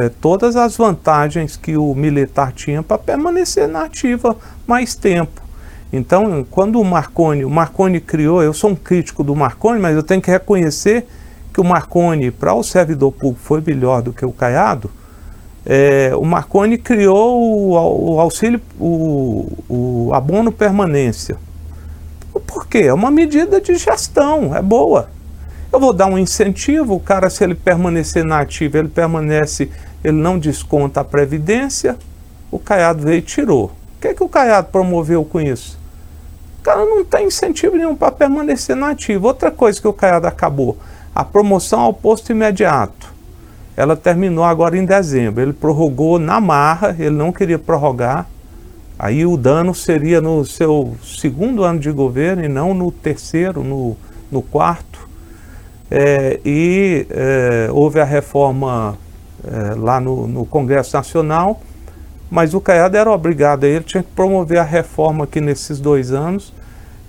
é, 0.00 0.08
todas 0.08 0.56
as 0.56 0.76
vantagens 0.76 1.56
que 1.56 1.76
o 1.76 1.94
militar 1.94 2.52
tinha 2.52 2.82
para 2.82 2.96
permanecer 2.96 3.68
na 3.68 3.84
ativa 3.84 4.36
mais 4.66 4.94
tempo. 4.94 5.43
Então, 5.96 6.44
quando 6.50 6.80
o 6.80 6.84
Marconi, 6.84 7.44
o 7.44 7.50
Marconi 7.50 8.00
criou, 8.00 8.42
eu 8.42 8.52
sou 8.52 8.70
um 8.70 8.74
crítico 8.74 9.22
do 9.22 9.32
Marconi, 9.36 9.78
mas 9.78 9.94
eu 9.94 10.02
tenho 10.02 10.20
que 10.20 10.28
reconhecer 10.28 11.06
que 11.52 11.60
o 11.60 11.64
Marconi, 11.64 12.32
para 12.32 12.52
o 12.52 12.64
servidor 12.64 13.12
público, 13.12 13.40
foi 13.40 13.62
melhor 13.64 14.02
do 14.02 14.12
que 14.12 14.24
o 14.26 14.32
Caiado. 14.32 14.90
É, 15.64 16.10
o 16.16 16.24
Marconi 16.24 16.78
criou 16.78 17.40
o, 17.40 18.14
o 18.14 18.20
auxílio, 18.20 18.60
o, 18.76 19.46
o, 19.68 20.10
abono 20.12 20.50
permanência. 20.50 21.36
Por 22.44 22.66
quê? 22.66 22.78
É 22.78 22.92
uma 22.92 23.12
medida 23.12 23.60
de 23.60 23.76
gestão, 23.76 24.52
é 24.52 24.60
boa. 24.60 25.08
Eu 25.72 25.78
vou 25.78 25.92
dar 25.92 26.06
um 26.06 26.18
incentivo, 26.18 26.96
o 26.96 27.00
cara, 27.00 27.30
se 27.30 27.44
ele 27.44 27.54
permanecer 27.54 28.24
na 28.24 28.40
ativa, 28.40 28.78
ele 28.78 28.88
permanece, 28.88 29.70
ele 30.02 30.16
não 30.16 30.40
desconta 30.40 31.02
a 31.02 31.04
previdência. 31.04 31.96
O 32.50 32.58
Caiado 32.58 33.04
veio 33.04 33.18
e 33.18 33.22
tirou. 33.22 33.66
O 33.66 34.00
que, 34.00 34.08
é 34.08 34.14
que 34.14 34.24
o 34.24 34.28
Caiado 34.28 34.72
promoveu 34.72 35.24
com 35.24 35.40
isso? 35.40 35.83
Cara 36.64 36.84
não 36.86 37.04
tem 37.04 37.26
incentivo 37.26 37.76
nenhum 37.76 37.94
para 37.94 38.10
permanecer 38.10 38.74
na 38.74 38.90
ativa. 38.90 39.26
Outra 39.26 39.50
coisa 39.50 39.78
que 39.78 39.86
o 39.86 39.92
Caiado 39.92 40.26
acabou, 40.26 40.78
a 41.14 41.22
promoção 41.22 41.80
ao 41.80 41.92
posto 41.92 42.32
imediato. 42.32 43.12
Ela 43.76 43.94
terminou 43.94 44.44
agora 44.44 44.76
em 44.78 44.84
dezembro. 44.84 45.42
Ele 45.42 45.52
prorrogou 45.52 46.18
na 46.18 46.40
marra, 46.40 46.96
ele 46.98 47.14
não 47.14 47.30
queria 47.30 47.58
prorrogar. 47.58 48.26
Aí 48.98 49.26
o 49.26 49.36
dano 49.36 49.74
seria 49.74 50.20
no 50.20 50.44
seu 50.46 50.96
segundo 51.04 51.64
ano 51.64 51.78
de 51.78 51.90
governo 51.90 52.44
e 52.44 52.48
não 52.48 52.72
no 52.72 52.90
terceiro, 52.90 53.62
no, 53.62 53.96
no 54.30 54.40
quarto. 54.40 55.06
É, 55.90 56.40
e 56.44 57.06
é, 57.10 57.68
houve 57.70 58.00
a 58.00 58.04
reforma 58.04 58.96
é, 59.44 59.74
lá 59.76 60.00
no, 60.00 60.26
no 60.26 60.46
Congresso 60.46 60.96
Nacional 60.96 61.60
mas 62.34 62.52
o 62.52 62.60
Caiado 62.60 62.96
era 62.96 63.08
obrigado, 63.12 63.62
ele 63.62 63.84
tinha 63.84 64.02
que 64.02 64.10
promover 64.10 64.58
a 64.58 64.64
reforma 64.64 65.22
aqui 65.22 65.40
nesses 65.40 65.78
dois 65.78 66.10
anos, 66.10 66.52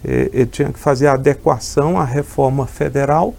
ele 0.04 0.46
tinha 0.46 0.72
que 0.72 0.78
fazer 0.78 1.08
a 1.08 1.14
adequação 1.14 2.00
à 2.00 2.06
reforma 2.06 2.68
federal, 2.68 3.34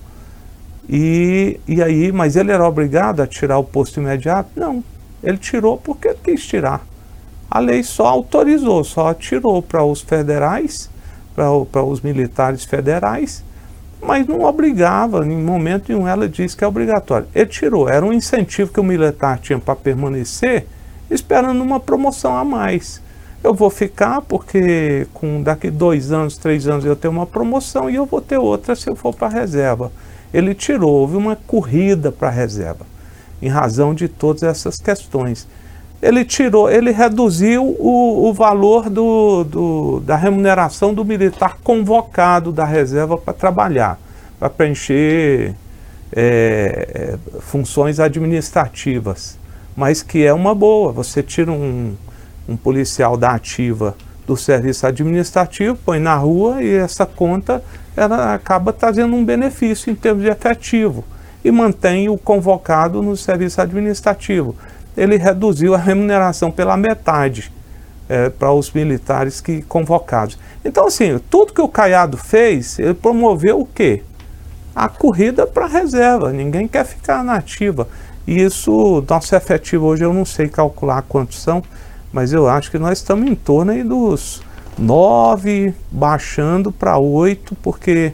e, 0.88 1.60
e 1.64 1.80
aí, 1.80 2.10
mas 2.10 2.34
ele 2.34 2.50
era 2.50 2.66
obrigado 2.66 3.20
a 3.20 3.26
tirar 3.26 3.58
o 3.58 3.62
posto 3.62 4.00
imediato? 4.00 4.50
Não, 4.56 4.82
ele 5.22 5.38
tirou 5.38 5.78
porque 5.78 6.12
quis 6.24 6.44
tirar. 6.44 6.84
A 7.48 7.60
lei 7.60 7.84
só 7.84 8.08
autorizou, 8.08 8.82
só 8.82 9.14
tirou 9.14 9.62
para 9.62 9.84
os 9.84 10.00
federais, 10.00 10.90
para 11.36 11.84
os 11.84 12.00
militares 12.00 12.64
federais, 12.64 13.44
mas 14.02 14.26
não 14.26 14.42
obrigava, 14.42 15.24
em 15.24 15.40
momento 15.40 15.92
nenhum 15.92 16.08
ela 16.08 16.28
disse 16.28 16.56
que 16.56 16.64
é 16.64 16.66
obrigatório. 16.66 17.28
Ele 17.32 17.46
tirou, 17.46 17.88
era 17.88 18.04
um 18.04 18.12
incentivo 18.12 18.72
que 18.72 18.80
o 18.80 18.84
militar 18.84 19.38
tinha 19.38 19.56
para 19.56 19.76
permanecer, 19.76 20.66
esperando 21.10 21.62
uma 21.62 21.78
promoção 21.78 22.36
a 22.36 22.44
mais. 22.44 23.00
Eu 23.42 23.54
vou 23.54 23.70
ficar 23.70 24.22
porque 24.22 25.06
com 25.14 25.42
daqui 25.42 25.70
dois 25.70 26.10
anos, 26.10 26.36
três 26.36 26.66
anos 26.66 26.84
eu 26.84 26.96
tenho 26.96 27.12
uma 27.12 27.26
promoção 27.26 27.88
e 27.88 27.94
eu 27.94 28.04
vou 28.04 28.20
ter 28.20 28.38
outra 28.38 28.74
se 28.74 28.88
eu 28.88 28.96
for 28.96 29.14
para 29.14 29.28
a 29.28 29.30
reserva. 29.30 29.92
Ele 30.34 30.54
tirou, 30.54 30.90
houve 30.90 31.16
uma 31.16 31.36
corrida 31.36 32.10
para 32.10 32.28
a 32.28 32.30
reserva, 32.30 32.84
em 33.40 33.48
razão 33.48 33.94
de 33.94 34.08
todas 34.08 34.42
essas 34.42 34.78
questões. 34.78 35.46
Ele 36.02 36.24
tirou, 36.24 36.68
ele 36.68 36.90
reduziu 36.90 37.64
o, 37.64 38.28
o 38.28 38.32
valor 38.34 38.90
do, 38.90 39.44
do, 39.44 40.00
da 40.00 40.16
remuneração 40.16 40.92
do 40.92 41.04
militar 41.04 41.58
convocado 41.62 42.50
da 42.50 42.64
reserva 42.64 43.16
para 43.16 43.32
trabalhar, 43.32 43.98
para 44.38 44.50
preencher 44.50 45.54
é, 46.12 47.16
funções 47.40 48.00
administrativas 48.00 49.38
mas 49.76 50.02
que 50.02 50.24
é 50.24 50.32
uma 50.32 50.54
boa. 50.54 50.90
Você 50.92 51.22
tira 51.22 51.52
um, 51.52 51.94
um 52.48 52.56
policial 52.56 53.16
da 53.16 53.32
ativa 53.32 53.94
do 54.26 54.36
serviço 54.36 54.86
administrativo, 54.86 55.76
põe 55.76 56.00
na 56.00 56.16
rua 56.16 56.62
e 56.62 56.74
essa 56.74 57.06
conta 57.06 57.62
ela 57.96 58.34
acaba 58.34 58.72
trazendo 58.72 59.14
um 59.14 59.24
benefício 59.24 59.90
em 59.90 59.94
termos 59.94 60.22
de 60.22 60.30
efetivo 60.30 61.04
e 61.44 61.50
mantém 61.50 62.08
o 62.08 62.18
convocado 62.18 63.02
no 63.02 63.16
serviço 63.16 63.60
administrativo. 63.60 64.56
Ele 64.96 65.16
reduziu 65.16 65.74
a 65.74 65.78
remuneração 65.78 66.50
pela 66.50 66.76
metade 66.76 67.52
é, 68.08 68.28
para 68.28 68.52
os 68.52 68.72
militares 68.72 69.40
que 69.40 69.62
convocados. 69.62 70.38
Então, 70.64 70.86
assim, 70.86 71.20
tudo 71.30 71.52
que 71.52 71.60
o 71.60 71.68
Caiado 71.68 72.16
fez, 72.16 72.78
ele 72.78 72.94
promoveu 72.94 73.60
o 73.60 73.66
quê? 73.66 74.02
A 74.74 74.88
corrida 74.88 75.46
para 75.46 75.66
a 75.66 75.68
reserva. 75.68 76.32
Ninguém 76.32 76.66
quer 76.66 76.84
ficar 76.84 77.22
na 77.22 77.34
ativa. 77.34 77.88
E 78.26 78.42
isso, 78.42 79.04
nosso 79.08 79.34
efetivo 79.36 79.86
hoje 79.86 80.04
eu 80.04 80.12
não 80.12 80.24
sei 80.24 80.48
calcular 80.48 81.02
quantos 81.02 81.40
são, 81.40 81.62
mas 82.12 82.32
eu 82.32 82.48
acho 82.48 82.70
que 82.70 82.78
nós 82.78 82.98
estamos 82.98 83.30
em 83.30 83.34
torno 83.34 83.70
aí 83.70 83.84
dos 83.84 84.42
nove, 84.76 85.72
baixando 85.90 86.72
para 86.72 86.98
oito, 86.98 87.54
porque 87.62 88.12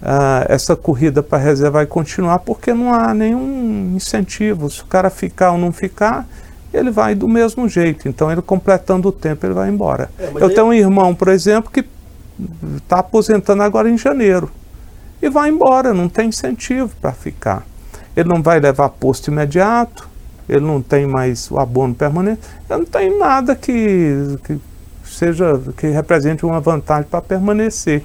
uh, 0.00 0.46
essa 0.48 0.74
corrida 0.74 1.22
para 1.22 1.38
reserva 1.38 1.78
vai 1.78 1.86
continuar, 1.86 2.38
porque 2.38 2.72
não 2.72 2.94
há 2.94 3.12
nenhum 3.12 3.94
incentivo. 3.94 4.70
Se 4.70 4.82
o 4.82 4.86
cara 4.86 5.10
ficar 5.10 5.52
ou 5.52 5.58
não 5.58 5.70
ficar, 5.70 6.26
ele 6.72 6.90
vai 6.90 7.14
do 7.14 7.28
mesmo 7.28 7.68
jeito. 7.68 8.08
Então, 8.08 8.32
ele 8.32 8.42
completando 8.42 9.08
o 9.08 9.12
tempo, 9.12 9.46
ele 9.46 9.54
vai 9.54 9.68
embora. 9.68 10.10
É, 10.18 10.30
eu 10.34 10.46
aí... 10.46 10.54
tenho 10.54 10.66
um 10.68 10.72
irmão, 10.72 11.14
por 11.14 11.28
exemplo, 11.28 11.70
que 11.70 11.84
está 12.76 13.00
aposentando 13.00 13.62
agora 13.62 13.88
em 13.88 13.98
janeiro. 13.98 14.50
E 15.20 15.28
vai 15.28 15.50
embora, 15.50 15.94
não 15.94 16.08
tem 16.08 16.30
incentivo 16.30 16.90
para 17.00 17.12
ficar 17.12 17.64
ele 18.16 18.28
não 18.28 18.42
vai 18.42 18.60
levar 18.60 18.88
posto 18.90 19.30
imediato, 19.30 20.08
ele 20.48 20.60
não 20.60 20.82
tem 20.82 21.06
mais 21.06 21.50
o 21.50 21.58
abono 21.58 21.94
permanente, 21.94 22.40
ele 22.68 22.80
não 22.80 22.86
tem 22.86 23.18
nada 23.18 23.54
que, 23.54 24.38
que 24.44 24.60
seja 25.04 25.60
que 25.76 25.86
represente 25.88 26.44
uma 26.44 26.60
vantagem 26.60 27.08
para 27.08 27.22
permanecer. 27.22 28.04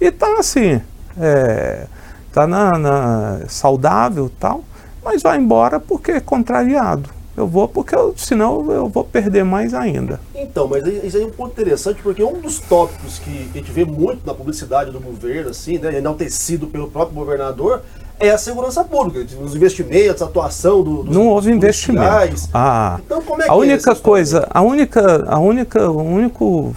E 0.00 0.06
está 0.06 0.38
assim, 0.38 0.80
é, 1.18 1.86
tá 2.32 2.46
na, 2.46 2.78
na, 2.78 3.40
saudável 3.48 4.30
tal, 4.40 4.64
mas 5.04 5.22
vai 5.22 5.38
embora 5.38 5.78
porque 5.78 6.12
é 6.12 6.20
contrariado. 6.20 7.10
Eu 7.36 7.48
vou 7.48 7.66
porque 7.66 7.94
eu, 7.94 8.14
senão 8.16 8.70
eu 8.70 8.88
vou 8.88 9.02
perder 9.02 9.44
mais 9.44 9.74
ainda. 9.74 10.20
Então, 10.34 10.68
mas 10.68 10.86
isso 10.86 11.16
aí 11.16 11.24
é 11.24 11.26
um 11.26 11.30
ponto 11.30 11.50
interessante, 11.50 12.00
porque 12.00 12.22
um 12.22 12.40
dos 12.40 12.60
tópicos 12.60 13.18
que 13.18 13.50
a 13.52 13.58
gente 13.58 13.72
vê 13.72 13.84
muito 13.84 14.24
na 14.24 14.32
publicidade 14.32 14.92
do 14.92 15.00
governo, 15.00 15.50
assim, 15.50 15.78
né, 15.78 15.98
enaltecido 15.98 16.68
pelo 16.68 16.88
próprio 16.88 17.16
governador, 17.16 17.82
é 18.18 18.30
a 18.30 18.38
segurança 18.38 18.84
pública, 18.84 19.26
os 19.40 19.54
investimentos, 19.54 20.22
a 20.22 20.26
atuação 20.26 20.82
do, 20.82 21.02
dos 21.02 21.14
Não 21.14 21.28
houve 21.28 21.50
investimento. 21.50 22.48
Ah, 22.52 22.98
então 23.04 23.20
como 23.22 23.42
é 23.42 23.44
a 23.44 23.48
que 23.48 23.52
é 23.52 23.56
única 23.56 23.92
é 23.92 23.94
coisa, 23.94 24.46
a 24.50 24.62
única, 24.62 25.24
a 25.26 25.38
única, 25.38 25.90
o 25.90 26.02
único 26.02 26.76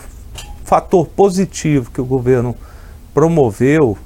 fator 0.63 1.07
positivo 1.07 1.91
que 1.91 2.01
o 2.01 2.05
governo 2.05 2.55
promoveu 3.13 3.97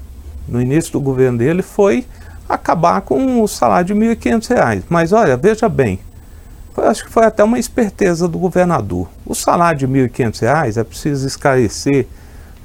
no 0.48 0.62
início 0.62 0.92
do 0.94 1.00
governo 1.00 1.38
dele 1.38 1.62
foi 1.62 2.06
acabar 2.48 3.02
com 3.02 3.42
o 3.42 3.48
salário 3.48 3.94
de 3.94 3.94
R$ 3.94 4.16
1.500. 4.16 4.84
Mas 4.90 5.14
olha, 5.14 5.38
veja 5.38 5.70
bem, 5.70 6.00
foi, 6.74 6.86
acho 6.88 7.06
que 7.06 7.12
foi 7.12 7.26
até 7.26 7.44
uma 7.44 7.58
esperteza 7.58 8.28
do 8.28 8.38
governador. 8.38 9.08
O 9.26 9.34
salário 9.34 9.80
de 9.80 9.86
R$ 9.86 10.10
1.500, 10.10 10.78
é 10.78 10.84
preciso 10.84 11.26
esclarecer 11.26 12.08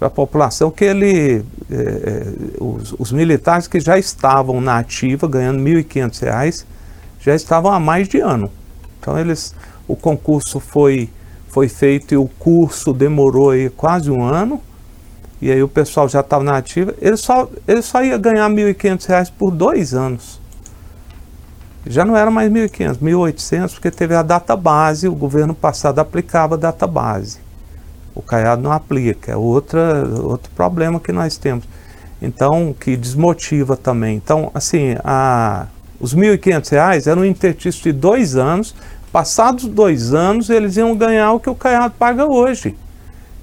para 0.07 0.23
a 0.23 0.27
população 0.27 0.71
que 0.71 0.85
ele, 0.85 1.45
é, 1.71 1.75
é, 1.75 2.27
os, 2.61 2.95
os, 2.99 3.13
militares 3.13 3.67
que 3.67 3.81
já 3.81 3.99
estavam 3.99 4.61
na 4.61 4.79
ativa, 4.79 5.29
ganhando 5.29 5.63
R$ 5.63 5.85
1.500, 5.85 6.65
já 7.21 7.35
estavam 7.35 7.73
há 7.73 7.81
mais 7.81 8.09
de 8.09 8.21
ano. 8.21 8.51
Então 9.01 9.19
eles, 9.19 9.55
o 9.87 9.97
concurso 9.97 10.61
foi, 10.61 11.11
foi 11.49 11.69
feito 11.69 12.15
e 12.15 12.17
o 12.17 12.27
curso 12.39 12.93
demorou 12.93 13.51
aí 13.51 13.69
quase 13.71 14.11
um 14.11 14.23
ano, 14.23 14.61
e 15.41 15.51
aí 15.51 15.63
o 15.63 15.69
pessoal 15.69 16.09
já 16.09 16.21
estava 16.21 16.43
na 16.43 16.57
ativa, 16.57 16.95
ele 17.01 17.17
só, 17.17 17.49
ele 17.67 17.83
só 17.83 18.03
ia 18.03 18.17
ganhar 18.17 18.49
R$ 18.49 18.75
1.500 18.75 19.33
por 19.37 19.51
dois 19.51 19.93
anos. 19.93 20.41
Já 21.89 22.05
não 22.05 22.17
era 22.17 22.31
mais 22.31 22.51
1.500, 22.51 22.99
1.800, 22.99 23.73
porque 23.73 23.91
teve 23.91 24.15
a 24.15 24.23
data 24.23 24.57
base, 24.57 25.07
o 25.07 25.15
governo 25.15 25.55
passado 25.55 26.01
aplicava 26.01 26.57
a 26.57 26.59
data 26.59 26.87
base. 26.87 27.46
O 28.17 28.23
Caiado 28.23 28.63
não 28.63 28.73
aplica, 28.73 29.33
é 29.33 29.37
outra, 29.37 30.09
outro 30.23 30.51
problema 30.57 30.99
que 30.99 31.13
nós 31.13 31.37
temos. 31.37 31.69
Então, 32.21 32.75
que 32.79 32.97
desmotiva 32.97 33.77
também. 33.77 34.17
Então, 34.17 34.51
assim, 34.55 34.97
a, 35.05 35.67
os 36.01 36.15
R$ 36.15 36.39
1.500 36.39 37.07
eram 37.07 37.23
um 37.23 37.25
interstício 37.27 37.83
de 37.83 37.93
dois 37.93 38.35
anos. 38.35 38.75
Passados 39.13 39.67
dois 39.67 40.15
anos, 40.15 40.49
eles 40.49 40.79
iam 40.79 40.97
ganhar 40.97 41.33
o 41.33 41.41
que 41.41 41.51
o 41.51 41.55
Caiado 41.55 41.95
paga 41.99 42.25
hoje. 42.25 42.75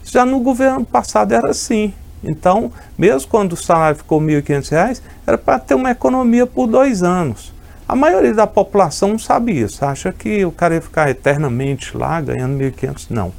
Já 0.04 0.26
no 0.26 0.40
governo 0.40 0.84
passado 0.84 1.34
era 1.34 1.52
assim. 1.52 1.94
Então, 2.24 2.72
mesmo 2.98 3.30
quando 3.30 3.54
o 3.54 3.58
salário 3.58 3.98
ficou 3.98 4.20
R$ 4.20 4.42
1.500, 4.42 5.02
era 5.28 5.38
para 5.38 5.60
ter 5.60 5.76
uma 5.76 5.92
economia 5.92 6.48
por 6.48 6.66
dois 6.66 7.04
anos. 7.04 7.54
A 7.88 7.96
maioria 7.96 8.34
da 8.34 8.48
população 8.48 9.10
não 9.10 9.20
sabe 9.20 9.60
isso, 9.60 9.86
acha 9.86 10.12
que 10.12 10.44
o 10.46 10.52
cara 10.52 10.76
ia 10.76 10.82
ficar 10.82 11.10
eternamente 11.10 11.96
lá 11.96 12.20
ganhando 12.22 12.58
1.500. 12.58 13.08
Não. 13.10 13.32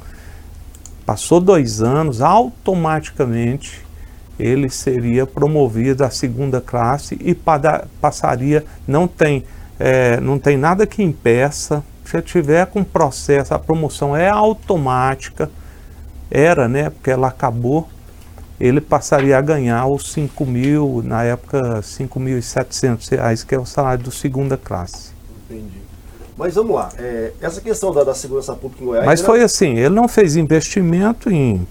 Passou 1.05 1.39
dois 1.39 1.81
anos, 1.81 2.21
automaticamente 2.21 3.85
ele 4.39 4.69
seria 4.69 5.25
promovido 5.25 6.03
à 6.03 6.09
segunda 6.09 6.59
classe 6.59 7.17
e 7.21 7.33
passaria, 8.01 8.65
não 8.87 9.07
tem, 9.07 9.45
é, 9.79 10.19
não 10.19 10.37
tem 10.37 10.57
nada 10.57 10.85
que 10.85 11.01
impeça, 11.01 11.83
se 12.03 12.21
tiver 12.21 12.65
com 12.67 12.83
processo, 12.83 13.53
a 13.53 13.59
promoção 13.59 14.15
é 14.15 14.29
automática, 14.29 15.49
era, 16.29 16.67
né, 16.67 16.89
porque 16.89 17.09
ela 17.09 17.27
acabou, 17.27 17.87
ele 18.59 18.79
passaria 18.79 19.37
a 19.37 19.41
ganhar 19.41 19.85
os 19.87 20.11
5 20.11 20.45
mil, 20.45 21.01
na 21.03 21.23
época 21.23 21.81
5.700 21.81 23.09
reais, 23.11 23.43
que 23.43 23.55
é 23.55 23.59
o 23.59 23.65
salário 23.65 24.03
do 24.03 24.11
segunda 24.11 24.57
classe. 24.57 25.11
Entendi. 25.49 25.84
Mas 26.37 26.55
vamos 26.55 26.75
lá, 26.75 26.89
é, 26.97 27.31
essa 27.39 27.61
questão 27.61 27.93
da, 27.93 28.03
da, 28.03 28.13
segurança 28.13 28.53
pública 28.53 28.83
em 28.83 28.87
Goiás... 28.87 29.05
Mas 29.05 29.21
foi 29.21 29.41
assim, 29.41 29.77
ele 29.77 29.95
não 29.95 30.07
fez 30.07 30.35
investimento 30.35 31.29
em 31.31 31.65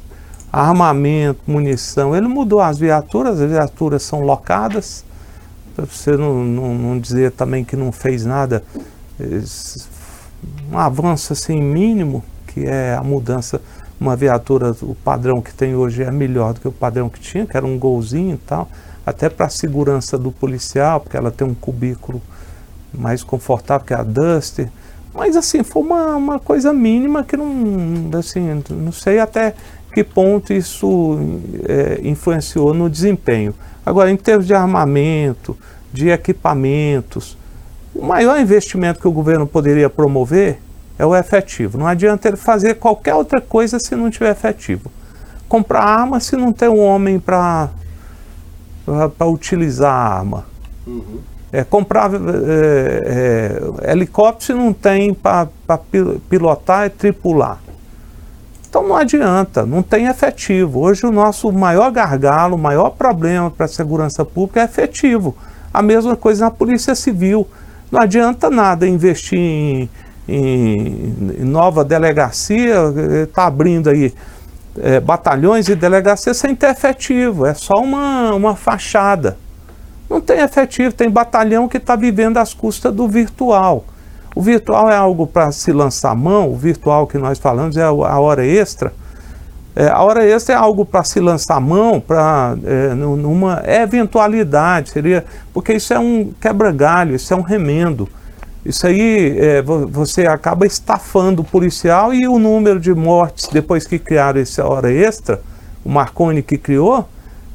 armamento, 0.51 1.41
munição, 1.47 2.17
ele 2.17 2.27
mudou 2.27 2.61
as 2.61 2.79
viaturas, 2.79 3.41
as 3.41 3.51
viaturas 3.51 4.03
são 4.03 4.21
locadas, 4.21 5.05
para 5.77 5.85
você 5.85 6.17
não, 6.17 6.43
não, 6.43 6.75
não, 6.75 6.99
dizer 6.99 7.33
também 7.33 7.63
que 7.63 7.77
não 7.77 7.93
fez 7.93 8.25
nada, 8.25 8.65
um 10.73 10.79
avanço 10.79 11.35
assim 11.35 11.61
mínimo, 11.61 12.25
que 12.47 12.65
é 12.65 12.95
a 12.95 13.03
mudança, 13.03 13.61
uma 14.01 14.17
viatura, 14.17 14.75
o 14.81 14.95
padrão 14.95 15.43
que 15.43 15.53
tem 15.53 15.75
hoje 15.75 16.03
é 16.03 16.11
melhor 16.11 16.55
do 16.55 16.61
que 16.61 16.69
o 16.69 16.73
padrão 16.73 17.11
que 17.11 17.21
tinha, 17.21 17.45
que 17.45 17.57
era 17.57 17.67
um 17.67 17.79
golzinho 17.79 18.37
e 18.37 18.39
tal, 18.39 18.69
até 19.05 19.29
para 19.29 19.47
a 19.47 19.51
segurança 19.51 20.17
do 20.17 20.33
policial, 20.33 21.01
porque 21.01 21.17
ela 21.17 21.31
tem 21.31 21.47
um 21.47 21.55
cubículo 21.55 22.23
mais 22.97 23.23
confortável 23.23 23.87
que 23.87 23.95
a 23.95 24.03
Duster. 24.03 24.69
Mas 25.15 25.37
assim, 25.37 25.63
foi 25.63 25.83
uma, 25.83 26.17
uma 26.17 26.39
coisa 26.39 26.73
mínima 26.73 27.23
que 27.23 27.37
não, 27.37 28.11
assim, 28.19 28.63
não 28.71 28.93
sei 28.93 29.21
até 29.21 29.55
que 29.93 30.03
ponto 30.03 30.53
isso 30.53 31.19
é, 31.69 32.01
influenciou 32.03 32.75
no 32.75 32.91
desempenho. 32.91 33.55
Agora, 33.87 34.11
em 34.11 34.17
termos 34.17 34.47
de 34.47 34.55
armamento, 34.55 35.57
de 35.93 36.09
equipamentos, 36.09 37.39
o 37.95 38.05
maior 38.05 38.41
investimento 38.41 38.99
que 38.99 39.07
o 39.07 39.13
governo 39.13 39.47
poderia 39.47 39.89
promover 39.89 40.59
é 40.99 41.07
o 41.07 41.15
efetivo. 41.15 41.79
Não 41.79 41.87
adianta 41.87 42.27
ele 42.27 42.37
fazer 42.37 42.75
qualquer 42.75 43.15
outra 43.15 43.41
coisa 43.41 43.79
se 43.79 43.95
não 43.95 44.11
tiver 44.11 44.31
efetivo. 44.31 44.91
Comprar 45.49 45.83
arma 45.83 46.19
se 46.19 46.37
não 46.37 46.53
tem 46.53 46.69
um 46.69 46.81
homem 46.81 47.21
para 47.21 47.71
utilizar 49.27 49.93
a 49.93 50.19
arma. 50.19 50.47
Uhum. 50.87 51.21
É, 51.55 51.63
comprar 51.63 52.11
é, 52.13 53.79
é, 53.85 53.93
helicóptero 53.93 54.59
não 54.59 54.73
tem 54.73 55.15
para 55.15 55.49
pilotar 56.29 56.87
e 56.87 56.91
tripular. 56.91 57.61
Então 58.69 58.83
não 58.89 58.97
adianta, 58.97 59.65
não 59.65 59.81
tem 59.81 60.07
efetivo. 60.07 60.81
Hoje 60.81 61.07
o 61.07 61.13
nosso 61.13 61.53
maior 61.53 61.93
gargalo, 61.93 62.57
o 62.57 62.59
maior 62.59 62.91
problema 62.91 63.53
para 63.53 63.67
a 63.67 63.69
segurança 63.69 64.25
pública 64.25 64.63
é 64.63 64.65
efetivo. 64.65 65.37
A 65.73 65.81
mesma 65.81 66.17
coisa 66.17 66.47
na 66.47 66.51
Polícia 66.51 66.93
Civil. 66.97 67.47
Não 67.89 68.01
adianta 68.01 68.51
nada 68.51 68.89
investir 68.89 69.39
em, 69.39 69.89
em, 70.27 71.15
em 71.39 71.45
nova 71.45 71.85
delegacia, 71.85 72.93
está 73.23 73.47
abrindo 73.47 73.91
aí 73.91 74.13
é, 74.83 74.99
batalhões 74.99 75.69
e 75.69 75.77
delegacias 75.77 76.37
sem 76.37 76.53
ter 76.57 76.71
efetivo. 76.71 77.47
É 77.47 77.55
só 77.55 77.75
uma, 77.75 78.35
uma 78.35 78.57
fachada. 78.57 79.37
Não 80.15 80.21
tem 80.21 80.39
efetivo, 80.39 80.95
tem 80.95 81.11
batalhão 81.11 81.67
que 81.67 81.77
está 81.77 81.97
vivendo 81.97 82.37
às 82.37 82.55
custas 82.55 82.95
do 82.95 83.09
virtual. 83.09 83.85
O 84.33 84.41
virtual 84.41 84.89
é 84.89 84.95
algo 84.95 85.27
para 85.27 85.51
se 85.51 85.73
lançar 85.73 86.15
mão, 86.15 86.53
o 86.53 86.57
virtual 86.57 87.05
que 87.09 87.19
nós 87.19 87.37
falamos 87.37 87.77
é 87.77 87.83
a 87.83 87.91
hora 87.91 88.47
extra. 88.47 88.93
É, 89.75 89.89
a 89.89 90.01
hora 90.05 90.25
extra 90.25 90.55
é 90.55 90.57
algo 90.57 90.85
para 90.85 91.03
se 91.03 91.19
lançar 91.19 91.61
mão, 91.61 91.99
para 91.99 92.57
é, 92.65 92.95
numa 92.95 93.61
eventualidade, 93.67 94.91
seria. 94.91 95.25
Porque 95.53 95.73
isso 95.73 95.93
é 95.93 95.99
um 95.99 96.33
quebra-galho, 96.41 97.17
isso 97.17 97.35
é 97.35 97.37
um 97.37 97.43
remendo. 97.43 98.09
Isso 98.65 98.87
aí 98.87 99.37
é, 99.37 99.63
você 99.63 100.29
acaba 100.29 100.65
estafando 100.65 101.43
o 101.43 101.45
policial 101.45 102.15
e 102.15 102.29
o 102.29 102.39
número 102.39 102.79
de 102.79 102.95
mortes 102.95 103.49
depois 103.49 103.85
que 103.85 103.99
criaram 103.99 104.41
essa 104.41 104.65
hora 104.65 104.93
extra, 104.93 105.41
o 105.85 105.89
Marconi 105.89 106.41
que 106.41 106.57
criou, 106.57 107.05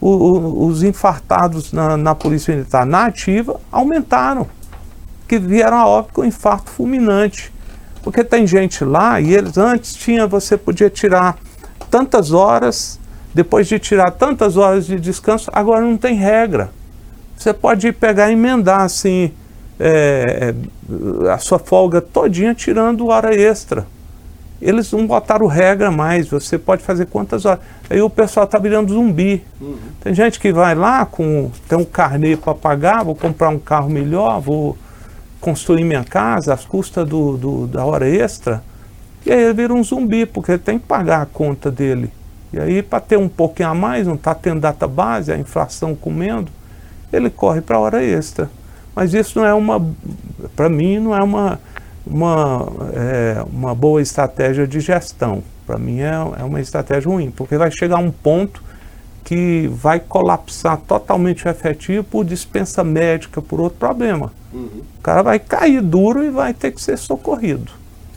o, 0.02 0.66
os 0.68 0.84
infartados 0.84 1.74
na, 1.74 1.98
na 1.98 2.16
Polícia 2.16 2.56
Militar 2.56 2.86
na 2.86 3.06
ativa 3.06 3.60
aumentaram, 3.72 4.48
que 5.28 5.38
vieram 5.38 5.78
a 5.78 5.88
óbito 5.88 6.14
com 6.14 6.26
infarto 6.26 6.70
fulminante. 6.72 7.52
Porque 8.02 8.24
tem 8.24 8.48
gente 8.48 8.86
lá 8.86 9.20
e 9.20 9.34
eles 9.34 9.58
antes 9.58 9.94
tinha, 9.94 10.26
você 10.26 10.58
podia 10.58 10.90
tirar 10.90 11.38
tantas 11.92 12.32
horas, 12.32 13.00
depois 13.34 13.68
de 13.68 13.78
tirar 13.78 14.12
tantas 14.12 14.56
horas 14.58 14.86
de 14.86 15.00
descanso, 15.00 15.50
agora 15.54 15.82
não 15.82 15.98
tem 15.98 16.16
regra. 16.16 16.72
Você 17.38 17.54
pode 17.54 17.92
pegar 17.92 18.30
e 18.30 18.34
emendar 18.34 18.82
assim 18.82 19.32
é, 19.80 20.54
a 21.32 21.38
sua 21.38 21.60
folga 21.60 22.02
todinha 22.02 22.54
tirando 22.54 23.08
hora 23.08 23.34
extra. 23.36 23.86
Eles 24.62 24.92
não 24.92 25.08
botaram 25.08 25.48
regra 25.48 25.90
mais, 25.90 26.28
você 26.28 26.58
pode 26.58 26.84
fazer 26.84 27.06
quantas 27.06 27.46
horas. 27.46 27.62
Aí 27.90 28.02
o 28.02 28.10
pessoal 28.10 28.46
está 28.46 28.60
virando 28.60 28.94
zumbi. 28.94 29.44
Uhum. 29.60 29.78
Tem 30.02 30.14
gente 30.14 30.40
que 30.40 30.52
vai 30.52 30.76
lá 30.76 31.06
com 31.06 31.50
tem 31.68 31.78
um 31.78 31.86
carnê 31.86 32.36
para 32.36 32.54
pagar, 32.54 33.04
vou 33.04 33.16
comprar 33.16 33.50
um 33.50 33.60
carro 33.60 33.90
melhor, 33.90 34.40
vou 34.42 34.78
construir 35.40 35.86
minha 35.86 36.04
casa 36.04 36.54
às 36.54 36.66
custas 36.66 37.08
do, 37.08 37.38
do, 37.38 37.68
da 37.68 37.86
hora 37.86 38.08
extra. 38.08 38.62
E 39.26 39.32
aí 39.32 39.42
ele 39.42 39.54
vira 39.54 39.74
um 39.74 39.84
zumbi, 39.84 40.26
porque 40.26 40.52
ele 40.52 40.60
tem 40.60 40.78
que 40.78 40.86
pagar 40.86 41.22
a 41.22 41.26
conta 41.26 41.72
dele. 41.72 42.12
E 42.52 42.60
aí, 42.60 42.82
para 42.82 43.00
ter 43.00 43.18
um 43.18 43.30
pouquinho 43.30 43.70
a 43.70 43.76
mais, 43.76 44.08
não 44.08 44.16
está 44.16 44.34
tendo 44.34 44.60
data 44.60 44.88
base, 44.88 45.32
a 45.32 45.38
inflação 45.38 45.96
comendo, 45.96 46.52
ele 47.14 47.30
corre 47.30 47.62
para 47.62 47.78
a 47.78 47.80
hora 47.80 48.04
extra. 48.04 48.50
Mas 48.96 49.14
isso 49.14 49.40
não 49.40 49.46
é 49.46 49.54
uma, 49.54 49.86
para 50.56 50.68
mim, 50.68 51.00
não 51.00 51.16
é 51.16 51.24
uma, 51.24 51.60
uma, 52.06 52.68
é, 52.94 53.44
uma 53.52 53.76
boa 53.76 54.02
estratégia 54.02 54.68
de 54.68 54.80
gestão. 54.80 55.44
Para 55.66 55.78
mim 55.78 56.00
é, 56.00 56.14
é 56.40 56.44
uma 56.44 56.60
estratégia 56.60 57.10
ruim, 57.10 57.32
porque 57.32 57.58
vai 57.58 57.72
chegar 57.72 57.98
um 57.98 58.12
ponto 58.12 58.64
que 59.24 59.68
vai 59.68 60.00
colapsar 60.00 60.78
totalmente 60.78 61.48
o 61.48 61.50
efetivo 61.50 62.04
por 62.04 62.26
dispensa 62.26 62.84
médica, 62.84 63.42
por 63.42 63.60
outro 63.60 63.78
problema. 63.78 64.32
Uhum. 64.52 64.82
O 64.98 65.02
cara 65.04 65.22
vai 65.22 65.38
cair 65.38 65.82
duro 65.82 66.24
e 66.24 66.32
vai 66.32 66.54
ter 66.54 66.72
que 66.72 66.82
ser 66.82 66.98
socorrido. 66.98 67.72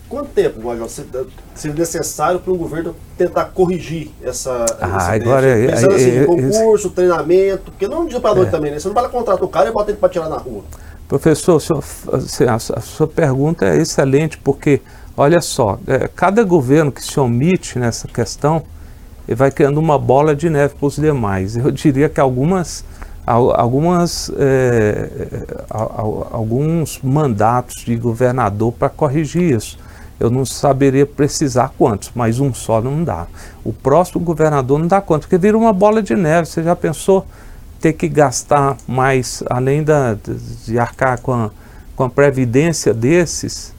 Quanto 0.09 0.29
tempo, 0.29 0.63
Major, 0.63 0.87
seria 0.87 1.75
necessário 1.75 2.39
para 2.39 2.53
o 2.53 2.55
governo 2.55 2.95
tentar 3.17 3.45
corrigir 3.45 4.11
essa. 4.23 4.63
Ah, 4.79 5.11
agora 5.11 5.47
é, 5.47 5.67
Pensando 5.67 5.95
assim, 5.95 6.17
é, 6.17 6.25
concurso, 6.25 6.89
treinamento, 6.91 7.71
porque 7.71 7.87
não 7.87 7.97
é 7.97 7.99
um 8.01 8.05
dia 8.05 8.19
para 8.19 8.35
noite 8.35 8.49
é. 8.49 8.51
também, 8.51 8.71
né? 8.71 8.79
Você 8.79 8.87
não 8.87 8.93
vai 8.93 9.09
contratar 9.09 9.43
o 9.43 9.47
cara 9.47 9.69
e 9.69 9.71
bota 9.71 9.89
ele 9.89 9.97
para 9.97 10.09
tirar 10.09 10.29
na 10.29 10.37
rua. 10.37 10.63
Professor, 11.07 11.59
senhor, 11.59 12.53
a, 12.53 12.59
sua 12.59 13.07
pergunta 13.07 13.65
é 13.65 13.77
excelente, 13.77 14.37
porque, 14.37 14.81
olha 15.15 15.41
só, 15.41 15.79
é, 15.85 16.07
cada 16.07 16.43
governo 16.43 16.91
que 16.91 17.03
se 17.03 17.19
omite 17.19 17.77
nessa 17.77 18.07
questão, 18.07 18.63
vai 19.27 19.51
criando 19.51 19.77
uma 19.79 19.97
bola 19.97 20.35
de 20.35 20.49
neve 20.49 20.75
para 20.75 20.87
os 20.87 20.95
demais. 20.95 21.55
Eu 21.55 21.71
diria 21.71 22.09
que 22.09 22.19
algumas, 22.19 22.83
algumas 23.25 24.31
é, 24.37 25.09
alguns 25.69 26.99
mandatos 27.01 27.83
de 27.85 27.95
governador 27.95 28.73
para 28.73 28.89
corrigir 28.89 29.55
isso. 29.55 29.77
Eu 30.19 30.29
não 30.29 30.45
saberia 30.45 31.05
precisar 31.05 31.73
quantos, 31.77 32.11
mas 32.15 32.39
um 32.39 32.53
só 32.53 32.81
não 32.81 33.03
dá. 33.03 33.27
O 33.63 33.73
próximo 33.73 34.21
governador 34.21 34.79
não 34.79 34.87
dá 34.87 35.01
conta, 35.01 35.21
porque 35.21 35.37
vira 35.37 35.57
uma 35.57 35.73
bola 35.73 36.01
de 36.01 36.15
neve. 36.15 36.47
Você 36.47 36.63
já 36.63 36.75
pensou? 36.75 37.25
Ter 37.83 37.91
que 37.91 38.07
gastar 38.07 38.77
mais, 38.87 39.43
além 39.49 39.83
da, 39.83 40.15
de 40.65 40.79
arcar 40.79 41.19
com 41.19 41.33
a, 41.33 41.51
com 41.97 42.05
a 42.05 42.09
previdência 42.09 42.93
desses, 42.93 43.73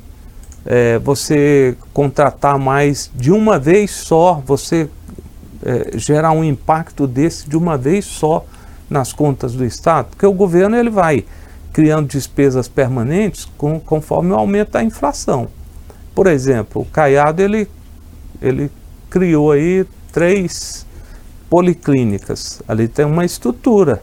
é, 0.67 0.99
você 0.99 1.75
contratar 1.95 2.59
mais 2.59 3.11
de 3.15 3.33
uma 3.33 3.59
vez 3.59 3.93
só, 3.93 4.43
você 4.45 4.91
é, 5.65 5.97
gerar 5.97 6.33
um 6.33 6.45
impacto 6.45 7.07
desse 7.07 7.49
de 7.49 7.57
uma 7.57 7.79
vez 7.79 8.05
só 8.05 8.45
nas 8.91 9.11
contas 9.11 9.55
do 9.55 9.65
Estado, 9.65 10.09
porque 10.11 10.27
o 10.27 10.35
governo 10.35 10.77
ele 10.77 10.91
vai 10.91 11.25
criando 11.73 12.07
despesas 12.07 12.69
permanentes 12.69 13.49
com, 13.57 13.81
conforme 13.81 14.33
o 14.33 14.35
aumento 14.35 14.73
da 14.73 14.85
inflação. 14.85 15.49
Por 16.15 16.27
exemplo, 16.27 16.83
o 16.83 16.85
Caiado 16.85 17.41
ele, 17.41 17.67
ele 18.43 18.71
criou 19.09 19.51
aí 19.51 19.87
três 20.13 20.85
policlínicas. 21.55 22.61
Ali 22.67 22.89
tem 22.89 23.05
uma 23.05 23.25
estrutura. 23.25 24.03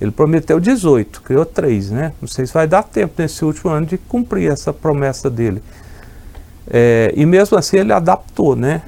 Ele 0.00 0.10
prometeu 0.10 0.58
18, 0.58 1.20
criou 1.20 1.44
três, 1.44 1.90
né? 1.90 2.14
Não 2.18 2.26
sei 2.26 2.46
se 2.46 2.54
vai 2.54 2.66
dar 2.66 2.82
tempo 2.82 3.12
nesse 3.18 3.44
último 3.44 3.70
ano 3.70 3.84
de 3.84 3.98
cumprir 3.98 4.50
essa 4.50 4.72
promessa 4.72 5.28
dele. 5.28 5.62
É, 6.66 7.12
e 7.14 7.26
mesmo 7.26 7.58
assim 7.58 7.76
ele 7.76 7.92
adaptou, 7.92 8.56
né? 8.56 8.80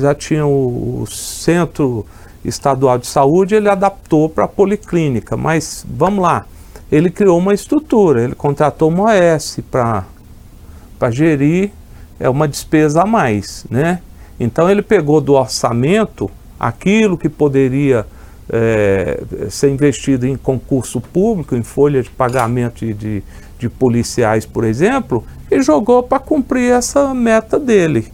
Já 0.00 0.16
tinha 0.16 0.44
o, 0.44 1.02
o 1.02 1.06
centro 1.06 2.04
estadual 2.44 2.98
de 2.98 3.06
saúde, 3.06 3.54
ele 3.54 3.68
adaptou 3.68 4.28
para 4.28 4.46
a 4.46 4.48
policlínica, 4.48 5.36
mas 5.36 5.86
vamos 5.88 6.24
lá, 6.24 6.44
ele 6.90 7.08
criou 7.08 7.38
uma 7.38 7.54
estrutura, 7.54 8.24
ele 8.24 8.34
contratou 8.34 8.88
uma 8.88 9.12
OS 9.12 9.60
para 9.70 11.10
gerir 11.12 11.70
é 12.18 12.28
uma 12.28 12.48
despesa 12.48 13.02
a 13.02 13.06
mais, 13.06 13.64
né? 13.70 14.00
Então 14.40 14.68
ele 14.68 14.82
pegou 14.82 15.20
do 15.20 15.34
orçamento 15.34 16.28
aquilo 16.58 17.18
que 17.18 17.28
poderia 17.28 18.06
é, 18.50 19.22
ser 19.50 19.70
investido 19.70 20.26
em 20.26 20.36
concurso 20.36 21.00
público, 21.00 21.56
em 21.56 21.62
folha 21.62 22.02
de 22.02 22.10
pagamento 22.10 22.86
de, 22.86 23.22
de, 23.58 23.68
policiais, 23.68 24.46
por 24.46 24.64
exemplo, 24.64 25.24
e 25.50 25.60
jogou 25.62 26.02
para 26.02 26.18
cumprir 26.18 26.72
essa 26.72 27.12
meta 27.14 27.58
dele. 27.58 28.12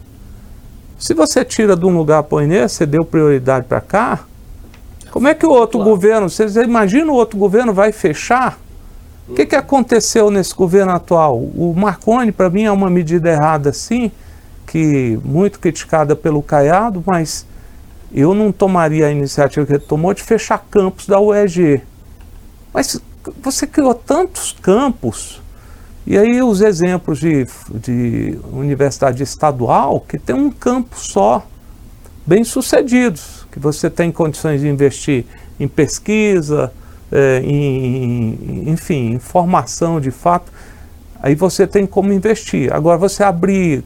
Se 0.97 1.13
você 1.13 1.43
tira 1.43 1.75
de 1.75 1.85
um 1.85 1.95
lugar 1.95 2.23
põe 2.23 2.47
nesse, 2.47 2.75
você 2.75 2.85
deu 2.85 3.05
prioridade 3.05 3.65
para 3.67 3.81
cá, 3.81 4.25
como 5.11 5.27
é 5.27 5.35
que 5.35 5.45
o 5.45 5.51
outro 5.51 5.77
claro. 5.77 5.91
governo, 5.91 6.29
você 6.29 6.47
imagina 6.63 7.11
o 7.11 7.15
outro 7.15 7.37
governo 7.37 7.71
vai 7.71 7.91
fechar? 7.91 8.57
O 9.27 9.35
que, 9.35 9.45
que 9.45 9.55
aconteceu 9.55 10.31
nesse 10.31 10.55
governo 10.55 10.91
atual? 10.91 11.37
O 11.37 11.73
Marconi, 11.77 12.31
para 12.31 12.49
mim, 12.49 12.63
é 12.63 12.71
uma 12.71 12.89
medida 12.89 13.29
errada, 13.29 13.71
sim, 13.71 14.11
que 14.65 15.19
muito 15.23 15.59
criticada 15.59 16.15
pelo 16.15 16.41
Caiado, 16.41 17.03
mas 17.05 17.45
eu 18.13 18.33
não 18.33 18.51
tomaria 18.51 19.07
a 19.07 19.11
iniciativa 19.11 19.65
que 19.65 19.73
ele 19.73 19.79
tomou 19.79 20.13
de 20.13 20.21
fechar 20.21 20.59
campos 20.69 21.07
da 21.07 21.19
UEG. 21.19 21.81
Mas 22.73 23.01
você 23.41 23.65
criou 23.65 23.93
tantos 23.93 24.55
campos, 24.61 25.41
e 26.05 26.17
aí 26.17 26.41
os 26.41 26.61
exemplos 26.61 27.19
de, 27.19 27.47
de 27.69 28.37
universidade 28.51 29.23
estadual 29.23 29.99
que 30.01 30.19
tem 30.19 30.35
um 30.35 30.51
campo 30.51 30.97
só, 30.97 31.45
bem 32.25 32.43
sucedidos, 32.43 33.45
que 33.51 33.59
você 33.59 33.89
tem 33.89 34.11
condições 34.11 34.61
de 34.61 34.67
investir 34.67 35.25
em 35.59 35.67
pesquisa, 35.67 36.71
é, 37.11 37.41
em, 37.43 38.69
enfim, 38.69 39.13
em 39.13 39.19
formação 39.19 40.01
de 40.01 40.11
fato, 40.11 40.51
aí 41.21 41.35
você 41.35 41.65
tem 41.65 41.85
como 41.85 42.11
investir. 42.11 42.73
Agora, 42.73 42.97
você 42.97 43.23
abrir 43.23 43.83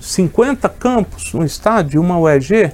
50 0.00 0.68
campos 0.68 1.32
no 1.32 1.44
estado 1.44 1.88
de 1.88 1.98
uma 1.98 2.18
UEG, 2.18 2.72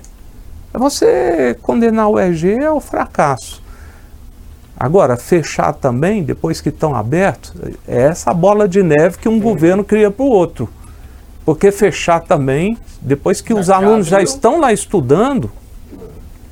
é 0.72 0.78
você 0.78 1.56
condenar 1.62 2.08
o 2.08 2.14
UEG 2.14 2.64
ao 2.64 2.80
fracasso. 2.80 3.62
Agora, 4.76 5.16
fechar 5.16 5.72
também, 5.72 6.22
depois 6.22 6.60
que 6.60 6.68
estão 6.68 6.94
abertos, 6.94 7.52
é 7.86 8.02
essa 8.02 8.32
bola 8.32 8.68
de 8.68 8.82
neve 8.82 9.18
que 9.18 9.28
um 9.28 9.40
governo 9.40 9.82
cria 9.82 10.10
para 10.10 10.24
o 10.24 10.28
outro. 10.28 10.68
Porque 11.44 11.72
fechar 11.72 12.20
também, 12.20 12.78
depois 13.00 13.40
que 13.40 13.52
os 13.52 13.70
alunos 13.70 14.06
já 14.06 14.22
estão 14.22 14.60
lá 14.60 14.72
estudando, 14.72 15.50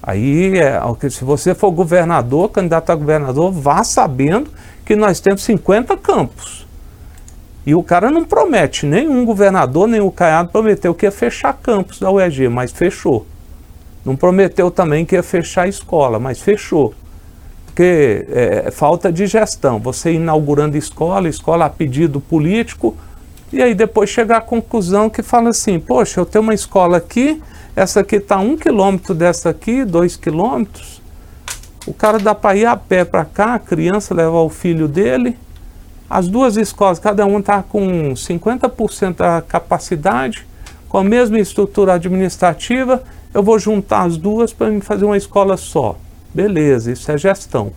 Aí, 0.07 0.57
é, 0.57 0.81
se 1.11 1.25
você 1.25 1.53
for 1.53 1.73
governador, 1.73 2.49
candidato 2.51 2.91
a 2.91 2.95
governador, 2.95 3.51
vá 3.51 3.83
sabendo 3.83 4.49
que 4.85 4.95
nós 4.95 5.19
temos 5.19 5.43
50 5.43 5.97
campos. 5.97 6.65
E 7.67 7.75
o 7.75 7.83
cara 7.83 8.09
não 8.09 8.25
promete, 8.25 8.87
nenhum 8.87 9.25
governador, 9.25 9.89
nem 9.89 10.01
o 10.01 10.13
Caiado 10.13 10.51
prometeu 10.51 10.95
que 10.95 11.07
ia 11.07 11.11
fechar 11.11 11.53
campos 11.55 11.99
da 11.99 12.09
UEG, 12.09 12.49
mas 12.49 12.71
fechou. 12.71 13.27
Não 14.07 14.15
prometeu 14.15 14.71
também 14.71 15.05
que 15.05 15.17
ia 15.17 15.23
fechar 15.23 15.63
a 15.63 15.69
escola, 15.69 16.21
mas 16.21 16.41
fechou. 16.41 16.95
Porque 17.67 18.25
é, 18.31 18.63
é 18.67 18.71
falta 18.71 19.13
de 19.13 19.27
gestão. 19.27 19.81
Você 19.81 20.13
inaugurando 20.13 20.77
escola, 20.77 21.29
escola 21.29 21.65
a 21.65 21.71
pedido 21.71 22.21
político, 22.21 22.97
e 23.53 23.61
aí 23.61 23.75
depois 23.75 24.09
chegar 24.09 24.37
à 24.37 24.41
conclusão 24.41 25.11
que 25.11 25.25
fala 25.25 25.51
assim, 25.51 25.81
poxa, 25.81 26.21
eu 26.21 26.25
tenho 26.25 26.45
uma 26.45 26.55
escola 26.55 26.99
aqui, 26.99 27.43
essa 27.75 27.99
aqui 27.99 28.17
está 28.17 28.39
um 28.39 28.57
quilômetro 28.57 29.13
dessa 29.13 29.51
aqui, 29.51 29.85
dois 29.85 30.15
quilômetros. 30.17 31.03
O 31.85 31.93
cara 31.93 32.21
dá 32.21 32.33
para 32.33 32.57
ir 32.57 32.65
a 32.65 32.77
pé 32.77 33.05
para 33.05 33.25
cá, 33.25 33.55
a 33.55 33.59
criança 33.59 34.15
leva 34.15 34.41
o 34.41 34.49
filho 34.49 34.87
dele. 34.87 35.37
As 36.09 36.29
duas 36.29 36.57
escolas, 36.57 37.01
cada 37.01 37.27
uma 37.27 37.41
está 37.41 37.61
com 37.61 38.15
50% 38.15 39.17
da 39.17 39.43
capacidade, 39.43 40.47
com 40.89 40.99
a 40.99 41.05
mesma 41.05 41.41
estrutura 41.41 41.95
administrativa. 41.95 43.03
Eu 43.37 43.43
vou 43.43 43.59
juntar 43.59 44.05
as 44.05 44.17
duas 44.17 44.55
para 44.55 44.81
fazer 44.81 45.05
uma 45.05 45.17
escola 45.19 45.59
só. 45.59 45.99
Beleza, 46.33 46.91
isso 46.91 47.13
é 47.13 47.19
gestão. 47.19 47.71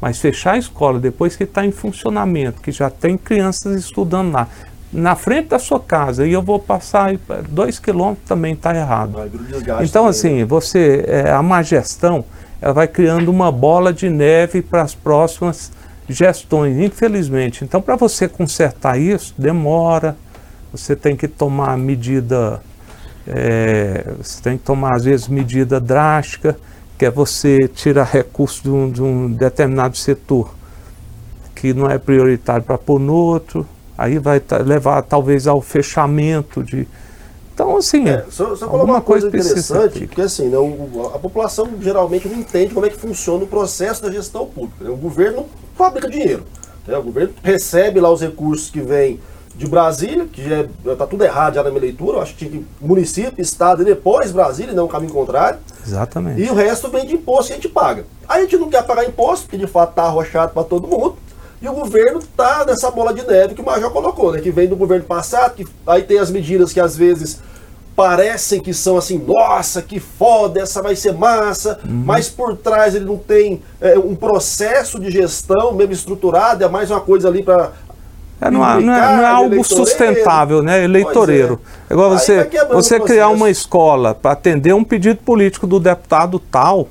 Mas 0.00 0.20
fechar 0.20 0.52
a 0.52 0.58
escola 0.58 1.00
depois 1.00 1.34
que 1.34 1.42
está 1.42 1.66
em 1.66 1.72
funcionamento, 1.72 2.62
que 2.62 2.70
já 2.70 2.88
tem 2.88 3.18
crianças 3.18 3.74
estudando 3.74 4.30
lá, 4.30 4.46
na 4.92 5.16
frente 5.16 5.48
da 5.48 5.58
sua 5.58 5.80
casa 5.80 6.24
e 6.24 6.32
eu 6.32 6.40
vou 6.40 6.60
passar 6.60 7.18
dois 7.48 7.80
quilômetros 7.80 8.28
também 8.28 8.52
está 8.52 8.72
errado. 8.72 9.18
Então 9.82 10.06
assim, 10.06 10.38
né? 10.38 10.44
você 10.44 11.04
é, 11.08 11.32
a 11.32 11.42
má 11.42 11.60
gestão 11.60 12.24
ela 12.62 12.72
vai 12.72 12.86
criando 12.86 13.30
uma 13.30 13.50
bola 13.50 13.92
de 13.92 14.08
neve 14.08 14.62
para 14.62 14.82
as 14.82 14.94
próximas 14.94 15.72
gestões, 16.08 16.78
infelizmente. 16.78 17.64
Então 17.64 17.82
para 17.82 17.96
você 17.96 18.28
consertar 18.28 18.96
isso 18.96 19.34
demora, 19.36 20.16
você 20.70 20.94
tem 20.94 21.16
que 21.16 21.26
tomar 21.26 21.76
medida, 21.76 22.62
é, 23.26 24.12
você 24.20 24.42
tem 24.42 24.58
que 24.58 24.64
tomar 24.64 24.96
às 24.96 25.04
vezes 25.04 25.28
medida 25.28 25.80
drástica, 25.80 26.56
que 26.98 27.04
é 27.04 27.10
você 27.10 27.68
tirar 27.68 28.04
recursos 28.04 28.62
de 28.62 28.70
um, 28.70 28.90
de 28.90 29.02
um 29.02 29.30
determinado 29.30 29.96
setor 29.96 30.54
que 31.54 31.74
não 31.74 31.90
é 31.90 31.98
prioritário 31.98 32.62
para 32.62 32.78
pôr 32.78 32.98
no 32.98 33.14
outro 33.14 33.66
aí 34.00 34.18
vai 34.18 34.42
levar 34.64 35.02
talvez 35.02 35.46
ao 35.46 35.60
fechamento 35.60 36.64
de. 36.64 36.88
Então, 37.52 37.76
assim, 37.76 38.08
é, 38.08 38.24
só, 38.30 38.56
só 38.56 38.64
alguma 38.64 38.84
uma 38.84 39.00
coisa, 39.02 39.30
coisa 39.30 39.46
interessante, 39.50 40.06
porque 40.06 40.22
assim, 40.22 40.48
né, 40.48 40.56
o, 40.56 41.10
a 41.14 41.18
população 41.18 41.68
geralmente 41.78 42.26
não 42.26 42.38
entende 42.38 42.72
como 42.72 42.86
é 42.86 42.88
que 42.88 42.96
funciona 42.96 43.44
o 43.44 43.46
processo 43.46 44.02
da 44.02 44.10
gestão 44.10 44.46
pública. 44.46 44.82
Né? 44.82 44.88
O 44.88 44.96
governo 44.96 45.44
fabrica 45.76 46.08
dinheiro. 46.08 46.44
Né? 46.86 46.96
O 46.96 47.02
governo 47.02 47.34
recebe 47.42 48.00
lá 48.00 48.10
os 48.10 48.22
recursos 48.22 48.70
que 48.70 48.80
vêm 48.80 49.20
de 49.60 49.68
Brasília, 49.68 50.24
que 50.24 50.42
já 50.48 50.92
está 50.92 51.06
tudo 51.06 51.22
errado 51.22 51.56
já 51.56 51.62
na 51.62 51.68
minha 51.68 51.82
leitura, 51.82 52.16
eu 52.16 52.22
acho 52.22 52.32
que 52.34 52.46
tinha 52.46 52.50
que 52.50 52.66
município, 52.80 53.42
estado 53.42 53.82
e 53.82 53.84
depois 53.84 54.32
Brasília, 54.32 54.72
não 54.72 54.86
o 54.86 54.88
caminho 54.88 55.12
contrário. 55.12 55.58
Exatamente. 55.86 56.40
E 56.40 56.48
o 56.48 56.54
resto 56.54 56.88
vem 56.88 57.04
de 57.04 57.12
imposto 57.12 57.48
que 57.48 57.52
a 57.52 57.56
gente 57.56 57.68
paga. 57.68 58.06
A 58.26 58.40
gente 58.40 58.56
não 58.56 58.70
quer 58.70 58.82
pagar 58.84 59.04
imposto, 59.04 59.44
porque 59.44 59.58
de 59.58 59.66
fato 59.66 59.90
está 59.90 60.04
arrochado 60.04 60.54
para 60.54 60.64
todo 60.64 60.88
mundo. 60.88 61.16
E 61.60 61.68
o 61.68 61.74
governo 61.74 62.20
está 62.20 62.64
nessa 62.64 62.90
bola 62.90 63.12
de 63.12 63.22
neve 63.22 63.54
que 63.54 63.60
o 63.60 63.64
Major 63.64 63.90
colocou, 63.90 64.32
né? 64.32 64.40
Que 64.40 64.50
vem 64.50 64.66
do 64.66 64.76
governo 64.76 65.04
passado, 65.04 65.54
que 65.54 65.66
aí 65.86 66.04
tem 66.04 66.18
as 66.18 66.30
medidas 66.30 66.72
que 66.72 66.80
às 66.80 66.96
vezes 66.96 67.40
parecem 67.94 68.62
que 68.62 68.72
são 68.72 68.96
assim, 68.96 69.18
nossa, 69.18 69.82
que 69.82 70.00
foda, 70.00 70.62
essa 70.62 70.80
vai 70.80 70.96
ser 70.96 71.12
massa, 71.12 71.78
uhum. 71.84 72.02
mas 72.06 72.30
por 72.30 72.56
trás 72.56 72.94
ele 72.94 73.04
não 73.04 73.18
tem 73.18 73.60
é, 73.78 73.98
um 73.98 74.14
processo 74.14 74.98
de 74.98 75.10
gestão 75.10 75.72
mesmo 75.74 75.92
estruturado, 75.92 76.64
é 76.64 76.68
mais 76.68 76.90
uma 76.90 77.02
coisa 77.02 77.28
ali 77.28 77.42
para 77.42 77.72
é, 78.40 78.50
não, 78.50 78.64
é, 78.66 78.80
não, 78.80 78.94
é, 78.94 79.26
algo 79.26 79.62
sustentável, 79.62 80.62
né? 80.62 80.82
Eleitoreiro. 80.82 81.60
É. 81.88 81.92
Agora 81.92 82.18
você, 82.18 82.48
você 82.72 82.98
criar 82.98 83.28
uma 83.28 83.50
escola 83.50 84.14
para 84.14 84.32
atender 84.32 84.72
um 84.74 84.82
pedido 84.82 85.18
político 85.18 85.66
do 85.66 85.78
deputado 85.78 86.38
tal, 86.38 86.88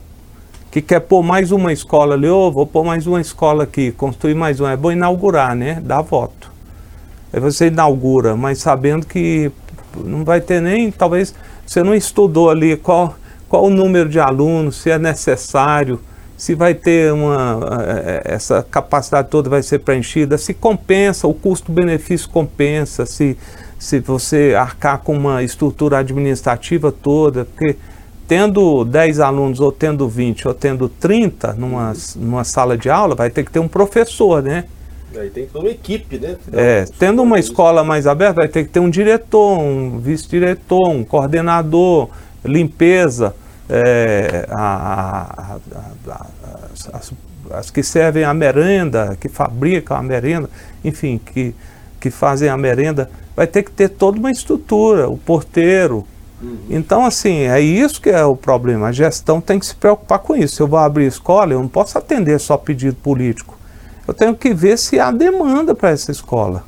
que 0.69 0.79
quer 0.81 0.99
pôr 0.99 1.23
mais 1.23 1.51
uma 1.51 1.73
escola 1.73 2.13
ali, 2.13 2.29
oh, 2.29 2.51
vou 2.51 2.67
pôr 2.67 2.85
mais 2.85 3.07
uma 3.07 3.19
escola 3.19 3.63
aqui, 3.63 3.91
construir 3.91 4.35
mais 4.35 4.59
uma. 4.59 4.71
É 4.71 4.77
bom 4.77 4.91
inaugurar, 4.91 5.55
né? 5.55 5.81
Dá 5.83 6.01
voto. 6.01 6.51
Aí 7.33 7.39
você 7.39 7.67
inaugura, 7.67 8.35
mas 8.35 8.59
sabendo 8.59 9.07
que 9.07 9.51
não 9.97 10.23
vai 10.23 10.41
ter 10.41 10.61
nem, 10.61 10.91
talvez 10.91 11.33
você 11.65 11.81
não 11.81 11.95
estudou 11.95 12.51
ali 12.51 12.77
qual, 12.77 13.15
qual 13.47 13.65
o 13.65 13.69
número 13.71 14.07
de 14.07 14.19
alunos, 14.19 14.75
se 14.77 14.91
é 14.91 14.99
necessário, 14.99 15.99
se 16.39 16.55
vai 16.55 16.73
ter 16.73 17.11
uma, 17.11 17.59
eh, 17.97 18.21
essa 18.23 18.65
capacidade 18.71 19.27
toda 19.27 19.49
vai 19.49 19.61
ser 19.61 19.79
preenchida, 19.79 20.37
se 20.37 20.53
compensa, 20.53 21.27
o 21.27 21.33
custo-benefício 21.33 22.29
compensa, 22.29 23.05
se, 23.05 23.37
se 23.77 23.99
você 23.99 24.55
arcar 24.57 24.99
com 24.99 25.11
uma 25.17 25.43
estrutura 25.43 25.97
administrativa 25.97 26.93
toda, 26.93 27.43
porque 27.43 27.75
tendo 28.25 28.85
10 28.85 29.19
alunos, 29.19 29.59
ou 29.59 29.69
tendo 29.69 30.07
20, 30.07 30.47
ou 30.47 30.53
tendo 30.53 30.87
30 30.87 31.55
numa, 31.55 31.91
numa 32.15 32.45
sala 32.45 32.77
de 32.77 32.89
aula, 32.89 33.15
vai 33.15 33.29
ter 33.29 33.43
que 33.43 33.51
ter 33.51 33.59
um 33.59 33.67
professor, 33.67 34.41
né? 34.41 34.63
Aí 35.17 35.29
tem 35.29 35.45
que 35.45 35.51
ter 35.51 35.59
uma 35.59 35.69
equipe, 35.69 36.17
né? 36.19 36.37
É, 36.53 36.85
tendo 36.97 37.21
uma 37.21 37.37
escola 37.37 37.83
mais 37.83 38.07
aberta, 38.07 38.35
vai 38.35 38.47
ter 38.47 38.63
que 38.63 38.69
ter 38.69 38.79
um 38.79 38.89
diretor, 38.89 39.59
um 39.59 39.99
vice-diretor, 39.99 40.87
um 40.87 41.03
coordenador, 41.03 42.07
limpeza, 42.45 43.35
é, 43.69 44.47
a, 44.49 45.59
a, 45.71 46.11
a, 46.11 46.25
as, 46.93 47.13
as, 47.51 47.71
que 47.71 47.83
servem 47.83 48.23
a 48.23 48.33
merenda, 48.33 49.17
que 49.19 49.29
fabricam 49.29 49.97
a 49.97 50.03
merenda, 50.03 50.49
enfim, 50.83 51.19
que, 51.23 51.55
que 51.99 52.09
fazem 52.09 52.49
a 52.49 52.57
merenda, 52.57 53.09
vai 53.35 53.47
ter 53.47 53.63
que 53.63 53.71
ter 53.71 53.89
toda 53.89 54.19
uma 54.19 54.31
estrutura, 54.31 55.09
o 55.09 55.17
porteiro, 55.17 56.05
Uhum. 56.41 56.57
Então, 56.69 57.05
assim, 57.05 57.39
é 57.41 57.59
isso 57.59 58.01
que 58.01 58.09
é 58.09 58.23
o 58.23 58.35
problema. 58.35 58.87
A 58.87 58.91
gestão 58.91 59.41
tem 59.41 59.59
que 59.59 59.65
se 59.65 59.75
preocupar 59.75 60.19
com 60.19 60.35
isso. 60.35 60.55
Se 60.55 60.61
eu 60.61 60.67
vou 60.67 60.79
abrir 60.79 61.05
escola, 61.05 61.53
eu 61.53 61.59
não 61.59 61.67
posso 61.67 61.97
atender 61.97 62.39
só 62.39 62.57
pedido 62.57 62.95
político. 62.95 63.57
Eu 64.07 64.13
tenho 64.13 64.35
que 64.35 64.53
ver 64.53 64.77
se 64.77 64.99
há 64.99 65.11
demanda 65.11 65.75
para 65.75 65.89
essa 65.89 66.11
escola. 66.11 66.63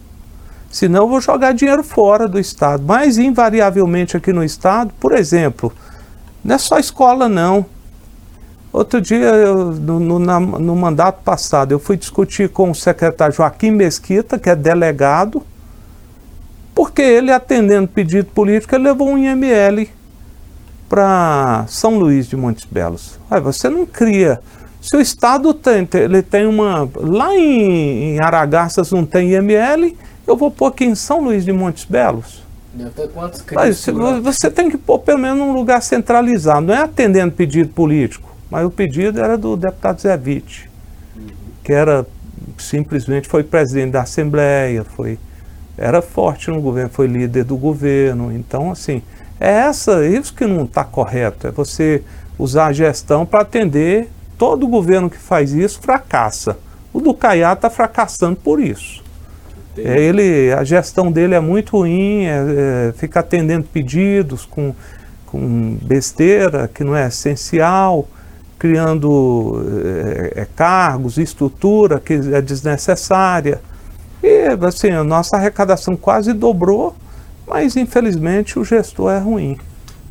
Senão, 0.69 1.03
eu 1.03 1.07
vou 1.07 1.21
jogar 1.21 1.53
dinheiro 1.53 1.83
fora 1.83 2.27
do 2.27 2.39
Estado. 2.39 2.83
Mas, 2.85 3.17
invariavelmente, 3.17 4.15
aqui 4.15 4.31
no 4.31 4.43
Estado, 4.43 4.93
por 4.99 5.13
exemplo, 5.13 5.71
não 6.43 6.55
é 6.55 6.57
só 6.57 6.79
escola, 6.79 7.29
não. 7.29 7.65
Outro 8.73 9.01
dia, 9.01 9.17
eu, 9.17 9.73
no, 9.73 9.99
no, 9.99 10.19
na, 10.19 10.39
no, 10.39 10.75
mandato 10.75 11.21
passado, 11.23 11.73
eu 11.73 11.79
fui 11.79 11.97
discutir 11.97 12.49
com 12.49 12.71
o 12.71 12.75
secretário 12.75 13.35
Joaquim 13.35 13.71
Mesquita, 13.71 14.39
que 14.39 14.49
é 14.49 14.55
delegado, 14.55 15.43
porque 16.73 17.01
ele, 17.01 17.31
atendendo 17.31 17.87
pedido 17.87 18.27
político, 18.31 18.77
levou 18.77 19.09
um 19.09 19.17
IML 19.17 19.89
para 20.87 21.65
São 21.67 21.99
Luís 21.99 22.27
de 22.27 22.37
Montes 22.37 22.65
Belos. 22.65 23.19
Aí 23.29 23.41
você 23.41 23.69
não 23.69 23.85
cria. 23.85 24.39
Se 24.81 24.95
o 24.95 25.01
Estado 25.01 25.53
tem, 25.53 25.87
ele 25.93 26.21
tem 26.21 26.47
uma. 26.47 26.89
Lá 26.95 27.35
em, 27.35 28.15
em 28.15 28.19
não 28.91 29.05
tem 29.05 29.31
IML, 29.31 29.95
eu 30.25 30.35
vou 30.35 30.49
pôr 30.49 30.67
aqui 30.67 30.85
em 30.85 30.95
São 30.95 31.21
Luís 31.21 31.45
de 31.45 31.51
Montes 31.51 31.85
Belos. 31.85 32.41
Deve 32.73 32.89
ter 32.91 33.09
quantos 33.09 33.43
Mas, 33.53 33.85
você 34.23 34.49
tem 34.49 34.69
que 34.69 34.77
pôr 34.77 34.99
pelo 34.99 35.19
menos 35.19 35.37
num 35.37 35.53
lugar 35.53 35.81
centralizado, 35.81 36.67
não 36.67 36.73
é 36.73 36.83
atendendo 36.83 37.33
pedido 37.33 37.69
político. 37.69 38.31
Mas 38.49 38.65
o 38.65 38.69
pedido 38.69 39.19
era 39.19 39.37
do 39.37 39.55
deputado 39.55 40.01
Zé 40.01 40.15
Witt, 40.15 40.69
uhum. 41.15 41.27
que 41.63 41.73
era 41.73 42.05
simplesmente 42.57 43.27
foi 43.27 43.43
presidente 43.43 43.91
da 43.91 44.01
Assembleia, 44.01 44.83
foi 44.83 45.17
era 45.77 46.01
forte 46.01 46.51
no 46.51 46.61
governo, 46.61 46.89
foi 46.89 47.07
líder 47.07 47.43
do 47.43 47.57
governo. 47.57 48.31
Então, 48.31 48.71
assim, 48.71 49.01
é 49.39 49.49
essa, 49.49 50.05
isso 50.05 50.33
que 50.33 50.45
não 50.45 50.65
está 50.65 50.83
correto, 50.83 51.47
é 51.47 51.51
você 51.51 52.03
usar 52.37 52.67
a 52.67 52.73
gestão 52.73 53.25
para 53.25 53.41
atender. 53.41 54.09
Todo 54.37 54.67
governo 54.67 55.09
que 55.09 55.17
faz 55.17 55.53
isso 55.53 55.79
fracassa. 55.81 56.57
O 56.91 56.99
do 56.99 57.13
Caiá 57.13 57.53
está 57.53 57.69
fracassando 57.69 58.35
por 58.35 58.59
isso. 58.59 59.03
É, 59.77 59.99
ele, 59.99 60.51
a 60.51 60.63
gestão 60.63 61.11
dele 61.11 61.33
é 61.33 61.39
muito 61.39 61.77
ruim, 61.77 62.25
é, 62.25 62.89
é, 62.89 62.93
fica 62.93 63.21
atendendo 63.21 63.67
pedidos 63.71 64.45
com, 64.45 64.75
com 65.25 65.77
besteira 65.81 66.67
que 66.67 66.83
não 66.83 66.95
é 66.95 67.07
essencial 67.07 68.07
criando 68.61 69.59
é, 70.35 70.45
cargos, 70.55 71.17
estrutura 71.17 71.99
que 71.99 72.13
é 72.13 72.39
desnecessária. 72.39 73.59
E 74.21 74.49
assim, 74.67 74.91
a 74.91 75.03
nossa 75.03 75.35
arrecadação 75.35 75.95
quase 75.95 76.31
dobrou, 76.31 76.95
mas 77.47 77.75
infelizmente 77.75 78.59
o 78.59 78.63
gestor 78.63 79.11
é 79.11 79.17
ruim. 79.17 79.57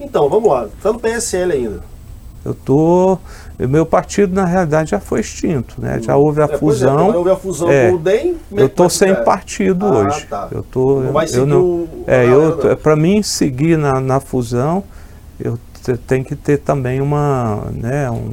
Então, 0.00 0.28
vamos 0.28 0.50
lá. 0.50 0.66
Está 0.66 0.92
no 0.92 0.98
PSL 0.98 1.52
ainda. 1.52 1.80
Eu 2.44 2.54
tô. 2.54 3.18
Meu 3.68 3.84
partido, 3.84 4.34
na 4.34 4.44
realidade, 4.44 4.90
já 4.90 5.00
foi 5.00 5.20
extinto, 5.20 5.80
né? 5.80 6.00
Já 6.00 6.16
houve 6.16 6.40
a 6.40 6.46
é, 6.46 6.58
fusão. 6.58 7.12
É, 7.12 7.16
houve 7.16 7.30
a 7.30 7.36
fusão 7.36 7.70
é, 7.70 7.90
com 7.90 7.96
o 7.96 7.98
DEM. 7.98 8.36
Eu 8.52 8.66
estou 8.66 8.88
sem 8.88 9.14
partido 9.24 9.86
ah, 9.86 9.98
hoje. 9.98 10.26
Tá. 10.26 10.48
Eu 10.50 10.62
tô, 10.62 11.00
não 11.00 11.12
vai 11.12 11.26
seguir 11.26 11.40
eu 11.40 11.46
não, 11.46 11.60
o, 11.60 11.88
é, 12.06 12.26
eu, 12.26 12.76
Para 12.76 12.96
mim 12.96 13.22
seguir 13.22 13.76
na, 13.76 14.00
na 14.00 14.20
fusão, 14.20 14.82
eu 15.38 15.58
tem 16.06 16.22
que 16.22 16.36
ter 16.36 16.58
também 16.58 17.00
uma, 17.00 17.64
né, 17.72 18.10
um, 18.10 18.32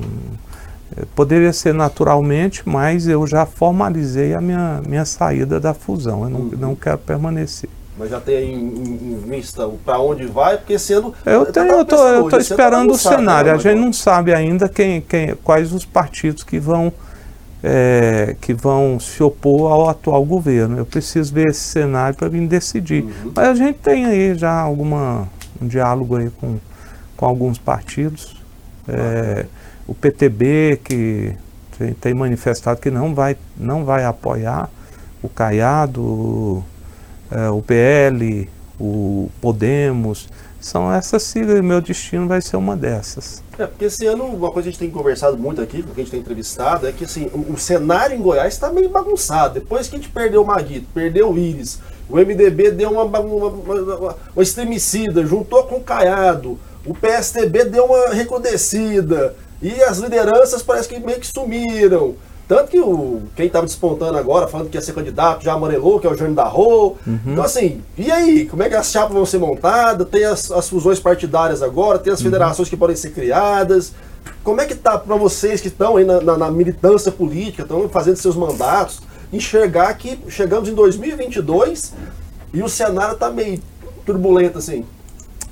eh, 0.96 1.06
poderia 1.16 1.54
ser 1.54 1.74
naturalmente, 1.74 2.62
mas 2.66 3.08
eu 3.08 3.26
já 3.26 3.46
formalizei 3.46 4.34
a 4.34 4.42
minha, 4.42 4.82
minha 4.88 5.06
saída 5.06 5.60
da 5.60 5.74
fusão, 5.74 6.24
eu 6.24 6.30
não, 6.30 6.40
uhum. 6.42 6.52
não 6.58 6.76
quero 6.76 6.98
permanecer. 6.98 7.70
Mas 7.98 8.10
já 8.12 8.20
tem 8.20 8.54
em, 8.54 9.14
em 9.14 9.20
vista 9.28 9.68
para 9.86 10.00
onde 10.00 10.26
vai, 10.26 10.58
porque 10.58 10.78
sendo. 10.78 11.14
Eu 11.26 11.46
tenho, 11.46 11.68
eu 11.68 11.86
tô, 11.86 12.08
eu 12.08 12.30
tô 12.30 12.38
esperando 12.38 12.92
o 12.92 12.98
cenário. 12.98 13.52
Né, 13.52 13.58
a 13.58 13.60
gente 13.60 13.80
não 13.80 13.92
sabe 13.92 14.34
ainda 14.34 14.70
quem, 14.70 15.02
quem, 15.02 15.36
quais 15.44 15.74
os 15.74 15.84
partidos 15.86 16.44
que 16.44 16.60
vão 16.60 16.94
é, 17.64 18.36
que 18.40 18.54
vão 18.54 19.00
se 19.00 19.24
opor 19.24 19.72
ao 19.72 19.90
atual 19.90 20.24
governo. 20.24 20.78
Eu 20.78 20.86
preciso 20.86 21.34
ver 21.34 21.48
esse 21.48 21.62
cenário 21.62 22.16
para 22.16 22.30
vir 22.30 22.46
decidir. 22.48 23.04
Uhum. 23.04 23.32
Mas 23.36 23.48
a 23.48 23.56
gente 23.56 23.80
tem 23.80 24.06
aí 24.06 24.36
já 24.36 24.52
alguma 24.52 25.28
um 25.60 25.68
diálogo 25.68 26.18
aí 26.18 26.30
com 26.30 26.60
com 27.18 27.26
alguns 27.26 27.58
partidos. 27.58 28.38
É, 28.88 29.46
o 29.86 29.94
PTB, 29.94 30.80
que 30.84 31.34
tem, 31.78 31.94
tem, 31.94 32.14
manifestado 32.14 32.80
que 32.80 32.92
não 32.92 33.14
vai, 33.14 33.36
não 33.58 33.84
vai 33.84 34.06
apoiar 34.06 34.70
o 35.22 35.28
Caiado, 35.28 36.64
é, 37.32 37.50
o 37.50 37.62
PL, 37.62 38.50
o 38.80 39.30
Podemos. 39.42 40.28
São 40.60 40.92
essas 40.92 41.24
siglas, 41.24 41.62
meu 41.62 41.80
destino 41.80 42.28
vai 42.28 42.42
ser 42.42 42.58
uma 42.58 42.76
dessas. 42.76 43.44
É, 43.58 43.66
porque 43.68 43.86
esse 43.86 44.06
ano, 44.06 44.26
uma 44.26 44.52
coisa 44.52 44.64
que 44.64 44.70
a 44.70 44.72
gente 44.72 44.80
tem 44.80 44.90
conversado 44.90 45.38
muito 45.38 45.62
aqui, 45.62 45.84
com 45.84 45.94
quem 45.94 46.02
a 46.02 46.06
gente 46.06 46.12
tem 46.12 46.20
entrevistado, 46.20 46.88
é 46.88 46.92
que 46.92 47.06
assim, 47.06 47.30
o, 47.34 47.54
o 47.54 47.58
cenário 47.58 48.16
em 48.16 48.22
Goiás 48.22 48.54
está 48.56 48.72
meio 48.72 48.90
bagunçado. 48.90 49.54
Depois 49.56 49.88
que 49.88 49.96
a 49.96 50.00
gente 50.00 50.10
perdeu 50.10 50.42
o 50.42 50.46
Maguito, 50.46 50.88
perdeu 50.94 51.32
o 51.32 51.38
Íris, 51.38 51.80
o 52.10 52.18
MDB 52.18 52.72
deu 52.72 52.92
uma, 52.92 53.04
uma, 53.04 53.20
uma, 53.20 53.50
uma, 53.50 55.26
juntou 55.26 55.64
com 55.64 55.76
o 55.76 55.84
Caiado, 55.84 56.58
o 56.86 56.94
PSTB 56.94 57.66
deu 57.66 57.86
uma 57.86 58.14
recrudescida 58.14 59.36
e 59.62 59.84
as 59.84 59.98
lideranças 59.98 60.62
parece 60.62 60.88
que 60.88 61.00
meio 61.00 61.20
que 61.20 61.28
sumiram. 61.28 62.16
Tanto 62.48 62.72
que 62.72 62.80
o, 62.80 63.24
quem 63.36 63.48
estava 63.48 63.66
despontando 63.66 64.18
agora, 64.18 64.48
falando 64.48 64.70
que 64.70 64.78
ia 64.78 64.82
ser 64.82 64.94
candidato, 64.94 65.44
já 65.44 65.54
amarelou, 65.54 66.00
que 66.00 66.08
é 66.08 66.10
o 66.10 66.16
Jânio 66.16 66.34
da 66.34 66.46
Rô. 66.46 66.96
Uhum. 67.06 67.20
Então, 67.26 67.44
assim, 67.44 67.82
e 67.98 68.10
aí? 68.10 68.46
Como 68.46 68.64
é 68.64 68.70
que 68.70 68.76
as 68.76 68.90
chapas 68.90 69.14
vão 69.14 69.26
ser 69.26 69.38
montadas? 69.38 70.08
Tem 70.08 70.24
as, 70.24 70.50
as 70.50 70.70
fusões 70.70 70.98
partidárias 70.98 71.62
agora, 71.62 72.00
tem 72.00 72.14
as 72.14 72.20
uhum. 72.20 72.26
federações 72.26 72.70
que 72.70 72.78
podem 72.78 72.96
ser 72.96 73.10
criadas. 73.12 73.92
Como 74.46 74.62
é 74.62 74.66
que 74.66 74.76
tá 74.76 74.98
para 74.98 75.16
vocês 75.18 75.60
que 75.60 75.68
estão 75.68 75.98
aí 75.98 76.06
na, 76.06 76.22
na, 76.22 76.38
na, 76.38 76.52
militância 76.52 77.12
política, 77.12 77.64
estão 77.64 77.90
fazendo 77.90 78.16
seus 78.16 78.36
mandatos, 78.36 79.02
enxergar 79.32 79.94
que 79.96 80.18
chegamos 80.30 80.70
em 80.70 80.74
2022 80.74 81.94
e 82.54 82.64
o 82.64 82.70
cenário 82.70 83.16
está 83.16 83.30
meio 83.30 83.62
turbulento 84.06 84.58
assim? 84.58 84.86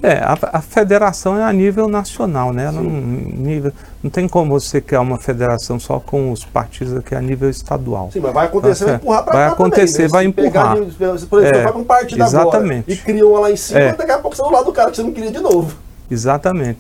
É, 0.04 0.18
a, 0.18 0.38
a, 0.54 0.62
federação 0.62 1.38
é 1.38 1.44
a 1.44 1.52
nível 1.52 1.88
nacional, 1.88 2.54
né? 2.54 2.70
Não, 2.70 2.84
nível, 2.84 3.72
não 4.04 4.10
tem 4.10 4.28
como 4.28 4.60
você 4.60 4.80
criar 4.80 5.02
uma 5.02 5.18
federação 5.18 5.80
só 5.80 6.00
com 6.00 6.32
os 6.32 6.44
partidos 6.44 6.96
aqui 6.96 7.16
a 7.16 7.22
nível 7.22 7.50
estadual. 7.50 8.10
Sim, 8.12 8.20
mas 8.20 8.34
vai 8.34 8.46
acontecer, 8.46 8.86
vai 8.86 8.96
empurrar 8.96 9.24
para 9.24 9.34
Vai 9.34 9.48
acontecer, 9.48 10.10
também, 10.10 10.28
né? 10.28 10.34
vai 10.36 10.46
empurrar. 10.48 10.76
De, 10.76 11.26
por 11.26 11.40
exemplo, 11.40 11.60
é, 11.60 11.64
vai 11.64 11.72
para 11.72 11.82
um 11.82 11.84
partido 11.84 12.24
exatamente. 12.24 12.84
agora 12.84 12.84
e 12.88 12.98
criam 12.98 13.30
uma 13.30 13.40
lá 13.40 13.52
em 13.52 13.56
cima, 13.56 13.80
é. 13.80 13.94
daqui 13.94 14.12
a 14.12 14.20
pouco 14.20 14.36
você 14.36 14.44
é 14.44 14.46
do 14.46 14.52
lado 14.52 14.66
do 14.66 14.74
cara 14.74 14.92
que 14.92 14.98
você 14.98 15.04
não 15.04 15.12
queria 15.12 15.32
de 15.32 15.40
novo. 15.40 15.76
Exatamente. 16.12 16.80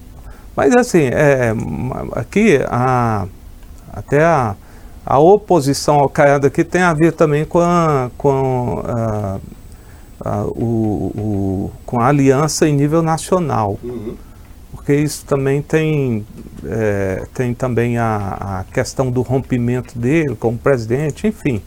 Mas 0.55 0.75
assim, 0.75 1.07
é, 1.07 1.53
aqui 2.13 2.59
a, 2.67 3.25
até 3.91 4.23
a, 4.23 4.55
a 5.05 5.19
oposição 5.19 5.95
ao 5.95 6.09
Caiado 6.09 6.47
aqui 6.47 6.63
tem 6.63 6.81
a 6.81 6.93
ver 6.93 7.13
também 7.13 7.43
com 7.43 7.59
a, 7.59 8.09
com 8.17 8.83
a, 8.85 9.39
o, 10.25 11.11
o, 11.15 11.71
com 11.85 11.99
a 11.99 12.07
aliança 12.07 12.67
em 12.67 12.73
nível 12.73 13.01
nacional. 13.01 13.77
Uhum. 13.83 14.15
Porque 14.71 14.95
isso 14.95 15.25
também 15.25 15.61
tem, 15.61 16.25
é, 16.65 17.25
tem 17.33 17.53
também 17.53 17.97
a, 17.97 18.17
a, 18.59 18.73
questão 18.73 19.09
do 19.09 19.21
rompimento 19.21 19.97
dele 19.97 20.35
como 20.35 20.57
presidente, 20.57 21.27
enfim. 21.27 21.61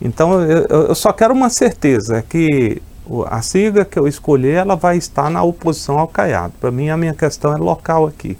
Então 0.00 0.40
eu, 0.40 0.66
eu 0.66 0.94
só 0.94 1.12
quero 1.12 1.34
uma 1.34 1.50
certeza, 1.50 2.18
é 2.18 2.22
que 2.22 2.82
a 3.26 3.42
sigla 3.42 3.84
que 3.84 3.98
eu 3.98 4.08
escolher 4.08 4.54
ela 4.54 4.74
vai 4.74 4.96
estar 4.96 5.30
na 5.30 5.42
oposição 5.42 5.98
ao 5.98 6.08
Caiado. 6.08 6.54
Para 6.60 6.70
mim 6.70 6.88
a 6.88 6.96
minha 6.96 7.14
questão 7.14 7.52
é 7.52 7.56
local 7.56 8.06
aqui. 8.06 8.36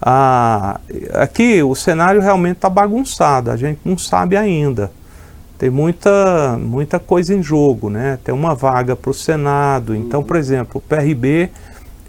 Ah, 0.00 0.80
aqui 1.14 1.62
o 1.62 1.74
cenário 1.74 2.20
realmente 2.20 2.56
está 2.56 2.68
bagunçado, 2.68 3.50
a 3.50 3.56
gente 3.56 3.80
não 3.84 3.98
sabe 3.98 4.36
ainda 4.36 4.90
tem 5.58 5.70
muita, 5.70 6.58
muita 6.58 6.98
coisa 6.98 7.34
em 7.34 7.42
jogo, 7.42 7.88
né? 7.88 8.18
Tem 8.22 8.34
uma 8.34 8.54
vaga 8.54 8.94
para 8.94 9.10
o 9.10 9.14
Senado. 9.14 9.94
Então, 9.94 10.22
por 10.22 10.36
exemplo, 10.36 10.78
o 10.78 10.80
PRB 10.80 11.50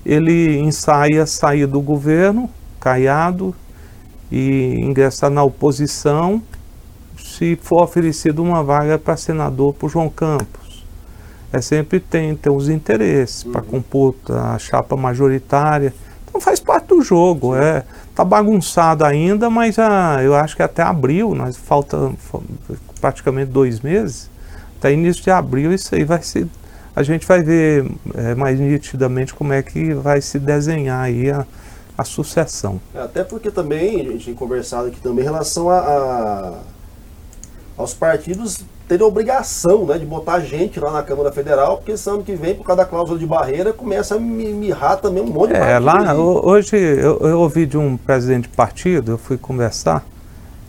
ele 0.05 0.57
ensaia 0.59 1.25
sair 1.25 1.65
do 1.65 1.81
governo, 1.81 2.49
caiado, 2.79 3.55
e 4.31 4.75
ingressar 4.81 5.29
na 5.29 5.43
oposição 5.43 6.41
se 7.17 7.57
for 7.61 7.83
oferecido 7.83 8.43
uma 8.43 8.63
vaga 8.63 8.97
para 8.97 9.15
senador 9.15 9.73
para 9.73 9.85
o 9.85 9.89
João 9.89 10.09
Campos. 10.09 10.85
É 11.51 11.61
sempre 11.61 11.99
tem, 11.99 12.35
tem 12.35 12.51
os 12.51 12.67
interesses 12.67 13.43
uhum. 13.43 13.51
para 13.53 13.61
compor 13.61 14.15
a 14.29 14.57
chapa 14.59 14.95
majoritária. 14.97 15.93
Então 16.27 16.41
faz 16.41 16.59
parte 16.59 16.87
do 16.87 17.01
jogo. 17.01 17.55
É, 17.55 17.83
tá 18.13 18.25
bagunçado 18.25 19.05
ainda, 19.05 19.49
mas 19.49 19.79
ah, 19.79 20.19
eu 20.21 20.35
acho 20.35 20.55
que 20.55 20.63
até 20.63 20.81
abril, 20.81 21.33
nós 21.33 21.55
falta 21.55 22.11
praticamente 22.97 23.51
dois 23.51 23.79
meses, 23.79 24.29
até 24.77 24.91
início 24.91 25.23
de 25.23 25.31
abril 25.31 25.73
isso 25.73 25.93
aí 25.93 26.03
vai 26.03 26.21
ser. 26.21 26.47
A 26.95 27.03
gente 27.03 27.27
vai 27.27 27.43
ver 27.43 27.89
é, 28.15 28.33
mais 28.35 28.59
nitidamente 28.59 29.33
como 29.33 29.53
é 29.53 29.61
que 29.61 29.93
vai 29.93 30.19
se 30.19 30.39
desenhar 30.39 31.03
aí 31.03 31.29
a, 31.29 31.45
a 31.97 32.03
sucessão. 32.03 32.79
É, 32.95 33.01
até 33.01 33.23
porque 33.23 33.51
também, 33.51 34.01
a 34.01 34.11
gente 34.11 34.25
tem 34.25 34.33
conversado 34.33 34.87
aqui 34.87 34.99
também 34.99 35.23
em 35.23 35.27
relação 35.27 35.69
a, 35.69 35.77
a 35.77 36.59
aos 37.77 37.93
partidos 37.93 38.65
terem 38.87 39.05
obrigação 39.05 39.85
né, 39.85 39.97
de 39.97 40.05
botar 40.05 40.39
gente 40.39 40.79
lá 40.79 40.91
na 40.91 41.03
Câmara 41.03 41.31
Federal, 41.31 41.77
porque 41.77 41.91
esse 41.91 42.09
ano 42.09 42.23
que 42.23 42.33
vem, 42.33 42.55
por 42.55 42.65
causa 42.65 42.83
da 42.83 42.87
cláusula 42.87 43.19
de 43.19 43.25
barreira, 43.25 43.73
começa 43.73 44.15
a 44.15 44.19
mirrar 44.19 44.97
também 44.97 45.21
um 45.21 45.27
monte 45.27 45.49
de 45.49 45.57
é, 45.57 45.77
Lá, 45.77 46.15
hoje 46.15 46.77
eu, 46.77 47.19
eu, 47.19 47.39
ouvi 47.39 47.65
de 47.65 47.77
um 47.77 47.97
presidente 47.97 48.43
de 48.43 48.55
partido, 48.55 49.11
eu 49.11 49.17
fui 49.17 49.37
conversar, 49.37 50.05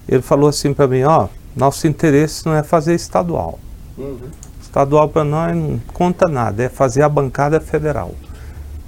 ele 0.07 0.21
falou 0.21 0.49
assim 0.49 0.73
para 0.73 0.85
mim, 0.85 1.03
ó, 1.03 1.27
nosso 1.55 1.87
interesse 1.87 2.45
não 2.45 2.53
é 2.53 2.63
fazer 2.63 2.95
estadual. 2.95 3.59
Uhum. 3.97 4.17
Estadual 4.61 5.09
para 5.09 5.23
nós 5.23 5.55
não 5.55 5.79
conta 5.93 6.27
nada, 6.27 6.63
é 6.63 6.69
fazer 6.69 7.01
a 7.01 7.09
bancada 7.09 7.59
federal. 7.59 8.13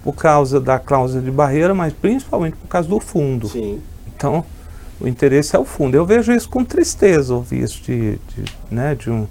Por 0.03 0.13
causa 0.13 0.59
da 0.59 0.79
cláusula 0.79 1.21
de 1.21 1.31
barreira, 1.31 1.73
mas 1.73 1.93
principalmente 1.93 2.55
por 2.55 2.67
causa 2.67 2.87
do 2.87 2.99
fundo. 2.99 3.47
Sim. 3.47 3.81
Então, 4.07 4.43
o 4.99 5.07
interesse 5.07 5.55
é 5.55 5.59
o 5.59 5.65
fundo. 5.65 5.95
Eu 5.95 6.05
vejo 6.05 6.31
isso 6.31 6.49
com 6.49 6.63
tristeza, 6.63 7.33
ouvir 7.33 7.63
isso 7.63 7.81
de, 7.83 8.19
de, 8.29 8.45
né, 8.69 8.95
de 8.95 9.09
um, 9.09 9.27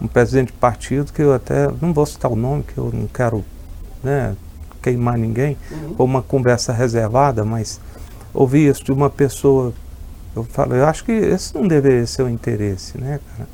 um 0.00 0.06
presidente 0.06 0.48
de 0.48 0.58
partido 0.58 1.12
que 1.12 1.22
eu 1.22 1.32
até, 1.32 1.70
não 1.80 1.92
vou 1.92 2.04
citar 2.04 2.30
o 2.30 2.36
nome, 2.36 2.62
que 2.62 2.76
eu 2.76 2.90
não 2.92 3.06
quero 3.06 3.44
né, 4.02 4.36
queimar 4.82 5.16
ninguém, 5.16 5.56
uhum. 5.70 5.94
ou 5.96 6.06
uma 6.06 6.22
conversa 6.22 6.72
reservada, 6.72 7.44
mas 7.44 7.80
ouvir 8.34 8.68
isso 8.68 8.84
de 8.84 8.92
uma 8.92 9.08
pessoa, 9.08 9.72
eu 10.34 10.44
falo, 10.44 10.74
eu 10.74 10.86
acho 10.86 11.04
que 11.04 11.12
esse 11.12 11.54
não 11.54 11.66
deveria 11.66 12.06
ser 12.06 12.22
o 12.22 12.28
interesse, 12.28 12.98
né, 12.98 13.20
cara? 13.36 13.48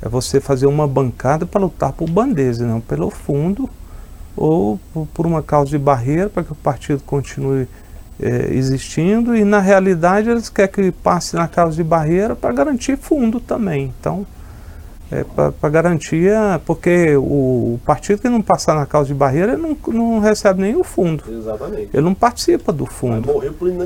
É 0.00 0.08
você 0.08 0.40
fazer 0.40 0.66
uma 0.66 0.86
bancada 0.86 1.44
para 1.44 1.60
lutar 1.60 1.92
por 1.92 2.08
bandeja, 2.08 2.64
não 2.64 2.80
pelo 2.80 3.10
fundo, 3.10 3.68
ou 4.36 4.78
por 5.12 5.26
uma 5.26 5.42
causa 5.42 5.70
de 5.70 5.78
barreira 5.78 6.28
para 6.28 6.44
que 6.44 6.52
o 6.52 6.54
partido 6.54 7.02
continue 7.04 7.66
é, 8.20 8.48
existindo 8.52 9.36
e 9.36 9.44
na 9.44 9.58
realidade 9.58 10.30
eles 10.30 10.48
querem 10.48 10.72
que 10.72 10.92
passe 10.92 11.36
na 11.36 11.48
causa 11.48 11.76
de 11.76 11.84
barreira 11.84 12.36
para 12.36 12.52
garantir 12.52 12.96
fundo 12.96 13.40
também. 13.40 13.92
Então, 13.98 14.26
é, 15.10 15.24
para 15.24 15.70
garantia, 15.70 16.60
porque 16.66 17.16
o, 17.16 17.74
o, 17.74 17.80
partido 17.84 18.20
que 18.20 18.28
não 18.28 18.42
passar 18.42 18.74
na 18.74 18.84
causa 18.84 19.08
de 19.08 19.14
barreira 19.14 19.56
não, 19.56 19.76
não 19.88 20.18
recebe 20.18 20.60
nem 20.60 20.76
o 20.76 20.84
fundo. 20.84 21.24
Exatamente. 21.26 21.88
Ele 21.94 22.02
não 22.02 22.14
participa 22.14 22.72
do 22.72 22.84
fundo. 22.84 23.42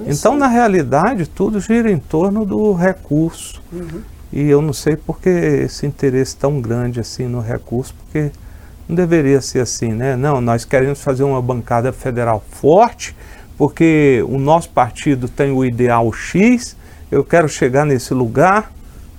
Então, 0.07 0.37
na 0.37 0.49
realidade, 0.49 1.29
tudo 1.29 1.61
gira 1.61 1.91
em 1.91 1.99
torno 1.99 2.45
do 2.45 2.73
recurso. 2.73 3.63
Uhum. 3.73 4.01
E 4.33 4.49
eu 4.49 4.61
não 4.61 4.73
sei 4.73 4.97
por 4.97 5.21
que 5.21 5.29
esse 5.29 5.87
interesse 5.87 6.37
tão 6.37 6.61
grande 6.61 6.99
assim 6.99 7.29
no 7.29 7.41
recurso, 7.41 7.95
porque 7.95 8.33
não 8.89 8.97
deveria 8.97 9.41
ser 9.41 9.61
assim, 9.61 9.93
né? 9.93 10.17
Não, 10.17 10.41
nós 10.41 10.65
queremos 10.65 11.03
fazer 11.03 11.23
uma 11.23 11.41
bancada 11.41 11.93
federal 11.93 12.43
forte, 12.51 13.15
porque 13.57 14.25
o 14.27 14.39
nosso 14.39 14.71
partido 14.71 15.29
tem 15.29 15.53
o 15.53 15.65
ideal 15.65 16.13
X, 16.13 16.77
eu 17.11 17.23
quero 17.23 17.49
chegar 17.49 17.85
nesse 17.85 18.13
lugar. 18.15 18.73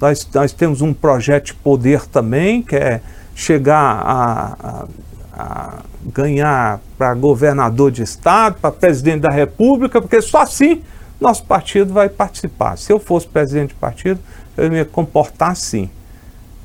Nós, 0.03 0.27
nós 0.33 0.51
temos 0.51 0.81
um 0.81 0.93
projeto 0.93 1.45
de 1.45 1.53
poder 1.53 2.05
também, 2.07 2.61
que 2.61 2.75
é 2.75 2.99
chegar 3.33 3.79
a, 3.79 4.57
a, 4.59 4.85
a 5.31 5.79
ganhar 6.05 6.81
para 6.97 7.13
governador 7.13 7.89
de 7.89 8.03
estado, 8.03 8.57
para 8.59 8.69
presidente 8.69 9.21
da 9.21 9.29
república, 9.29 10.01
porque 10.01 10.21
só 10.21 10.41
assim 10.41 10.81
nosso 11.21 11.45
partido 11.45 11.93
vai 11.93 12.09
participar. 12.09 12.77
Se 12.77 12.91
eu 12.91 12.99
fosse 12.99 13.25
presidente 13.25 13.69
de 13.69 13.75
partido, 13.75 14.19
eu 14.57 14.65
ia 14.65 14.69
me 14.69 14.83
comportar 14.83 15.51
assim. 15.51 15.89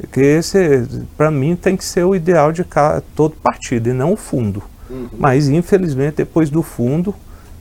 Porque 0.00 0.20
esse, 0.20 0.88
para 1.16 1.30
mim, 1.30 1.54
tem 1.54 1.76
que 1.76 1.84
ser 1.84 2.02
o 2.02 2.16
ideal 2.16 2.50
de 2.50 2.64
cada, 2.64 3.00
todo 3.14 3.36
partido 3.36 3.88
e 3.88 3.92
não 3.92 4.14
o 4.14 4.16
fundo. 4.16 4.64
Uhum. 4.90 5.10
Mas, 5.16 5.48
infelizmente, 5.48 6.16
depois 6.16 6.50
do 6.50 6.60
fundo, 6.64 7.14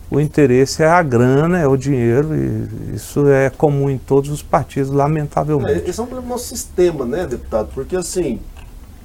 o 0.09 0.19
interesse 0.19 0.83
é 0.83 0.87
a 0.87 1.01
grana, 1.03 1.59
é 1.59 1.67
o 1.67 1.75
dinheiro, 1.75 2.29
e 2.35 2.95
isso 2.95 3.27
é 3.27 3.49
comum 3.49 3.89
em 3.89 3.97
todos 3.97 4.29
os 4.29 4.41
partidos, 4.41 4.89
lamentavelmente. 4.89 5.85
É, 5.85 5.89
esse 5.89 5.99
é 5.99 6.03
um 6.03 6.05
problema 6.05 6.27
do 6.27 6.33
nosso 6.33 6.47
sistema, 6.47 7.05
né, 7.05 7.25
deputado? 7.25 7.69
Porque, 7.73 7.95
assim, 7.95 8.39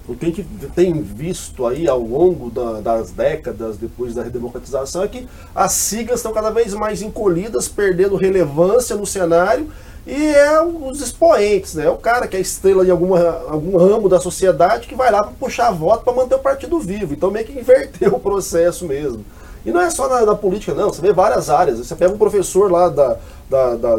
o 0.08 0.14
que 0.14 0.26
a 0.26 0.28
gente 0.28 0.46
tem 0.74 1.00
visto 1.00 1.66
aí 1.66 1.88
ao 1.88 2.00
longo 2.00 2.50
da, 2.50 2.80
das 2.80 3.10
décadas 3.10 3.76
depois 3.76 4.14
da 4.14 4.22
redemocratização 4.22 5.02
é 5.02 5.08
que 5.08 5.28
as 5.54 5.72
siglas 5.72 6.18
estão 6.18 6.32
cada 6.32 6.50
vez 6.50 6.74
mais 6.74 7.02
encolhidas, 7.02 7.68
perdendo 7.68 8.16
relevância 8.16 8.96
no 8.96 9.06
cenário 9.06 9.68
e 10.06 10.34
é 10.34 10.60
os 10.60 11.00
expoentes, 11.00 11.74
né? 11.74 11.84
É 11.84 11.90
o 11.90 11.96
cara 11.96 12.26
que 12.26 12.36
é 12.36 12.40
estrela 12.40 12.84
de 12.84 12.90
alguma, 12.90 13.20
algum 13.48 13.76
ramo 13.76 14.08
da 14.08 14.18
sociedade 14.18 14.88
que 14.88 14.96
vai 14.96 15.12
lá 15.12 15.22
para 15.22 15.32
puxar 15.32 15.70
voto 15.70 16.04
para 16.04 16.12
manter 16.12 16.34
o 16.34 16.40
partido 16.40 16.80
vivo. 16.80 17.14
Então 17.14 17.30
meio 17.30 17.46
que 17.46 17.58
inverteu 17.58 18.10
o 18.14 18.20
processo 18.20 18.86
mesmo. 18.86 19.24
E 19.64 19.70
não 19.70 19.80
é 19.80 19.90
só 19.90 20.08
na, 20.08 20.26
na, 20.26 20.34
política, 20.34 20.74
não. 20.74 20.92
Você 20.92 21.00
vê 21.00 21.12
várias 21.12 21.48
áreas. 21.48 21.78
Você 21.78 21.94
pega 21.94 22.12
um 22.12 22.18
professor 22.18 22.70
lá 22.70 22.88
da, 22.88 23.16
da, 23.48 23.74
da, 23.76 23.96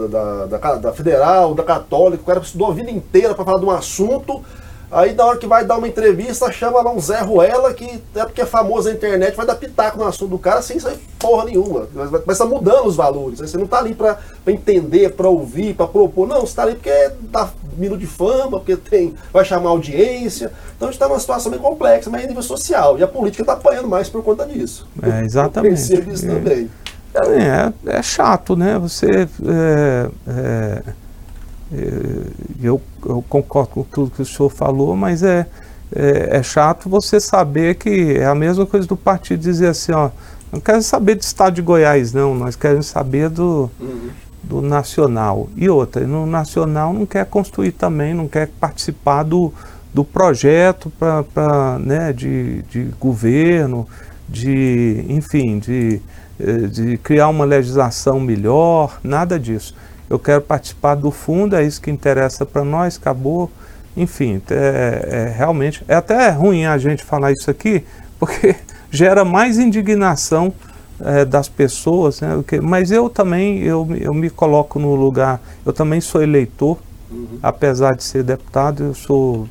da, 0.47 0.75
da, 0.75 0.93
Federal, 0.93 1.53
da 1.53 1.63
Católica, 1.63 2.23
o 2.23 2.25
cara 2.25 2.39
estudou 2.39 2.71
a 2.71 2.73
vida 2.73 2.91
inteira 2.91 3.33
para 3.33 3.45
falar 3.45 3.59
de 3.59 3.65
um 3.65 3.71
assunto, 3.71 4.41
Aí 4.93 5.13
na 5.13 5.25
hora 5.25 5.37
que 5.37 5.47
vai 5.47 5.65
dar 5.65 5.77
uma 5.77 5.87
entrevista, 5.87 6.51
chama 6.51 6.81
lá 6.81 6.91
um 6.91 6.99
Zé 6.99 7.21
Ruela, 7.21 7.73
que 7.73 8.01
é 8.15 8.23
porque 8.23 8.41
é 8.41 8.45
famoso 8.45 8.87
na 8.87 8.95
internet, 8.95 9.35
vai 9.35 9.45
dar 9.45 9.55
pitaco 9.55 9.97
no 9.97 10.05
assunto 10.05 10.29
do 10.31 10.37
cara 10.37 10.61
sem 10.61 10.79
sair 10.79 10.99
porra 11.17 11.45
nenhuma. 11.45 11.87
Mas, 12.25 12.37
tá 12.37 12.45
mudando 12.45 12.85
os 12.85 12.95
valores. 12.95 13.39
Você 13.39 13.57
não 13.57 13.65
tá 13.65 13.79
ali 13.79 13.95
para 13.95 14.19
entender, 14.45 15.13
para 15.13 15.27
ouvir, 15.27 15.73
para 15.73 15.87
propor. 15.87 16.27
Não, 16.27 16.41
você 16.41 16.55
tá 16.55 16.63
ali 16.63 16.75
porque 16.75 17.11
dá 17.21 17.49
minuto 17.77 17.99
de 17.99 18.07
fama, 18.07 18.59
porque 18.59 18.75
tem, 18.75 19.15
vai 19.31 19.43
chamar 19.43 19.69
audiência. 19.69 20.51
Então 20.75 20.89
a 20.89 20.91
gente 20.91 20.99
tá 20.99 21.07
numa 21.07 21.19
situação 21.19 21.51
bem 21.51 21.59
complexa, 21.59 22.09
mas 22.09 22.23
em 22.23 22.27
nível 22.27 22.43
social. 22.43 22.99
E 22.99 23.03
a 23.03 23.07
política 23.07 23.43
tá 23.43 23.53
apanhando 23.53 23.87
mais 23.87 24.09
por 24.09 24.23
conta 24.23 24.45
disso. 24.45 24.87
É, 25.01 25.23
exatamente. 25.23 25.93
Eu 25.93 26.13
isso 26.13 26.25
é, 26.25 26.29
também. 26.29 26.69
É, 27.15 27.97
é, 27.97 28.01
chato, 28.03 28.55
né? 28.55 28.77
Você. 28.79 29.07
É, 29.07 30.09
é 30.27 30.83
é, 30.87 30.93
eu, 32.61 32.81
eu, 33.05 33.23
concordo 33.27 33.69
com 33.69 33.83
tudo 33.83 34.11
que 34.11 34.21
o 34.21 34.25
senhor 34.25 34.49
falou, 34.49 34.95
mas 34.95 35.23
é, 35.23 35.47
é, 35.95 36.37
é, 36.37 36.43
chato 36.43 36.87
você 36.87 37.19
saber 37.19 37.75
que 37.75 38.17
é 38.17 38.25
a 38.25 38.35
mesma 38.35 38.65
coisa 38.65 38.87
do 38.87 38.95
partido 38.95 39.39
dizer 39.41 39.67
assim, 39.67 39.91
ó, 39.91 40.09
não 40.51 40.59
quero 40.59 40.83
saber 40.83 41.15
do 41.15 41.21
estado 41.21 41.55
de 41.55 41.61
Goiás, 41.61 42.13
não, 42.13 42.35
nós 42.35 42.55
queremos 42.55 42.85
saber 42.85 43.29
do, 43.29 43.71
uhum. 43.79 44.09
do 44.43 44.61
nacional. 44.61 45.49
E 45.55 45.67
outra, 45.67 46.05
no 46.05 46.25
nacional 46.25 46.93
não 46.93 47.05
quer 47.05 47.25
construir 47.25 47.71
também, 47.71 48.13
não 48.13 48.27
quer 48.27 48.49
participar 48.59 49.23
do, 49.23 49.51
do 49.93 50.03
projeto 50.03 50.91
para 50.99 51.79
né, 51.79 52.13
de, 52.13 52.61
de 52.63 52.83
governo, 52.99 53.87
de, 54.29 55.05
enfim, 55.09 55.57
de, 55.57 55.99
eh, 56.39 56.67
de 56.67 56.97
criar 56.97 57.29
uma 57.29 57.45
legislação 57.45 58.19
melhor, 58.19 58.99
nada 59.03 59.39
disso 59.39 59.75
eu 60.09 60.19
quero 60.19 60.41
participar 60.41 60.95
do 60.95 61.11
fundo, 61.11 61.55
é 61.55 61.63
isso 61.63 61.81
que 61.81 61.89
interessa 61.89 62.45
para 62.45 62.63
nós, 62.63 62.97
acabou. 62.97 63.49
Enfim, 63.95 64.41
é, 64.49 65.07
é, 65.31 65.37
realmente, 65.37 65.83
é 65.87 65.95
até 65.95 66.29
ruim 66.29 66.65
a 66.65 66.77
gente 66.77 67.03
falar 67.03 67.31
isso 67.31 67.49
aqui, 67.49 67.83
porque 68.19 68.55
gera 68.91 69.23
mais 69.23 69.57
indignação 69.57 70.53
é, 70.99 71.25
das 71.25 71.47
pessoas, 71.47 72.21
né, 72.21 72.29
mas 72.61 72.91
eu 72.91 73.09
também, 73.09 73.59
eu, 73.59 73.87
eu 73.99 74.13
me 74.13 74.29
coloco 74.29 74.79
no 74.79 74.95
lugar, 74.95 75.41
eu 75.65 75.73
também 75.73 76.01
sou 76.01 76.21
eleitor, 76.21 76.77
uhum. 77.11 77.39
apesar 77.41 77.95
de 77.95 78.03
ser 78.03 78.23
deputado, 78.23 78.83
eu 78.83 78.93
sou, 78.93 79.47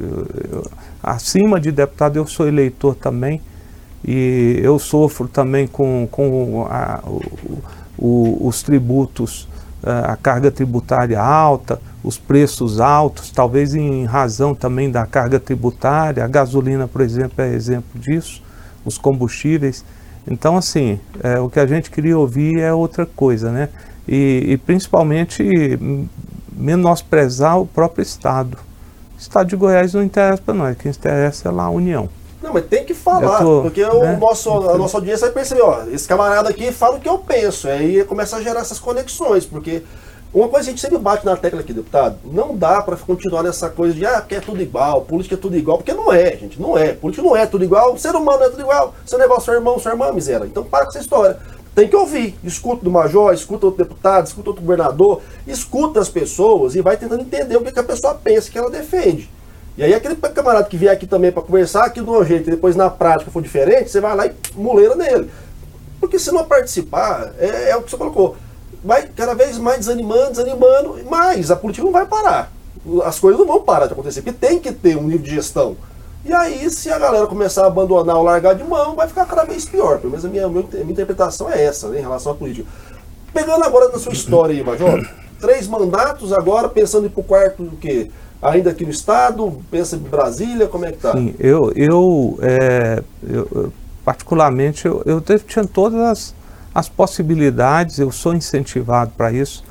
eu, 0.00 0.26
eu, 0.52 0.70
acima 1.02 1.60
de 1.60 1.70
deputado, 1.70 2.16
eu 2.16 2.26
sou 2.26 2.46
eleitor 2.46 2.94
também, 2.94 3.40
e 4.04 4.60
eu 4.62 4.78
sofro 4.78 5.26
também 5.26 5.66
com, 5.66 6.08
com 6.10 6.66
a, 6.70 7.00
o, 7.04 7.20
o, 7.98 8.46
os 8.46 8.62
tributos 8.62 9.48
a 9.86 10.16
carga 10.16 10.50
tributária 10.50 11.20
alta, 11.20 11.80
os 12.02 12.18
preços 12.18 12.80
altos, 12.80 13.30
talvez 13.30 13.74
em 13.74 14.04
razão 14.04 14.54
também 14.54 14.90
da 14.90 15.06
carga 15.06 15.38
tributária. 15.38 16.24
A 16.24 16.28
gasolina, 16.28 16.88
por 16.88 17.00
exemplo, 17.00 17.42
é 17.42 17.52
exemplo 17.52 18.00
disso, 18.00 18.42
os 18.84 18.98
combustíveis. 18.98 19.84
Então, 20.28 20.56
assim, 20.56 20.98
é, 21.22 21.38
o 21.38 21.48
que 21.48 21.60
a 21.60 21.66
gente 21.66 21.90
queria 21.90 22.18
ouvir 22.18 22.58
é 22.58 22.72
outra 22.72 23.06
coisa, 23.06 23.50
né? 23.50 23.68
E, 24.08 24.44
e 24.48 24.56
principalmente 24.56 25.44
menosprezar 26.52 27.58
o 27.58 27.66
próprio 27.66 28.02
Estado. 28.02 28.58
O 29.16 29.20
Estado 29.20 29.48
de 29.48 29.56
Goiás 29.56 29.94
não 29.94 30.02
interessa 30.02 30.42
para 30.42 30.54
nós, 30.54 30.76
quem 30.76 30.90
interessa 30.90 31.48
é 31.48 31.52
lá 31.52 31.64
a 31.64 31.70
União. 31.70 32.08
Não, 32.46 32.52
mas 32.52 32.66
tem 32.66 32.84
que 32.84 32.94
falar, 32.94 33.40
tô, 33.40 33.62
porque 33.62 33.82
né? 33.82 33.90
o 33.90 34.16
nosso, 34.20 34.48
a 34.70 34.78
nossa 34.78 34.96
audiência 34.98 35.26
vai 35.26 35.34
perceber, 35.34 35.62
ó, 35.62 35.82
esse 35.90 36.06
camarada 36.06 36.48
aqui 36.48 36.70
fala 36.70 36.96
o 36.96 37.00
que 37.00 37.08
eu 37.08 37.18
penso, 37.18 37.66
aí 37.66 38.04
começa 38.04 38.36
a 38.36 38.40
gerar 38.40 38.60
essas 38.60 38.78
conexões, 38.78 39.44
porque 39.44 39.82
uma 40.32 40.46
coisa 40.46 40.66
que 40.66 40.68
a 40.68 40.72
gente 40.72 40.80
sempre 40.80 40.98
bate 40.98 41.26
na 41.26 41.36
tecla 41.36 41.58
aqui, 41.58 41.72
deputado, 41.72 42.18
não 42.24 42.56
dá 42.56 42.80
para 42.82 42.96
continuar 42.96 43.42
nessa 43.42 43.68
coisa 43.68 43.94
de, 43.94 44.06
ah, 44.06 44.20
porque 44.20 44.36
é 44.36 44.40
tudo 44.40 44.62
igual, 44.62 45.00
política 45.00 45.34
é 45.34 45.38
tudo 45.38 45.56
igual, 45.56 45.78
porque 45.78 45.92
não 45.92 46.12
é, 46.12 46.36
gente, 46.36 46.60
não 46.60 46.78
é, 46.78 46.92
política 46.92 47.26
não 47.26 47.36
é 47.36 47.46
tudo 47.46 47.64
igual, 47.64 47.98
ser 47.98 48.14
humano 48.14 48.38
não 48.38 48.46
é 48.46 48.50
tudo 48.50 48.62
igual, 48.62 48.94
seu 49.04 49.18
negócio, 49.18 49.46
seu 49.46 49.54
irmão, 49.54 49.76
sua 49.80 49.90
irmã, 49.90 50.12
miséria, 50.12 50.46
então 50.46 50.62
para 50.62 50.84
com 50.84 50.90
essa 50.90 51.00
história. 51.00 51.38
Tem 51.74 51.88
que 51.88 51.96
ouvir, 51.96 52.38
escuta 52.44 52.84
do 52.84 52.92
major, 52.92 53.34
escuta 53.34 53.66
outro 53.66 53.84
deputado, 53.84 54.24
escuta 54.24 54.50
outro 54.50 54.62
governador, 54.62 55.20
escuta 55.48 55.98
as 55.98 56.08
pessoas 56.08 56.76
e 56.76 56.80
vai 56.80 56.96
tentando 56.96 57.22
entender 57.22 57.56
o 57.56 57.60
que, 57.60 57.72
que 57.72 57.80
a 57.80 57.82
pessoa 57.82 58.14
pensa 58.14 58.50
que 58.50 58.56
ela 58.56 58.70
defende. 58.70 59.28
E 59.76 59.84
aí 59.84 59.94
aquele 59.94 60.16
camarada 60.16 60.66
que 60.68 60.76
vier 60.76 60.92
aqui 60.92 61.06
também 61.06 61.30
para 61.30 61.42
conversar 61.42 61.84
aqui 61.84 62.00
de 62.00 62.08
um 62.08 62.24
jeito 62.24 62.48
e 62.48 62.52
depois 62.52 62.74
na 62.74 62.88
prática 62.88 63.30
for 63.30 63.42
diferente, 63.42 63.90
você 63.90 64.00
vai 64.00 64.16
lá 64.16 64.26
e 64.26 64.32
muleira 64.54 64.94
nele. 64.94 65.30
Porque 66.00 66.18
se 66.18 66.32
não 66.32 66.44
participar, 66.44 67.32
é, 67.38 67.70
é 67.70 67.76
o 67.76 67.82
que 67.82 67.90
você 67.90 67.96
colocou, 67.96 68.36
vai 68.82 69.06
cada 69.08 69.34
vez 69.34 69.58
mais 69.58 69.80
desanimando, 69.80 70.30
desanimando, 70.30 70.98
mas 71.08 71.50
a 71.50 71.56
política 71.56 71.84
não 71.84 71.92
vai 71.92 72.06
parar. 72.06 72.50
As 73.04 73.18
coisas 73.18 73.38
não 73.38 73.46
vão 73.46 73.62
parar 73.62 73.86
de 73.86 73.92
acontecer, 73.92 74.22
porque 74.22 74.38
tem 74.38 74.58
que 74.58 74.72
ter 74.72 74.96
um 74.96 75.02
nível 75.02 75.22
de 75.22 75.34
gestão. 75.34 75.76
E 76.24 76.32
aí, 76.32 76.68
se 76.70 76.90
a 76.90 76.98
galera 76.98 77.26
começar 77.26 77.64
a 77.64 77.66
abandonar 77.66 78.16
ou 78.16 78.22
largar 78.22 78.54
de 78.54 78.64
mão, 78.64 78.96
vai 78.96 79.06
ficar 79.06 79.26
cada 79.26 79.44
vez 79.44 79.64
pior. 79.64 79.98
Pelo 79.98 80.10
menos 80.10 80.24
a 80.24 80.28
minha, 80.28 80.46
a 80.46 80.48
minha 80.48 80.64
interpretação 80.90 81.50
é 81.50 81.62
essa, 81.62 81.88
né, 81.88 81.98
em 81.98 82.02
relação 82.02 82.32
à 82.32 82.34
política. 82.34 82.66
Pegando 83.32 83.64
agora 83.64 83.88
na 83.88 83.98
sua 83.98 84.12
história 84.12 84.54
aí, 84.54 84.64
Major, 84.64 85.08
três 85.40 85.68
mandatos 85.68 86.32
agora, 86.32 86.68
pensando 86.68 87.04
em 87.04 87.06
ir 87.06 87.10
pro 87.10 87.22
quarto 87.22 87.62
do 87.62 87.76
quê? 87.76 88.10
Ainda 88.46 88.70
aqui 88.70 88.84
no 88.84 88.90
estado? 88.90 89.60
Pensa 89.70 89.96
em 89.96 89.98
Brasília? 89.98 90.66
Como 90.66 90.84
é 90.84 90.90
que 90.90 90.96
está? 90.96 91.12
Sim, 91.12 91.34
eu, 91.38 91.72
eu, 91.74 92.38
é, 92.42 93.02
eu 93.22 93.72
particularmente, 94.04 94.86
eu, 94.86 95.02
eu, 95.04 95.20
tinha 95.20 95.66
todas 95.66 96.00
as, 96.00 96.34
as 96.74 96.88
possibilidades, 96.88 97.98
eu 97.98 98.12
sou 98.12 98.34
incentivado 98.34 99.10
para 99.16 99.32
isso, 99.32 99.64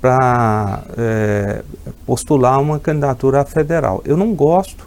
para 0.00 0.82
é, 0.96 1.62
postular 2.04 2.60
uma 2.60 2.78
candidatura 2.78 3.44
federal. 3.44 4.02
Eu 4.04 4.16
não 4.16 4.34
gosto, 4.34 4.86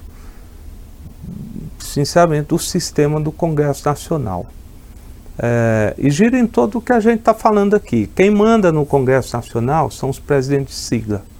sinceramente, 1.78 2.48
do 2.48 2.58
sistema 2.58 3.20
do 3.20 3.32
Congresso 3.32 3.86
Nacional. 3.86 4.46
É, 5.38 5.94
e 5.98 6.10
gira 6.10 6.38
em 6.38 6.46
todo 6.46 6.78
o 6.78 6.80
que 6.80 6.92
a 6.92 7.00
gente 7.00 7.20
está 7.20 7.34
falando 7.34 7.74
aqui. 7.74 8.06
Quem 8.14 8.30
manda 8.30 8.70
no 8.70 8.86
Congresso 8.86 9.34
Nacional 9.36 9.90
são 9.90 10.08
os 10.10 10.18
presidentes 10.18 10.74
de 10.74 10.80
sigla. 10.80 11.31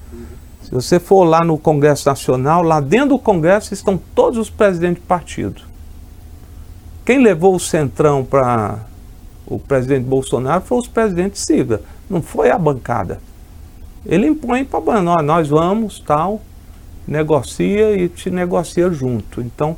Se 0.73 0.77
você 0.77 0.99
for 0.99 1.25
lá 1.25 1.45
no 1.45 1.59
Congresso 1.59 2.09
Nacional, 2.09 2.63
lá 2.63 2.81
dentro 2.81 3.11
do 3.11 3.19
Congresso 3.19 3.75
estão 3.75 4.01
todos 4.15 4.39
os 4.39 4.49
presidentes 4.49 5.03
de 5.03 5.07
partido. 5.07 5.61
Quem 7.05 7.23
levou 7.23 7.55
o 7.55 7.61
centrão 7.61 8.25
para 8.25 8.79
o 9.47 9.59
presidente 9.59 10.07
Bolsonaro 10.07 10.65
foi 10.65 10.79
os 10.79 10.89
presidentes 10.89 11.43
de 11.43 11.47
sigla, 11.47 11.83
não 12.09 12.23
foi 12.23 12.51
a 12.51 12.57
bancada. 12.57 13.21
Ele 14.07 14.27
impõe 14.27 14.65
para 14.65 15.03
nós, 15.03 15.23
nós 15.23 15.47
vamos, 15.47 16.01
tal, 16.01 16.41
negocia 17.07 17.95
e 17.95 18.09
te 18.09 18.31
negocia 18.31 18.91
junto. 18.91 19.43
Então, 19.43 19.77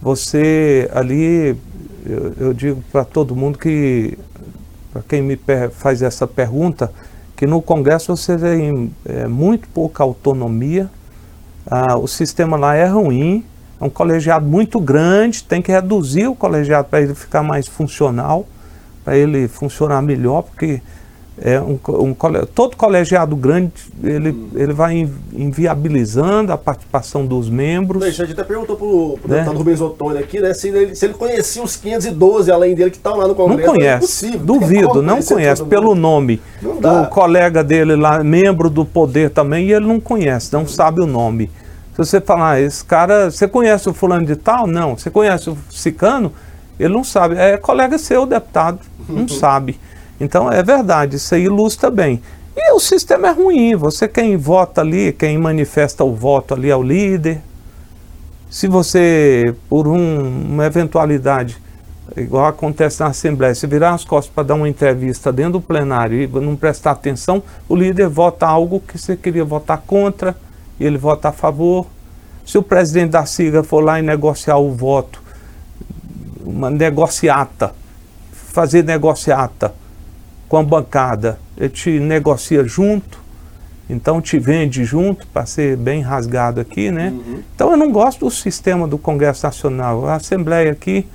você 0.00 0.88
ali, 0.94 1.56
eu, 2.06 2.34
eu 2.38 2.54
digo 2.54 2.80
para 2.92 3.04
todo 3.04 3.34
mundo 3.34 3.58
que, 3.58 4.16
para 4.92 5.02
quem 5.02 5.20
me 5.20 5.36
faz 5.72 6.00
essa 6.00 6.28
pergunta, 6.28 6.92
que 7.38 7.46
no 7.46 7.62
Congresso 7.62 8.16
você 8.16 8.36
tem 8.36 8.90
é, 9.04 9.28
muito 9.28 9.68
pouca 9.68 10.02
autonomia, 10.02 10.90
ah, 11.70 11.96
o 11.96 12.08
sistema 12.08 12.56
lá 12.56 12.74
é 12.74 12.84
ruim, 12.84 13.44
é 13.80 13.84
um 13.84 13.88
colegiado 13.88 14.44
muito 14.44 14.80
grande, 14.80 15.44
tem 15.44 15.62
que 15.62 15.70
reduzir 15.70 16.26
o 16.26 16.34
colegiado 16.34 16.88
para 16.88 17.00
ele 17.00 17.14
ficar 17.14 17.44
mais 17.44 17.68
funcional, 17.68 18.44
para 19.04 19.16
ele 19.16 19.46
funcionar 19.46 20.02
melhor, 20.02 20.42
porque 20.42 20.82
é 21.40 21.60
um, 21.60 21.78
um, 21.88 22.14
todo 22.54 22.76
colegiado 22.76 23.36
grande 23.36 23.72
ele, 24.02 24.30
hum. 24.30 24.48
ele 24.54 24.72
vai 24.72 25.08
inviabilizando 25.32 26.52
a 26.52 26.58
participação 26.58 27.24
dos 27.24 27.48
membros. 27.48 28.02
a 28.02 28.10
gente 28.10 28.32
até 28.32 28.42
perguntou 28.42 28.76
para 28.76 28.86
o 28.86 29.18
né? 29.24 29.36
deputado 29.36 29.58
Rubens 29.58 29.80
Ottoni 29.80 30.18
aqui, 30.18 30.40
né, 30.40 30.52
se 30.52 30.68
ele, 30.68 30.94
se 30.94 31.06
ele 31.06 31.14
conhecia 31.14 31.62
os 31.62 31.76
512 31.76 32.50
além 32.50 32.74
dele 32.74 32.90
que 32.90 32.96
estão 32.96 33.16
lá 33.16 33.28
no 33.28 33.34
Congresso. 33.34 33.66
Não 33.66 33.74
conhece, 33.74 34.34
é 34.34 34.36
duvido, 34.36 35.02
não 35.02 35.22
conhece 35.22 35.64
pelo 35.64 35.94
nome. 35.94 36.40
O 36.62 37.06
colega 37.06 37.62
dele 37.62 37.94
lá, 37.94 38.22
membro 38.24 38.68
do 38.68 38.84
poder 38.84 39.30
também, 39.30 39.66
e 39.66 39.72
ele 39.72 39.86
não 39.86 40.00
conhece, 40.00 40.52
não 40.52 40.66
sabe 40.66 41.00
o 41.00 41.06
nome. 41.06 41.50
Se 41.92 41.98
você 41.98 42.20
falar, 42.20 42.52
ah, 42.52 42.60
esse 42.60 42.84
cara, 42.84 43.28
você 43.28 43.48
conhece 43.48 43.88
o 43.88 43.92
fulano 43.92 44.24
de 44.24 44.36
tal? 44.36 44.68
Não. 44.68 44.96
Você 44.96 45.10
conhece 45.10 45.50
o 45.50 45.58
Cicano? 45.68 46.32
Ele 46.78 46.94
não 46.94 47.02
sabe. 47.02 47.36
É 47.36 47.56
colega 47.56 47.98
seu, 47.98 48.24
deputado, 48.24 48.78
não 49.08 49.26
sabe. 49.28 49.80
Então 50.20 50.50
é 50.50 50.62
verdade, 50.62 51.16
isso 51.16 51.34
aí 51.34 51.44
ilustra 51.44 51.90
bem. 51.90 52.20
E 52.56 52.72
o 52.72 52.80
sistema 52.80 53.28
é 53.28 53.30
ruim, 53.32 53.76
você 53.76 54.08
quem 54.08 54.36
vota 54.36 54.80
ali, 54.80 55.12
quem 55.12 55.38
manifesta 55.38 56.02
o 56.02 56.14
voto 56.14 56.54
ali 56.54 56.70
é 56.70 56.76
o 56.76 56.82
líder. 56.82 57.40
Se 58.50 58.66
você, 58.66 59.54
por 59.68 59.86
um, 59.86 60.52
uma 60.52 60.66
eventualidade, 60.66 61.56
igual 62.16 62.46
acontece 62.46 63.00
na 63.00 63.08
Assembleia, 63.08 63.54
se 63.54 63.66
virar 63.66 63.94
as 63.94 64.04
costas 64.04 64.32
para 64.34 64.42
dar 64.42 64.54
uma 64.54 64.68
entrevista 64.68 65.32
dentro 65.32 65.52
do 65.52 65.60
plenário 65.60 66.20
e 66.20 66.26
não 66.26 66.56
prestar 66.56 66.92
atenção, 66.92 67.42
o 67.68 67.76
líder 67.76 68.08
vota 68.08 68.46
algo 68.46 68.80
que 68.80 68.98
você 68.98 69.16
queria 69.16 69.44
votar 69.44 69.82
contra 69.86 70.34
e 70.80 70.84
ele 70.84 70.98
vota 70.98 71.28
a 71.28 71.32
favor. 71.32 71.86
Se 72.44 72.56
o 72.56 72.62
presidente 72.62 73.10
da 73.10 73.26
SIGA 73.26 73.62
for 73.62 73.80
lá 73.80 73.98
e 73.98 74.02
negociar 74.02 74.56
o 74.56 74.72
voto, 74.72 75.22
uma 76.44 76.70
negociata, 76.70 77.74
fazer 78.32 78.82
negociata, 78.82 79.74
com 80.48 80.56
a 80.56 80.62
bancada, 80.62 81.38
ele 81.56 81.68
te 81.68 82.00
negocia 82.00 82.64
junto, 82.64 83.20
então 83.88 84.20
te 84.20 84.38
vende 84.38 84.84
junto, 84.84 85.26
para 85.28 85.46
ser 85.46 85.76
bem 85.76 86.00
rasgado 86.00 86.60
aqui, 86.60 86.90
né? 86.90 87.10
Uhum. 87.10 87.42
Então 87.54 87.70
eu 87.70 87.76
não 87.76 87.90
gosto 87.90 88.24
do 88.24 88.30
sistema 88.30 88.86
do 88.86 88.98
Congresso 88.98 89.46
Nacional. 89.46 90.06
A 90.06 90.14
Assembleia 90.14 90.72
aqui, 90.72 91.06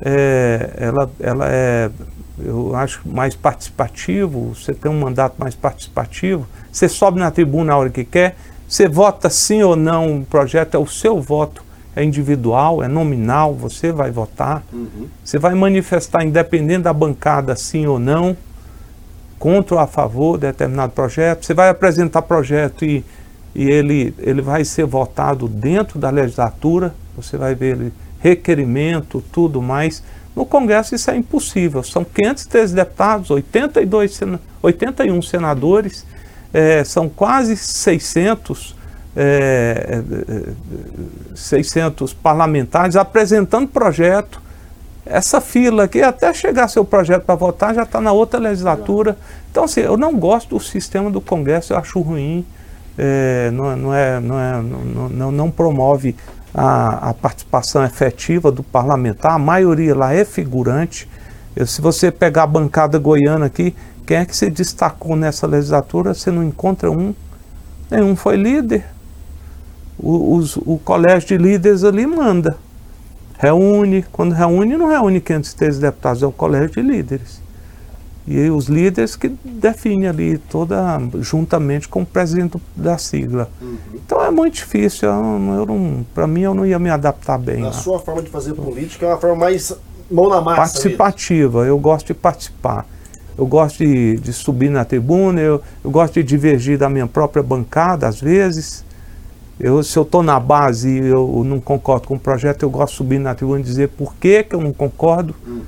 é, 0.00 0.70
ela, 0.76 1.10
ela 1.20 1.46
é, 1.48 1.90
eu 2.38 2.74
acho, 2.74 3.00
mais 3.04 3.34
participativo, 3.34 4.54
você 4.54 4.72
tem 4.72 4.90
um 4.90 4.98
mandato 4.98 5.36
mais 5.38 5.54
participativo, 5.54 6.46
você 6.70 6.88
sobe 6.88 7.18
na 7.18 7.30
tribuna 7.30 7.72
a 7.72 7.76
hora 7.76 7.90
que 7.90 8.04
quer, 8.04 8.36
você 8.68 8.88
vota 8.88 9.28
sim 9.28 9.62
ou 9.62 9.76
não 9.76 10.18
o 10.18 10.24
projeto, 10.24 10.76
é 10.76 10.78
o 10.78 10.86
seu 10.86 11.20
voto 11.20 11.64
é 11.94 12.02
individual, 12.02 12.82
é 12.82 12.88
nominal, 12.88 13.54
você 13.54 13.92
vai 13.92 14.10
votar, 14.10 14.62
uhum. 14.72 15.08
você 15.22 15.38
vai 15.38 15.54
manifestar, 15.54 16.24
independente 16.24 16.82
da 16.82 16.92
bancada, 16.92 17.54
sim 17.54 17.86
ou 17.86 17.98
não, 17.98 18.36
contra 19.38 19.74
ou 19.74 19.80
a 19.80 19.86
favor 19.86 20.38
de 20.38 20.46
determinado 20.46 20.92
projeto, 20.92 21.44
você 21.44 21.52
vai 21.52 21.68
apresentar 21.68 22.22
projeto 22.22 22.84
e, 22.84 23.04
e 23.54 23.68
ele, 23.68 24.14
ele 24.18 24.40
vai 24.40 24.64
ser 24.64 24.86
votado 24.86 25.48
dentro 25.48 25.98
da 25.98 26.08
legislatura, 26.08 26.94
você 27.16 27.36
vai 27.36 27.54
ver 27.54 27.76
ele, 27.76 27.92
requerimento, 28.20 29.22
tudo 29.32 29.60
mais. 29.60 30.02
No 30.34 30.46
Congresso 30.46 30.94
isso 30.94 31.10
é 31.10 31.16
impossível, 31.16 31.82
são 31.82 32.04
513 32.04 32.74
deputados, 32.74 33.30
82 33.30 34.20
81 34.62 35.20
senadores, 35.20 36.06
é, 36.54 36.84
são 36.84 37.08
quase 37.08 37.56
600 37.56 38.76
é, 39.16 40.02
600 41.34 42.14
parlamentares 42.14 42.96
apresentando 42.96 43.68
projeto. 43.68 44.40
Essa 45.04 45.40
fila 45.40 45.84
aqui, 45.84 46.00
até 46.00 46.32
chegar 46.32 46.68
seu 46.68 46.84
projeto 46.84 47.24
para 47.24 47.34
votar, 47.34 47.74
já 47.74 47.82
está 47.82 48.00
na 48.00 48.12
outra 48.12 48.38
legislatura. 48.38 49.16
Então, 49.50 49.64
assim, 49.64 49.80
eu 49.80 49.96
não 49.96 50.16
gosto 50.16 50.56
do 50.56 50.60
sistema 50.60 51.10
do 51.10 51.20
Congresso, 51.20 51.72
eu 51.72 51.76
acho 51.76 52.00
ruim. 52.00 52.46
É, 52.96 53.50
não, 53.52 53.76
não, 53.76 53.94
é, 53.94 54.20
não, 54.20 54.38
é, 54.38 54.62
não, 54.62 55.08
não, 55.08 55.32
não 55.32 55.50
promove 55.50 56.14
a, 56.54 57.10
a, 57.10 57.14
participação 57.14 57.84
efetiva 57.84 58.52
do 58.52 58.62
parlamentar. 58.62 59.32
A 59.32 59.38
maioria 59.38 59.94
lá 59.94 60.14
é 60.14 60.24
figurante. 60.24 61.08
Eu, 61.56 61.66
se 61.66 61.80
você 61.80 62.10
pegar 62.10 62.44
a 62.44 62.46
bancada 62.46 62.98
goiana 62.98 63.46
aqui, 63.46 63.74
quem 64.06 64.18
é 64.18 64.24
que 64.24 64.36
se 64.36 64.48
destacou 64.50 65.16
nessa 65.16 65.46
legislatura? 65.46 66.14
Você 66.14 66.30
não 66.30 66.44
encontra 66.44 66.90
um. 66.90 67.14
Nenhum 67.90 68.14
foi 68.14 68.36
líder 68.36 68.84
o, 70.02 70.36
os, 70.36 70.56
o 70.56 70.78
colégio 70.84 71.28
de 71.28 71.38
líderes 71.38 71.84
ali 71.84 72.06
manda. 72.06 72.56
Reúne, 73.38 74.04
quando 74.12 74.32
reúne, 74.32 74.76
não 74.76 74.88
reúne 74.88 75.20
513 75.20 75.80
deputados, 75.80 76.22
é 76.22 76.26
o 76.26 76.32
colégio 76.32 76.70
de 76.70 76.82
líderes. 76.82 77.40
E 78.26 78.48
os 78.50 78.66
líderes 78.66 79.16
que 79.16 79.28
definem 79.28 80.06
ali 80.06 80.38
toda, 80.38 81.00
juntamente 81.20 81.88
com 81.88 82.02
o 82.02 82.06
presidente 82.06 82.56
da 82.76 82.96
sigla. 82.96 83.50
Uhum. 83.60 83.76
Então 83.94 84.24
é 84.24 84.30
muito 84.30 84.54
difícil, 84.54 85.08
eu, 85.08 85.14
eu 85.14 85.66
não, 85.66 86.06
para 86.14 86.26
mim 86.28 86.42
eu 86.42 86.54
não 86.54 86.64
ia 86.64 86.78
me 86.78 86.88
adaptar 86.88 87.36
bem. 87.36 87.62
A 87.62 87.66
lá. 87.66 87.72
sua 87.72 87.98
forma 87.98 88.22
de 88.22 88.30
fazer 88.30 88.54
política 88.54 89.06
é 89.06 89.08
uma 89.08 89.18
forma 89.18 89.36
mais 89.36 89.76
mão 90.08 90.28
na 90.28 90.40
massa. 90.40 90.56
Participativa, 90.56 91.60
mesmo. 91.60 91.74
eu 91.74 91.78
gosto 91.78 92.08
de 92.08 92.14
participar. 92.14 92.86
Eu 93.36 93.46
gosto 93.46 93.78
de, 93.78 94.18
de 94.18 94.32
subir 94.32 94.70
na 94.70 94.84
tribuna, 94.84 95.40
eu, 95.40 95.60
eu 95.82 95.90
gosto 95.90 96.14
de 96.14 96.22
divergir 96.22 96.78
da 96.78 96.88
minha 96.88 97.06
própria 97.08 97.42
bancada, 97.42 98.06
às 98.06 98.20
vezes. 98.20 98.84
Eu, 99.62 99.80
se 99.84 99.96
eu 99.96 100.02
estou 100.02 100.24
na 100.24 100.40
base 100.40 100.90
e 100.90 101.06
eu 101.06 101.44
não 101.46 101.60
concordo 101.60 102.08
com 102.08 102.16
o 102.16 102.18
projeto, 102.18 102.64
eu 102.64 102.70
gosto 102.70 102.94
de 102.94 102.96
subir 102.96 103.20
na 103.20 103.32
tribuna 103.32 103.60
e 103.60 103.62
dizer 103.62 103.90
por 103.90 104.12
que, 104.16 104.42
que 104.42 104.56
eu 104.56 104.60
não 104.60 104.72
concordo. 104.72 105.36
Uhum. 105.46 105.62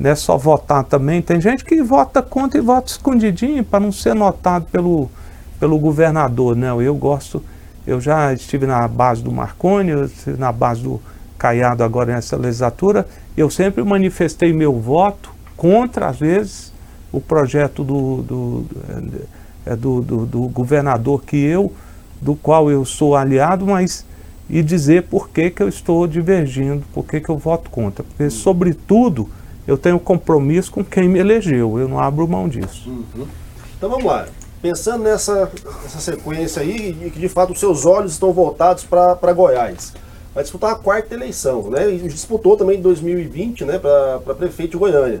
Não 0.00 0.10
é 0.10 0.14
só 0.14 0.38
votar 0.38 0.82
também. 0.82 1.20
Tem 1.20 1.38
gente 1.38 1.62
que 1.62 1.82
vota 1.82 2.22
contra 2.22 2.58
e 2.58 2.62
vota 2.62 2.90
escondidinho 2.90 3.62
para 3.62 3.80
não 3.80 3.92
ser 3.92 4.14
notado 4.14 4.64
pelo, 4.72 5.10
pelo 5.60 5.78
governador. 5.78 6.56
Não, 6.56 6.80
eu 6.80 6.94
gosto. 6.94 7.44
Eu 7.86 8.00
já 8.00 8.32
estive 8.32 8.64
na 8.66 8.88
base 8.88 9.22
do 9.22 9.30
Marconi, 9.30 9.90
eu 9.90 10.06
estive 10.06 10.40
na 10.40 10.50
base 10.50 10.82
do 10.82 10.98
Caiado 11.36 11.84
agora 11.84 12.14
nessa 12.14 12.38
legislatura. 12.38 13.06
Eu 13.36 13.50
sempre 13.50 13.84
manifestei 13.84 14.54
meu 14.54 14.72
voto 14.80 15.30
contra, 15.54 16.08
às 16.08 16.18
vezes, 16.18 16.72
o 17.12 17.20
projeto 17.20 17.84
do, 17.84 18.22
do, 18.22 18.60
do, 18.62 19.20
é, 19.66 19.76
do, 19.76 20.00
do, 20.00 20.24
do 20.24 20.40
governador 20.48 21.22
que 21.22 21.36
eu 21.36 21.70
do 22.24 22.34
qual 22.34 22.70
eu 22.70 22.86
sou 22.86 23.14
aliado, 23.14 23.66
mas 23.66 24.06
e 24.48 24.62
dizer 24.62 25.04
por 25.04 25.28
que, 25.28 25.50
que 25.50 25.62
eu 25.62 25.68
estou 25.68 26.06
divergindo, 26.06 26.82
por 26.92 27.04
que, 27.04 27.20
que 27.20 27.28
eu 27.28 27.36
voto 27.36 27.68
contra. 27.70 28.02
Porque, 28.02 28.30
sobretudo, 28.30 29.28
eu 29.66 29.76
tenho 29.76 30.00
compromisso 30.00 30.72
com 30.72 30.82
quem 30.82 31.06
me 31.06 31.18
elegeu, 31.18 31.78
eu 31.78 31.86
não 31.86 32.00
abro 32.00 32.26
mão 32.26 32.48
disso. 32.48 32.88
Uhum. 32.88 33.26
Então 33.76 33.90
vamos 33.90 34.04
lá. 34.04 34.26
Pensando 34.62 35.04
nessa, 35.04 35.50
nessa 35.82 36.00
sequência 36.00 36.62
aí, 36.62 36.96
e 37.04 37.10
que 37.10 37.18
de 37.18 37.28
fato 37.28 37.52
os 37.52 37.60
seus 37.60 37.84
olhos 37.84 38.12
estão 38.12 38.32
voltados 38.32 38.84
para 38.84 39.32
Goiás. 39.34 39.92
Vai 40.34 40.42
disputar 40.42 40.72
a 40.72 40.74
quarta 40.74 41.14
eleição, 41.14 41.70
né? 41.70 41.90
E 41.92 42.08
disputou 42.08 42.56
também 42.56 42.78
em 42.78 42.82
2020, 42.82 43.66
né, 43.66 43.78
para 43.78 44.34
prefeito 44.34 44.72
de 44.72 44.78
Goiânia. 44.78 45.20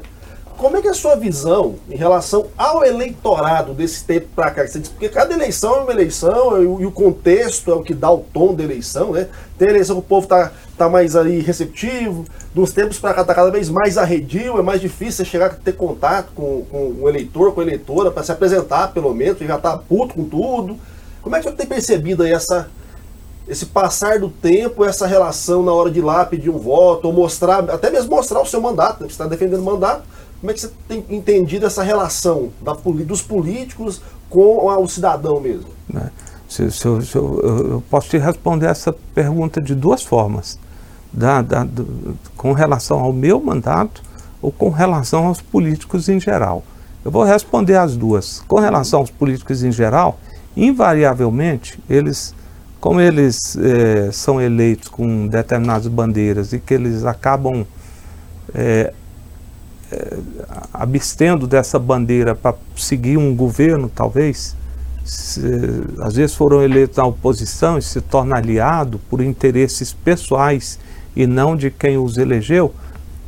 Como 0.56 0.76
é 0.76 0.82
que 0.82 0.88
é 0.88 0.90
a 0.90 0.94
sua 0.94 1.16
visão 1.16 1.76
em 1.90 1.96
relação 1.96 2.46
ao 2.56 2.84
eleitorado 2.84 3.74
desse 3.74 4.04
tempo 4.04 4.28
para 4.34 4.50
cá? 4.50 4.64
Porque 4.90 5.08
cada 5.08 5.34
eleição 5.34 5.76
é 5.76 5.80
uma 5.80 5.92
eleição 5.92 6.62
e 6.80 6.86
o 6.86 6.90
contexto 6.90 7.70
é 7.70 7.74
o 7.74 7.82
que 7.82 7.94
dá 7.94 8.10
o 8.10 8.18
tom 8.18 8.54
da 8.54 8.62
eleição, 8.62 9.12
né? 9.12 9.28
Tem 9.58 9.68
eleição 9.68 9.96
que 9.96 10.02
o 10.02 10.08
povo 10.08 10.26
tá, 10.26 10.52
tá 10.76 10.88
mais 10.88 11.16
ali 11.16 11.40
receptivo, 11.40 12.24
dos 12.54 12.72
tempos 12.72 12.98
para 12.98 13.14
cá 13.14 13.24
tá 13.24 13.34
cada 13.34 13.50
vez 13.50 13.68
mais 13.68 13.98
arredio, 13.98 14.58
é 14.58 14.62
mais 14.62 14.80
difícil 14.80 15.24
você 15.24 15.24
chegar 15.24 15.46
a 15.46 15.50
ter 15.50 15.72
contato 15.72 16.30
com, 16.34 16.64
com 16.70 16.94
o 17.00 17.08
eleitor, 17.08 17.52
com 17.52 17.60
a 17.60 17.64
eleitora, 17.64 18.10
para 18.10 18.22
se 18.22 18.32
apresentar 18.32 18.92
pelo 18.92 19.12
menos, 19.12 19.38
já 19.38 19.58
tá 19.58 19.76
puto 19.76 20.14
com 20.14 20.24
tudo. 20.24 20.78
Como 21.20 21.34
é 21.34 21.40
que 21.40 21.48
você 21.48 21.56
tem 21.56 21.66
percebido 21.66 22.22
aí 22.22 22.32
essa, 22.32 22.68
esse 23.48 23.66
passar 23.66 24.18
do 24.18 24.28
tempo, 24.28 24.84
essa 24.84 25.06
relação 25.06 25.62
na 25.62 25.72
hora 25.72 25.90
de 25.90 25.98
ir 25.98 26.02
lá 26.02 26.24
pedir 26.24 26.50
um 26.50 26.58
voto, 26.58 27.06
ou 27.06 27.12
mostrar, 27.12 27.68
até 27.70 27.90
mesmo 27.90 28.10
mostrar 28.10 28.40
o 28.40 28.46
seu 28.46 28.60
mandato, 28.60 29.02
né? 29.02 29.08
você 29.08 29.12
está 29.12 29.26
defendendo 29.26 29.60
o 29.60 29.64
mandato, 29.64 30.04
como 30.44 30.50
é 30.50 30.54
que 30.54 30.60
você 30.60 30.70
tem 30.86 31.02
entendido 31.08 31.64
essa 31.64 31.82
relação 31.82 32.50
da, 32.60 32.74
dos 32.74 33.22
políticos 33.22 34.02
com 34.28 34.66
o 34.66 34.86
cidadão 34.86 35.40
mesmo? 35.40 35.70
É. 35.96 36.10
Se, 36.46 36.70
se, 36.70 36.84
eu, 36.84 37.00
se 37.00 37.16
eu, 37.16 37.40
eu, 37.40 37.84
posso 37.88 38.10
te 38.10 38.18
responder 38.18 38.66
essa 38.66 38.94
pergunta 39.14 39.58
de 39.58 39.74
duas 39.74 40.02
formas. 40.02 40.58
Da, 41.10 41.40
da, 41.40 41.64
do, 41.64 42.18
com 42.36 42.52
relação 42.52 43.00
ao 43.00 43.10
meu 43.10 43.40
mandato 43.40 44.02
ou 44.42 44.52
com 44.52 44.68
relação 44.68 45.28
aos 45.28 45.40
políticos 45.40 46.10
em 46.10 46.20
geral. 46.20 46.62
Eu 47.02 47.10
vou 47.10 47.24
responder 47.24 47.76
as 47.76 47.96
duas. 47.96 48.42
Com 48.46 48.60
relação 48.60 48.98
aos 49.00 49.10
políticos 49.10 49.62
em 49.62 49.72
geral, 49.72 50.18
invariavelmente, 50.54 51.80
eles, 51.88 52.34
como 52.82 53.00
eles 53.00 53.56
é, 53.56 54.12
são 54.12 54.42
eleitos 54.42 54.88
com 54.88 55.26
determinadas 55.26 55.86
bandeiras 55.86 56.52
e 56.52 56.58
que 56.58 56.74
eles 56.74 57.06
acabam 57.06 57.64
é, 58.54 58.92
abstendo 60.72 61.46
dessa 61.46 61.78
bandeira 61.78 62.34
para 62.34 62.54
seguir 62.76 63.16
um 63.16 63.34
governo, 63.34 63.90
talvez, 63.92 64.56
se, 65.04 65.40
às 66.00 66.14
vezes 66.14 66.34
foram 66.34 66.62
eleitos 66.62 66.96
na 66.96 67.04
oposição 67.04 67.78
e 67.78 67.82
se 67.82 68.00
torna 68.00 68.36
aliado 68.36 69.00
por 69.10 69.20
interesses 69.20 69.92
pessoais 69.92 70.78
e 71.14 71.26
não 71.26 71.56
de 71.56 71.70
quem 71.70 71.96
os 71.96 72.18
elegeu, 72.18 72.74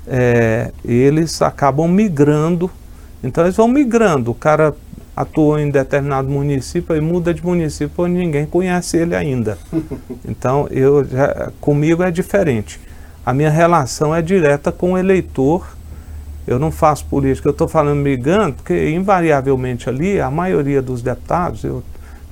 é, 0.06 0.72
eles 0.84 1.42
acabam 1.42 1.88
migrando. 1.88 2.70
Então 3.22 3.44
eles 3.44 3.56
vão 3.56 3.68
migrando. 3.68 4.30
O 4.30 4.34
cara 4.34 4.74
atua 5.16 5.62
em 5.62 5.70
determinado 5.70 6.28
município 6.28 6.94
e 6.94 7.00
muda 7.00 7.32
de 7.32 7.44
município 7.44 8.06
e 8.06 8.10
ninguém 8.10 8.46
conhece 8.46 8.98
ele 8.98 9.16
ainda. 9.16 9.58
Então 10.28 10.66
eu 10.70 11.04
já, 11.04 11.50
comigo 11.60 12.02
é 12.02 12.10
diferente. 12.10 12.80
A 13.24 13.32
minha 13.32 13.50
relação 13.50 14.14
é 14.14 14.20
direta 14.20 14.70
com 14.70 14.92
o 14.92 14.98
eleitor 14.98 15.76
eu 16.46 16.58
não 16.58 16.70
faço 16.70 17.04
política, 17.06 17.48
eu 17.48 17.52
estou 17.52 17.66
falando 17.66 18.00
migrando, 18.00 18.54
porque 18.54 18.90
invariavelmente 18.90 19.88
ali, 19.88 20.20
a 20.20 20.30
maioria 20.30 20.80
dos 20.80 21.02
deputados, 21.02 21.64
eu, 21.64 21.82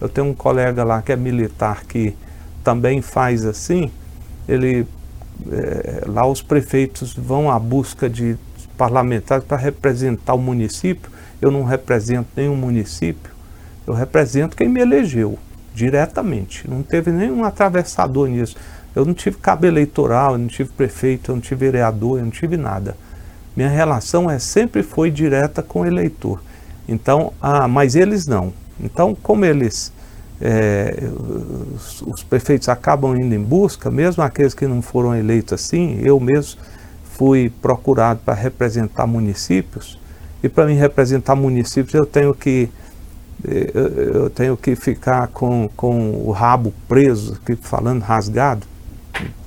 eu 0.00 0.08
tenho 0.08 0.28
um 0.28 0.34
colega 0.34 0.84
lá 0.84 1.02
que 1.02 1.12
é 1.12 1.16
militar 1.16 1.84
que 1.84 2.16
também 2.62 3.02
faz 3.02 3.44
assim, 3.44 3.90
ele 4.48 4.86
é, 5.50 6.04
lá 6.06 6.26
os 6.26 6.40
prefeitos 6.40 7.14
vão 7.14 7.50
à 7.50 7.58
busca 7.58 8.08
de 8.08 8.36
parlamentares 8.76 9.44
para 9.44 9.56
representar 9.56 10.34
o 10.34 10.38
município. 10.38 11.10
Eu 11.40 11.50
não 11.50 11.64
represento 11.64 12.28
nenhum 12.36 12.56
município, 12.56 13.30
eu 13.86 13.94
represento 13.94 14.56
quem 14.56 14.68
me 14.68 14.80
elegeu 14.80 15.38
diretamente. 15.74 16.68
Não 16.70 16.82
teve 16.82 17.10
nenhum 17.10 17.44
atravessador 17.44 18.28
nisso. 18.28 18.56
Eu 18.94 19.04
não 19.04 19.12
tive 19.12 19.36
cabo 19.38 19.66
eleitoral, 19.66 20.32
eu 20.32 20.38
não 20.38 20.46
tive 20.46 20.70
prefeito, 20.70 21.30
eu 21.30 21.34
não 21.34 21.42
tive 21.42 21.66
vereador, 21.66 22.18
eu 22.18 22.24
não 22.24 22.30
tive 22.30 22.56
nada. 22.56 22.96
Minha 23.56 23.68
relação 23.68 24.30
é 24.30 24.38
sempre 24.38 24.82
foi 24.82 25.10
direta 25.10 25.62
com 25.62 25.80
o 25.80 25.86
eleitor. 25.86 26.42
Então, 26.88 27.32
ah, 27.40 27.68
mas 27.68 27.94
eles 27.94 28.26
não. 28.26 28.52
Então, 28.80 29.14
como 29.14 29.44
eles, 29.44 29.92
é, 30.40 31.08
os, 31.74 32.02
os, 32.02 32.22
prefeitos 32.22 32.68
acabam 32.68 33.16
indo 33.16 33.34
em 33.34 33.42
busca, 33.42 33.90
mesmo 33.90 34.22
aqueles 34.22 34.54
que 34.54 34.66
não 34.66 34.82
foram 34.82 35.14
eleitos 35.14 35.52
assim, 35.52 36.00
eu 36.02 36.18
mesmo 36.18 36.60
fui 37.16 37.52
procurado 37.62 38.20
para 38.24 38.34
representar 38.34 39.06
municípios. 39.06 39.98
E 40.42 40.48
para 40.48 40.66
me 40.66 40.74
representar 40.74 41.36
municípios, 41.36 41.94
eu 41.94 42.04
tenho 42.04 42.34
que 42.34 42.68
eh, 43.46 43.70
eu, 44.14 44.28
tenho 44.28 44.56
que 44.56 44.74
ficar 44.76 45.28
com, 45.28 45.70
com 45.76 46.22
o 46.26 46.30
rabo 46.32 46.74
preso, 46.88 47.38
aqui 47.40 47.56
falando 47.56 48.02
rasgado, 48.02 48.66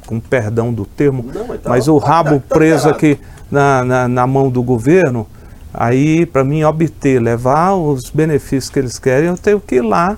com 0.05 0.19
perdão 0.19 0.73
do 0.73 0.85
termo, 0.85 1.23
não, 1.23 1.53
então, 1.53 1.69
mas 1.69 1.87
o 1.87 1.97
rabo 1.97 2.39
tá, 2.39 2.45
tá 2.47 2.55
preso 2.55 2.87
aqui 2.89 3.19
na, 3.49 3.83
na, 3.83 4.07
na 4.07 4.27
mão 4.27 4.49
do 4.49 4.61
governo, 4.61 5.27
aí 5.73 6.25
para 6.25 6.43
mim 6.43 6.63
obter, 6.63 7.21
levar 7.21 7.73
os 7.73 8.09
benefícios 8.09 8.69
que 8.69 8.79
eles 8.79 8.99
querem, 8.99 9.29
eu 9.29 9.37
tenho 9.37 9.59
que 9.59 9.75
ir 9.75 9.81
lá 9.81 10.17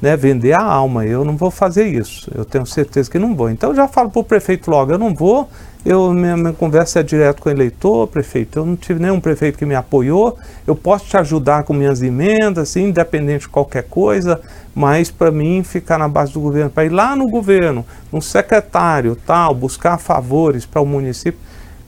né, 0.00 0.16
vender 0.16 0.52
a 0.52 0.62
alma. 0.62 1.04
Eu 1.04 1.24
não 1.24 1.36
vou 1.36 1.50
fazer 1.50 1.86
isso. 1.86 2.30
Eu 2.34 2.44
tenho 2.44 2.64
certeza 2.66 3.10
que 3.10 3.18
não 3.18 3.34
vou. 3.34 3.50
Então 3.50 3.70
eu 3.70 3.76
já 3.76 3.86
falo 3.86 4.10
para 4.10 4.20
o 4.20 4.24
prefeito 4.24 4.70
logo, 4.70 4.92
eu 4.92 4.98
não 4.98 5.14
vou. 5.14 5.48
Eu, 5.84 6.12
minha, 6.12 6.36
minha, 6.36 6.52
conversa 6.52 7.00
é 7.00 7.02
direto 7.02 7.40
com 7.40 7.48
o 7.48 7.52
eleitor, 7.52 8.06
prefeito. 8.06 8.58
Eu 8.58 8.66
não 8.66 8.76
tive 8.76 9.00
nenhum 9.00 9.18
prefeito 9.18 9.58
que 9.58 9.64
me 9.64 9.74
apoiou. 9.74 10.38
Eu 10.66 10.76
posso 10.76 11.06
te 11.06 11.16
ajudar 11.16 11.64
com 11.64 11.72
minhas 11.72 12.02
emendas, 12.02 12.70
assim, 12.70 12.88
independente 12.88 13.42
de 13.42 13.48
qualquer 13.48 13.84
coisa, 13.84 14.40
mas 14.74 15.10
para 15.10 15.30
mim 15.30 15.62
ficar 15.62 15.96
na 15.96 16.06
base 16.06 16.34
do 16.34 16.40
governo, 16.40 16.68
para 16.68 16.84
ir 16.84 16.90
lá 16.90 17.16
no 17.16 17.28
governo, 17.28 17.84
um 18.12 18.20
secretário, 18.20 19.16
tal, 19.26 19.54
buscar 19.54 19.96
favores 19.96 20.66
para 20.66 20.82
o 20.82 20.86
município, 20.86 21.40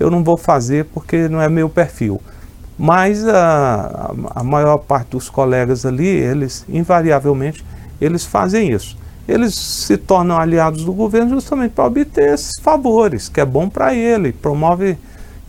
eu 0.02 0.10
não 0.10 0.24
vou 0.24 0.36
fazer 0.36 0.86
porque 0.86 1.28
não 1.28 1.40
é 1.40 1.48
meu 1.48 1.68
perfil. 1.68 2.20
Mas 2.78 3.26
a, 3.26 4.12
a 4.34 4.42
maior 4.42 4.78
parte 4.78 5.10
dos 5.10 5.30
colegas 5.30 5.86
ali, 5.86 6.06
eles 6.06 6.64
invariavelmente, 6.68 7.64
eles 8.00 8.24
fazem 8.24 8.72
isso. 8.72 8.96
Eles 9.28 9.54
se 9.54 9.96
tornam 9.96 10.36
aliados 10.36 10.84
do 10.84 10.92
governo 10.92 11.30
justamente 11.30 11.72
para 11.72 11.84
obter 11.84 12.34
esses 12.34 12.60
favores, 12.60 13.28
que 13.28 13.40
é 13.40 13.44
bom 13.44 13.68
para 13.68 13.94
ele, 13.94 14.32
promove 14.32 14.98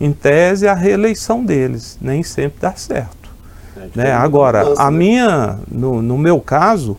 em 0.00 0.12
tese 0.12 0.68
a 0.68 0.74
reeleição 0.74 1.44
deles. 1.44 1.98
Nem 2.00 2.22
sempre 2.22 2.58
dá 2.60 2.72
certo. 2.76 3.30
É, 3.76 3.88
né? 3.96 4.12
Agora, 4.12 4.74
a 4.78 4.90
né? 4.90 4.96
minha, 4.96 5.58
no, 5.68 6.00
no 6.00 6.16
meu 6.16 6.38
caso, 6.40 6.96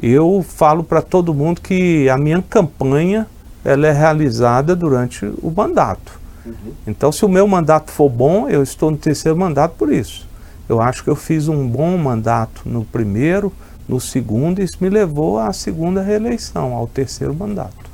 eu 0.00 0.44
falo 0.48 0.84
para 0.84 1.02
todo 1.02 1.34
mundo 1.34 1.60
que 1.60 2.08
a 2.08 2.16
minha 2.16 2.40
campanha 2.42 3.26
ela 3.64 3.88
é 3.88 3.92
realizada 3.92 4.76
durante 4.76 5.24
o 5.42 5.50
mandato. 5.50 6.23
Uhum. 6.44 6.72
Então, 6.86 7.10
se 7.10 7.24
o 7.24 7.28
meu 7.28 7.46
mandato 7.46 7.90
for 7.90 8.08
bom, 8.08 8.48
eu 8.48 8.62
estou 8.62 8.90
no 8.90 8.96
terceiro 8.96 9.36
mandato 9.36 9.74
por 9.76 9.92
isso. 9.92 10.26
Eu 10.68 10.80
acho 10.80 11.04
que 11.04 11.10
eu 11.10 11.16
fiz 11.16 11.48
um 11.48 11.66
bom 11.66 11.96
mandato 11.96 12.62
no 12.64 12.84
primeiro, 12.84 13.52
no 13.88 14.00
segundo, 14.00 14.60
e 14.60 14.64
isso 14.64 14.78
me 14.80 14.88
levou 14.88 15.38
à 15.38 15.52
segunda 15.52 16.02
reeleição, 16.02 16.74
ao 16.74 16.86
terceiro 16.86 17.34
mandato. 17.34 17.84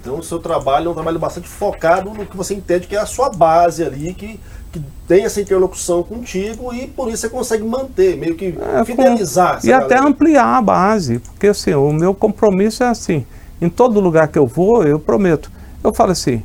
Então, 0.00 0.18
o 0.18 0.22
seu 0.22 0.38
trabalho 0.38 0.88
é 0.88 0.90
um 0.90 0.94
trabalho 0.94 1.18
bastante 1.18 1.48
focado 1.48 2.10
no 2.10 2.24
que 2.24 2.36
você 2.36 2.54
entende 2.54 2.86
que 2.86 2.96
é 2.96 3.00
a 3.00 3.06
sua 3.06 3.28
base 3.28 3.84
ali, 3.84 4.14
que, 4.14 4.40
que 4.72 4.82
tem 5.06 5.24
essa 5.24 5.40
interlocução 5.40 6.02
contigo 6.02 6.72
e 6.72 6.86
por 6.86 7.08
isso 7.08 7.18
você 7.18 7.28
consegue 7.28 7.64
manter, 7.64 8.16
meio 8.16 8.34
que 8.34 8.56
é, 8.58 8.84
fidelizar. 8.84 9.60
Com, 9.60 9.66
e 9.66 9.72
até 9.72 9.98
ampliar 9.98 10.56
a 10.56 10.62
base, 10.62 11.18
porque 11.18 11.48
assim, 11.48 11.74
o 11.74 11.92
meu 11.92 12.14
compromisso 12.14 12.84
é 12.84 12.88
assim, 12.88 13.26
em 13.60 13.68
todo 13.68 14.00
lugar 14.00 14.28
que 14.28 14.38
eu 14.38 14.46
vou, 14.46 14.84
eu 14.84 14.98
prometo. 14.98 15.50
Eu 15.82 15.92
falo 15.92 16.12
assim, 16.12 16.42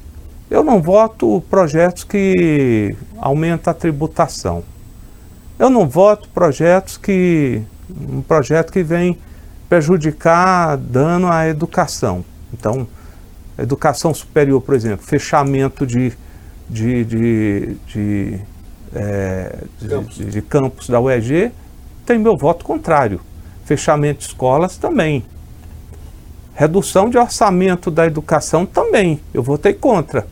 eu 0.54 0.64
não 0.64 0.80
voto 0.80 1.43
projetos 1.49 2.04
que 2.04 2.95
aumentam 3.18 3.72
a 3.72 3.74
tributação. 3.74 4.64
Eu 5.58 5.68
não 5.68 5.89
voto 5.89 6.30
projetos 6.30 6.95
que. 6.95 7.64
um 7.89 8.22
projeto 8.22 8.72
que 8.72 8.84
vem 8.84 9.18
prejudicar, 9.68 10.78
dano 10.78 11.28
à 11.28 11.47
educação. 11.47 12.24
Então, 12.54 12.86
educação 13.58 14.14
superior, 14.14 14.62
por 14.62 14.76
exemplo, 14.76 15.04
fechamento 15.04 15.88
de, 15.88 16.14
de, 16.70 17.04
de, 17.04 17.78
de, 17.88 18.39
é, 18.93 19.58
campos. 19.89 20.16
de, 20.16 20.26
de 20.26 20.41
campos 20.43 20.88
da 20.88 21.01
UEG, 21.01 21.51
tem 22.06 22.20
meu 22.20 22.38
voto 22.39 22.64
contrário. 22.64 23.20
Fechamento 23.66 24.20
de 24.20 24.26
escolas 24.28 24.78
também. 24.78 25.26
Redução 26.54 27.10
de 27.10 27.18
orçamento 27.18 27.89
da 27.89 28.06
educação 28.06 28.68
também. 28.68 29.20
Eu 29.34 29.41
votei 29.41 29.74
contra. 29.74 30.28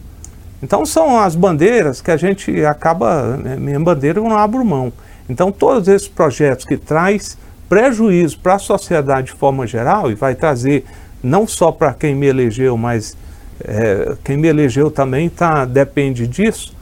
Então 0.62 0.86
são 0.86 1.20
as 1.20 1.36
bandeiras 1.36 2.01
que 2.01 2.12
a 2.12 2.18
gente 2.18 2.64
acaba, 2.66 3.38
né, 3.38 3.55
minha 3.55 3.80
bandeira 3.80 4.20
eu 4.20 4.24
não 4.24 4.38
abro 4.38 4.64
mão. 4.64 4.93
Então 5.30 5.51
todos 5.51 5.88
esses 5.88 6.07
projetos 6.07 6.66
que 6.66 6.78
traz 6.78 7.38
prejuízo 7.68 8.38
para 8.39 8.55
a 8.55 8.59
sociedade 8.59 9.28
de 9.28 9.34
forma 9.34 9.66
geral 9.66 10.12
e 10.12 10.14
vai 10.14 10.36
trazer 10.36 10.84
não 11.24 11.47
só 11.47 11.72
para 11.72 11.93
quem 11.93 12.14
me 12.14 12.28
elegeu, 12.28 12.76
mas 12.76 13.16
é, 13.64 14.16
quem 14.24 14.38
me 14.38 14.47
elegeu 14.47 14.89
também 14.89 15.30
tá, 15.30 15.66
depende 15.66 16.28
disso, 16.28 16.76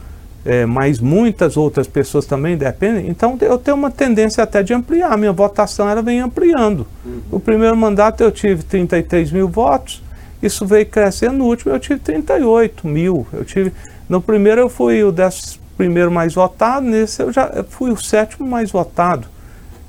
é, 0.44 0.64
mas 0.64 0.98
muitas 0.98 1.56
outras 1.56 1.86
pessoas 1.86 2.24
também 2.26 2.56
dependem. 2.56 3.08
Então 3.08 3.36
eu 3.40 3.58
tenho 3.58 3.76
uma 3.76 3.90
tendência 3.90 4.42
até 4.42 4.62
de 4.62 4.72
ampliar. 4.72 5.16
Minha 5.18 5.32
votação 5.32 5.88
ela 5.88 6.02
vem 6.02 6.20
ampliando. 6.20 6.86
No 7.30 7.38
primeiro 7.38 7.76
mandato 7.76 8.22
eu 8.22 8.30
tive 8.30 8.62
33 8.62 9.30
mil 9.30 9.48
votos, 9.48 10.02
isso 10.42 10.66
veio 10.66 10.86
crescendo. 10.86 11.38
No 11.38 11.44
último 11.44 11.72
eu 11.72 11.80
tive 11.80 12.00
38 12.00 12.86
mil. 12.86 13.26
Eu 13.32 13.44
tive, 13.44 13.72
no 14.08 14.20
primeiro 14.20 14.60
eu 14.60 14.68
fui 14.68 15.02
o 15.02 15.08
11 15.08 15.60
primeiro 15.76 16.10
mais 16.10 16.34
votado, 16.34 16.84
nesse 16.84 17.22
eu 17.22 17.32
já 17.32 17.64
fui 17.66 17.90
o 17.90 17.96
sétimo 17.96 18.46
mais 18.46 18.70
votado. 18.70 19.26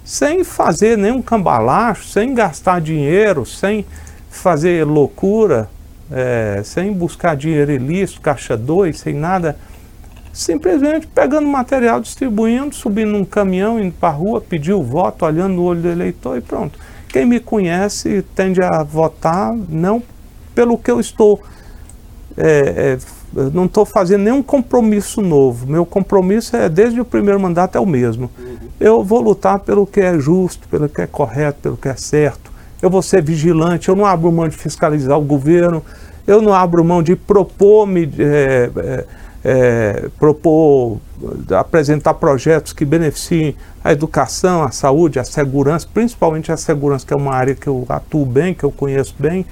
Sem 0.06 0.42
fazer 0.42 0.98
nenhum 0.98 1.22
cambalacho, 1.22 2.06
sem 2.06 2.34
gastar 2.34 2.80
dinheiro, 2.80 3.46
sem 3.46 3.86
fazer 4.30 4.86
loucura, 4.86 5.70
é, 6.10 6.62
sem 6.64 6.94
buscar 6.94 7.36
dinheiro 7.36 7.74
ilícito, 7.74 8.22
caixa 8.22 8.56
2, 8.56 8.98
sem 8.98 9.14
nada. 9.14 9.58
Simplesmente 10.32 11.08
pegando 11.08 11.46
material, 11.46 12.00
distribuindo, 12.00 12.74
subindo 12.74 13.12
num 13.12 13.26
caminhão, 13.26 13.78
indo 13.78 13.94
para 13.94 14.10
a 14.10 14.14
rua, 14.14 14.40
pedir 14.40 14.72
o 14.72 14.82
voto, 14.82 15.26
olhando 15.26 15.56
no 15.56 15.64
olho 15.64 15.82
do 15.82 15.90
eleitor 15.90 16.38
e 16.38 16.42
pronto. 16.42 16.80
Quem 17.10 17.26
me 17.26 17.42
conhece 17.42 18.24
tende 18.34 18.64
a 18.64 18.82
votar 18.82 19.54
não 19.68 20.02
pelo 20.54 20.78
que 20.78 20.92
eu 20.92 21.00
estou 21.00 21.42
é, 22.38 22.98
é, 22.98 22.98
não 23.54 23.66
estou 23.66 23.86
fazendo 23.86 24.24
nenhum 24.24 24.44
compromisso 24.44 25.22
novo. 25.22 25.66
Meu 25.66 25.86
compromisso 25.86 26.56
é, 26.56 26.68
desde 26.68 27.00
o 27.00 27.06
primeiro 27.06 27.40
mandato, 27.40 27.78
é 27.78 27.82
o 27.82 27.86
mesmo. 27.86 28.30
Uhum. 28.38 28.58
Eu 28.80 29.04
vou 29.04 29.22
lutar 29.22 29.60
pelo 29.60 29.86
que 29.86 30.02
é 30.02 30.18
justo, 30.20 30.68
pelo 30.68 30.90
que 30.90 31.02
é 31.02 31.08
correto, 31.08 31.60
pelo 31.62 31.78
que 31.78 31.88
é 31.88 31.96
certo. 31.96 32.52
Eu 32.82 32.90
vou 32.90 33.02
ser 33.02 33.22
vigilante, 33.22 33.90
eu 33.90 33.96
não 33.96 34.06
abro 34.06 34.32
mão 34.32 34.48
de 34.48 34.58
fiscalizar 34.58 35.18
o 35.18 35.22
governo, 35.22 35.84
eu 36.26 36.42
não 36.42 36.54
abro 36.54 36.84
mão 36.84 37.02
de 37.02 37.16
propor, 37.16 37.86
me, 37.86 38.12
é, 38.18 38.70
é, 38.76 39.06
é 39.44 40.10
propor 40.20 41.00
apresentar 41.58 42.16
projetos 42.16 42.74
que 42.74 42.84
beneficiem 42.84 43.56
a 43.84 43.92
educação, 43.92 44.64
a 44.64 44.72
saúde, 44.72 45.20
a 45.20 45.24
segurança, 45.24 45.88
principalmente 45.94 46.52
a 46.52 46.58
segurança, 46.58 47.06
que 47.06 47.14
é 47.14 47.16
uma 47.16 47.34
área 47.34 47.54
que 47.54 47.68
eu 47.68 47.86
atuo 47.88 48.26
bem, 48.26 48.54
que 48.54 48.64
eu 48.64 48.72
conheço 48.72 49.16
bem. 49.18 49.46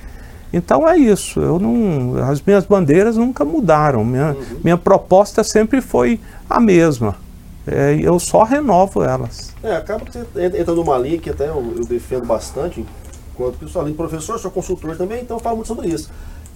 Então 0.52 0.88
é 0.88 0.97
isso. 0.97 1.39
Eu 1.39 1.60
não, 1.60 2.16
as 2.24 2.41
minhas 2.41 2.66
bandeiras 2.66 3.18
nunca 3.18 3.45
mudaram. 3.45 4.04
Minha, 4.04 4.32
uhum. 4.32 4.60
minha 4.64 4.78
proposta 4.78 5.43
sempre 5.43 5.82
foi 5.82 6.20
a 6.50 6.60
mesma. 6.60 7.16
É, 7.68 8.00
eu 8.02 8.20
só 8.20 8.43
renovo 8.43 9.04
elas. 9.04 9.54
É, 9.62 9.76
acaba 9.76 10.04
que 10.04 10.12
você 10.12 10.26
entra 10.58 10.74
numa 10.74 10.97
linha 10.97 11.20
que 11.20 11.30
até 11.30 11.50
eu, 11.50 11.74
eu 11.78 11.86
defendo 11.86 12.26
bastante, 12.26 12.84
enquanto 13.34 13.60
pessoal, 13.60 13.84
além 13.84 13.93
de 13.93 13.97
professor, 13.97 14.39
sou 14.39 14.50
consultor 14.50 14.97
também, 14.97 15.22
então 15.22 15.38
eu 15.38 15.41
falo 15.41 15.58
muito 15.58 15.68
sobre 15.68 15.88
isso. 15.88 16.10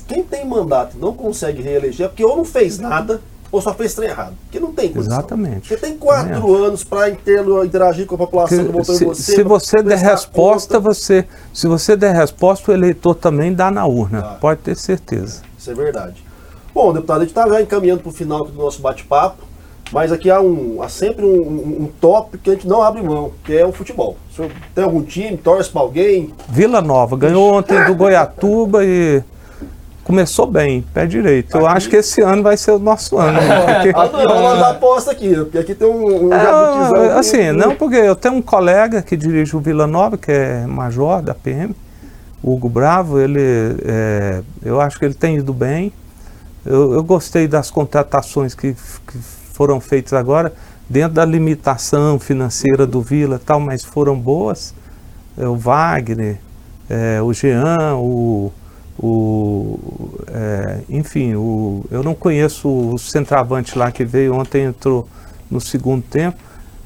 Quem 0.07 0.23
tem 0.23 0.45
mandato 0.45 0.97
e 0.97 0.99
não 0.99 1.13
consegue 1.13 1.61
reeleger 1.61 2.05
é 2.05 2.09
porque 2.09 2.23
ou 2.23 2.35
não 2.35 2.45
fez 2.45 2.79
nada, 2.79 3.21
ou 3.53 3.61
só 3.61 3.71
fez 3.71 3.93
trem 3.93 4.09
errado. 4.09 4.33
Porque 4.45 4.59
não 4.59 4.73
tem 4.73 4.91
condição. 4.91 5.13
Exatamente. 5.13 5.67
Você 5.67 5.77
tem 5.77 5.95
quatro 5.95 6.55
anos 6.55 6.83
para 6.83 7.07
interagir 7.11 8.07
com 8.07 8.15
a 8.15 8.17
população 8.17 8.65
que, 8.65 8.71
votou 8.71 8.95
se, 8.95 9.03
em 9.03 9.07
você. 9.07 9.35
Se 9.35 9.43
você 9.43 9.83
der 9.83 9.99
resposta, 9.99 10.79
você, 10.79 11.27
se 11.53 11.67
você 11.67 11.95
der 11.95 12.15
resposta, 12.15 12.71
o 12.71 12.73
eleitor 12.73 13.13
também 13.13 13.53
dá 13.53 13.69
na 13.69 13.85
urna. 13.85 14.21
Ah, 14.21 14.37
Pode 14.41 14.61
ter 14.61 14.75
certeza. 14.75 15.43
Isso 15.55 15.69
é 15.69 15.75
verdade. 15.75 16.23
Bom, 16.73 16.91
deputado, 16.91 17.17
a 17.17 17.19
gente 17.19 17.29
está 17.29 17.47
já 17.47 17.61
encaminhando 17.61 18.01
para 18.01 18.09
o 18.09 18.11
final 18.11 18.43
do 18.43 18.53
nosso 18.53 18.81
bate-papo, 18.81 19.43
mas 19.91 20.11
aqui 20.11 20.31
há, 20.31 20.41
um, 20.41 20.81
há 20.81 20.89
sempre 20.89 21.23
um, 21.23 21.43
um, 21.43 21.83
um 21.83 21.89
tópico 22.01 22.43
que 22.43 22.49
a 22.49 22.53
gente 22.53 22.67
não 22.67 22.81
abre 22.81 23.03
mão, 23.03 23.33
que 23.45 23.55
é 23.55 23.63
o 23.63 23.71
futebol. 23.71 24.17
O 24.31 24.35
senhor 24.35 24.49
tem 24.73 24.83
algum 24.83 25.03
time, 25.03 25.37
torce 25.37 25.69
para 25.69 25.81
alguém? 25.81 26.33
Vila 26.49 26.81
Nova, 26.81 27.15
ganhou 27.15 27.53
ontem 27.53 27.85
do 27.85 27.93
Goiatuba 27.93 28.83
e 28.83 29.21
começou 30.03 30.45
bem, 30.45 30.83
pé 30.93 31.05
direito. 31.05 31.57
Eu 31.57 31.65
acho 31.65 31.89
que 31.89 31.95
esse 31.95 32.21
ano 32.21 32.43
vai 32.43 32.57
ser 32.57 32.71
o 32.71 32.79
nosso 32.79 33.17
ano. 33.17 33.39
Porque... 33.73 33.89
aqui 33.89 34.25
rola 34.25 34.53
as 34.53 34.75
apostas 34.75 35.13
aqui, 35.13 35.35
porque 35.35 35.57
aqui 35.57 35.75
tem 35.75 35.87
um, 35.87 36.27
um 36.27 36.33
é, 36.33 37.13
Assim, 37.17 37.51
não, 37.51 37.75
porque 37.75 37.95
eu 37.95 38.15
tenho 38.15 38.35
um 38.35 38.41
colega 38.41 39.01
que 39.01 39.15
dirige 39.15 39.55
o 39.55 39.59
Vila 39.59 39.87
Nova, 39.87 40.17
que 40.17 40.31
é 40.31 40.65
major 40.67 41.21
da 41.21 41.33
PM, 41.33 41.75
Hugo 42.43 42.67
Bravo, 42.67 43.19
ele, 43.19 43.39
é, 43.85 44.41
eu 44.63 44.81
acho 44.81 44.99
que 44.99 45.05
ele 45.05 45.13
tem 45.13 45.37
ido 45.37 45.53
bem. 45.53 45.93
Eu, 46.65 46.93
eu 46.93 47.03
gostei 47.03 47.47
das 47.47 47.71
contratações 47.71 48.53
que, 48.53 48.73
que 48.73 49.17
foram 49.53 49.79
feitas 49.79 50.13
agora, 50.13 50.53
dentro 50.89 51.13
da 51.13 51.25
limitação 51.25 52.19
financeira 52.19 52.85
do 52.85 53.01
Vila 53.01 53.39
tal, 53.43 53.59
mas 53.59 53.83
foram 53.83 54.17
boas. 54.19 54.73
É, 55.37 55.47
o 55.47 55.55
Wagner, 55.55 56.37
é, 56.89 57.21
o 57.21 57.33
Jean, 57.33 57.95
o 57.95 58.51
o, 58.97 59.79
é, 60.27 60.79
enfim, 60.89 61.33
o, 61.35 61.83
eu 61.89 62.03
não 62.03 62.13
conheço 62.13 62.69
o 62.69 62.97
centroavante 62.97 63.77
lá 63.77 63.91
que 63.91 64.05
veio 64.05 64.35
ontem, 64.35 64.63
entrou 64.63 65.07
no 65.49 65.59
segundo 65.59 66.03
tempo, 66.03 66.37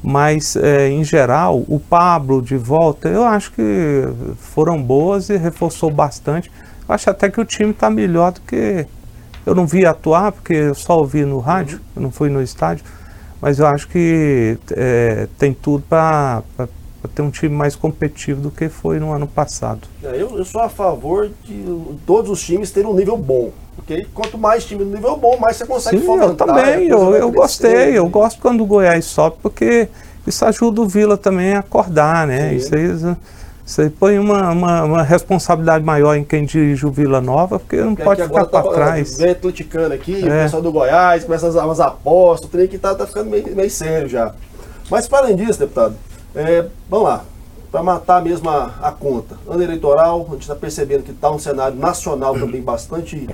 mas 0.02 0.56
é, 0.56 0.88
em 0.88 1.04
geral, 1.04 1.64
o 1.68 1.80
Pablo 1.80 2.40
de 2.40 2.56
volta, 2.56 3.08
eu 3.08 3.24
acho 3.24 3.52
que 3.52 4.04
foram 4.38 4.80
boas 4.80 5.28
e 5.28 5.36
reforçou 5.36 5.90
bastante. 5.90 6.50
Eu 6.88 6.94
acho 6.94 7.10
até 7.10 7.28
que 7.28 7.40
o 7.40 7.44
time 7.44 7.70
está 7.70 7.90
melhor 7.90 8.32
do 8.32 8.40
que. 8.40 8.86
Eu 9.44 9.54
não 9.54 9.66
vi 9.66 9.86
atuar, 9.86 10.32
porque 10.32 10.52
eu 10.52 10.74
só 10.74 10.98
ouvi 10.98 11.24
no 11.24 11.38
rádio, 11.38 11.80
eu 11.96 12.02
não 12.02 12.10
fui 12.10 12.28
no 12.28 12.42
estádio, 12.42 12.84
mas 13.40 13.58
eu 13.58 13.66
acho 13.66 13.88
que 13.88 14.58
é, 14.72 15.26
tem 15.38 15.54
tudo 15.54 15.82
para 15.88 16.42
para 17.00 17.10
ter 17.14 17.22
um 17.22 17.30
time 17.30 17.54
mais 17.54 17.76
competitivo 17.76 18.40
do 18.40 18.50
que 18.50 18.68
foi 18.68 18.98
no 18.98 19.12
ano 19.12 19.26
passado. 19.26 19.82
É, 20.02 20.20
eu, 20.20 20.36
eu, 20.36 20.44
sou 20.44 20.60
a 20.60 20.68
favor 20.68 21.30
de 21.44 21.64
todos 22.06 22.30
os 22.30 22.44
times 22.44 22.70
terem 22.70 22.90
um 22.90 22.94
nível 22.94 23.16
bom. 23.16 23.50
Porque 23.76 24.06
quanto 24.12 24.36
mais 24.36 24.64
time 24.64 24.84
no 24.84 24.90
nível 24.90 25.16
bom, 25.16 25.38
mais 25.38 25.56
você 25.56 25.64
consegue 25.64 26.00
Sim, 26.00 26.06
fomentar. 26.06 26.48
Eu 26.48 26.54
também, 26.54 26.88
eu, 26.88 27.14
eu 27.14 27.30
gostei, 27.30 27.96
eu 27.96 28.08
gosto 28.08 28.40
quando 28.40 28.62
o 28.62 28.66
Goiás 28.66 29.04
sobe, 29.04 29.36
porque 29.40 29.88
isso 30.26 30.44
ajuda 30.44 30.80
o 30.82 30.88
Vila 30.88 31.16
também 31.16 31.54
a 31.54 31.60
acordar, 31.60 32.26
né? 32.26 32.52
Isso 32.52 32.74
aí, 32.74 32.88
você 33.64 33.90
põe 33.90 34.18
uma, 34.18 34.50
uma, 34.50 34.84
uma, 34.84 35.02
responsabilidade 35.02 35.84
maior 35.84 36.16
em 36.16 36.24
quem 36.24 36.44
dirige 36.44 36.86
o 36.86 36.90
Vila 36.90 37.20
Nova, 37.20 37.58
porque 37.58 37.76
não 37.76 37.94
porque 37.94 38.02
pode 38.02 38.22
ficar 38.22 38.46
para 38.46 38.62
tá, 38.62 38.70
trás. 38.70 39.18
Vem 39.18 39.30
atleticano 39.30 39.94
aqui, 39.94 40.14
é. 40.14 40.26
o 40.26 40.42
pessoal 40.44 40.62
do 40.62 40.72
Goiás, 40.72 41.24
começa 41.24 41.46
as, 41.48 41.54
as 41.54 41.80
apostas, 41.80 42.48
o 42.48 42.50
trem 42.50 42.66
que 42.66 42.78
tá, 42.78 42.94
tá 42.94 43.06
ficando 43.06 43.30
meio, 43.30 43.54
meio 43.54 43.70
sério 43.70 44.08
já. 44.08 44.34
Mas 44.90 45.06
para 45.06 45.26
além 45.26 45.36
disso, 45.36 45.58
deputado, 45.58 45.94
é, 46.38 46.66
vamos 46.88 47.08
lá, 47.08 47.24
para 47.70 47.82
matar 47.82 48.22
mesmo 48.22 48.48
a, 48.48 48.72
a, 48.80 48.92
conta. 48.92 49.36
Ano 49.48 49.60
eleitoral, 49.60 50.24
a 50.28 50.32
gente 50.34 50.42
está 50.42 50.54
percebendo 50.54 51.02
que 51.02 51.10
está 51.10 51.28
um 51.32 51.38
cenário 51.38 51.76
nacional 51.76 52.34
também 52.38 52.62
bastante 52.62 53.28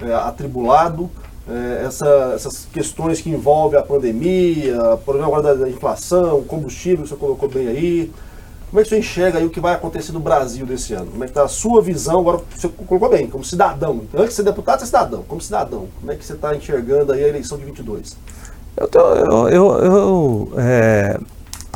é, 0.00 0.14
atribulado. 0.14 1.10
É, 1.46 1.84
essa, 1.84 2.32
essas 2.34 2.66
questões 2.72 3.20
que 3.20 3.28
envolvem 3.28 3.78
a 3.78 3.82
pandemia, 3.82 4.94
o 4.94 4.98
problema 4.98 5.28
agora 5.28 5.54
da, 5.54 5.68
inflação, 5.68 6.42
combustível, 6.44 7.04
que 7.04 7.10
você 7.10 7.16
colocou 7.16 7.46
bem 7.46 7.68
aí. 7.68 8.12
Como 8.70 8.80
é 8.80 8.82
que 8.82 8.88
você 8.88 8.98
enxerga 8.98 9.38
aí 9.38 9.44
o 9.44 9.50
que 9.50 9.60
vai 9.60 9.74
acontecer 9.74 10.12
no 10.12 10.18
Brasil 10.18 10.64
desse 10.64 10.94
ano? 10.94 11.10
Como 11.10 11.22
é 11.22 11.26
que 11.26 11.32
está 11.32 11.44
a 11.44 11.48
sua 11.48 11.82
visão, 11.82 12.20
agora 12.20 12.40
você 12.54 12.68
colocou 12.68 13.10
bem, 13.10 13.28
como 13.28 13.44
cidadão. 13.44 14.00
Antes 14.14 14.30
de 14.30 14.34
ser 14.36 14.42
deputado, 14.44 14.78
você 14.78 14.84
é 14.84 14.86
cidadão. 14.86 15.22
Como 15.28 15.42
cidadão, 15.42 15.88
como 16.00 16.10
é 16.10 16.16
que 16.16 16.24
você 16.24 16.32
está 16.32 16.56
enxergando 16.56 17.12
aí 17.12 17.22
a 17.22 17.28
eleição 17.28 17.58
de 17.58 17.66
22? 17.66 18.16
Eu, 18.78 18.88
tô, 18.88 18.98
eu, 18.98 19.48
eu, 19.48 19.84
eu 19.84 20.52
é 20.56 21.20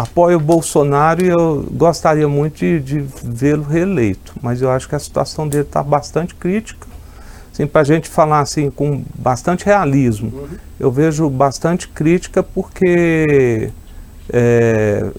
apoio 0.00 0.36
o 0.36 0.40
Bolsonaro 0.40 1.24
e 1.24 1.28
eu 1.28 1.66
gostaria 1.72 2.28
muito 2.28 2.58
de, 2.58 2.80
de 2.80 3.06
vê-lo 3.22 3.62
reeleito, 3.62 4.34
mas 4.42 4.62
eu 4.62 4.70
acho 4.70 4.88
que 4.88 4.94
a 4.94 4.98
situação 4.98 5.46
dele 5.46 5.64
está 5.64 5.82
bastante 5.82 6.34
crítica. 6.34 6.86
Assim, 7.52 7.66
Para 7.66 7.80
a 7.82 7.84
gente 7.84 8.08
falar 8.08 8.40
assim 8.40 8.70
com 8.70 9.02
bastante 9.14 9.64
realismo, 9.64 10.32
uhum. 10.32 10.48
eu 10.78 10.90
vejo 10.90 11.28
bastante 11.28 11.88
crítica 11.88 12.42
porque 12.42 13.70
é, 14.32 15.10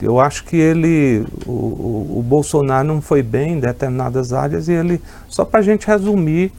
eu 0.00 0.18
acho 0.18 0.44
que 0.44 0.56
ele, 0.56 1.24
o, 1.46 2.18
o, 2.18 2.24
Bolsonaro 2.26 2.86
não 2.86 3.00
foi 3.00 3.22
bem 3.22 3.54
em 3.54 3.60
determinadas 3.60 4.32
áreas 4.32 4.68
e 4.68 4.72
ele, 4.72 5.00
só 5.28 5.44
para 5.44 5.60
a 5.60 5.62
gente 5.62 5.86
resumir, 5.86 6.52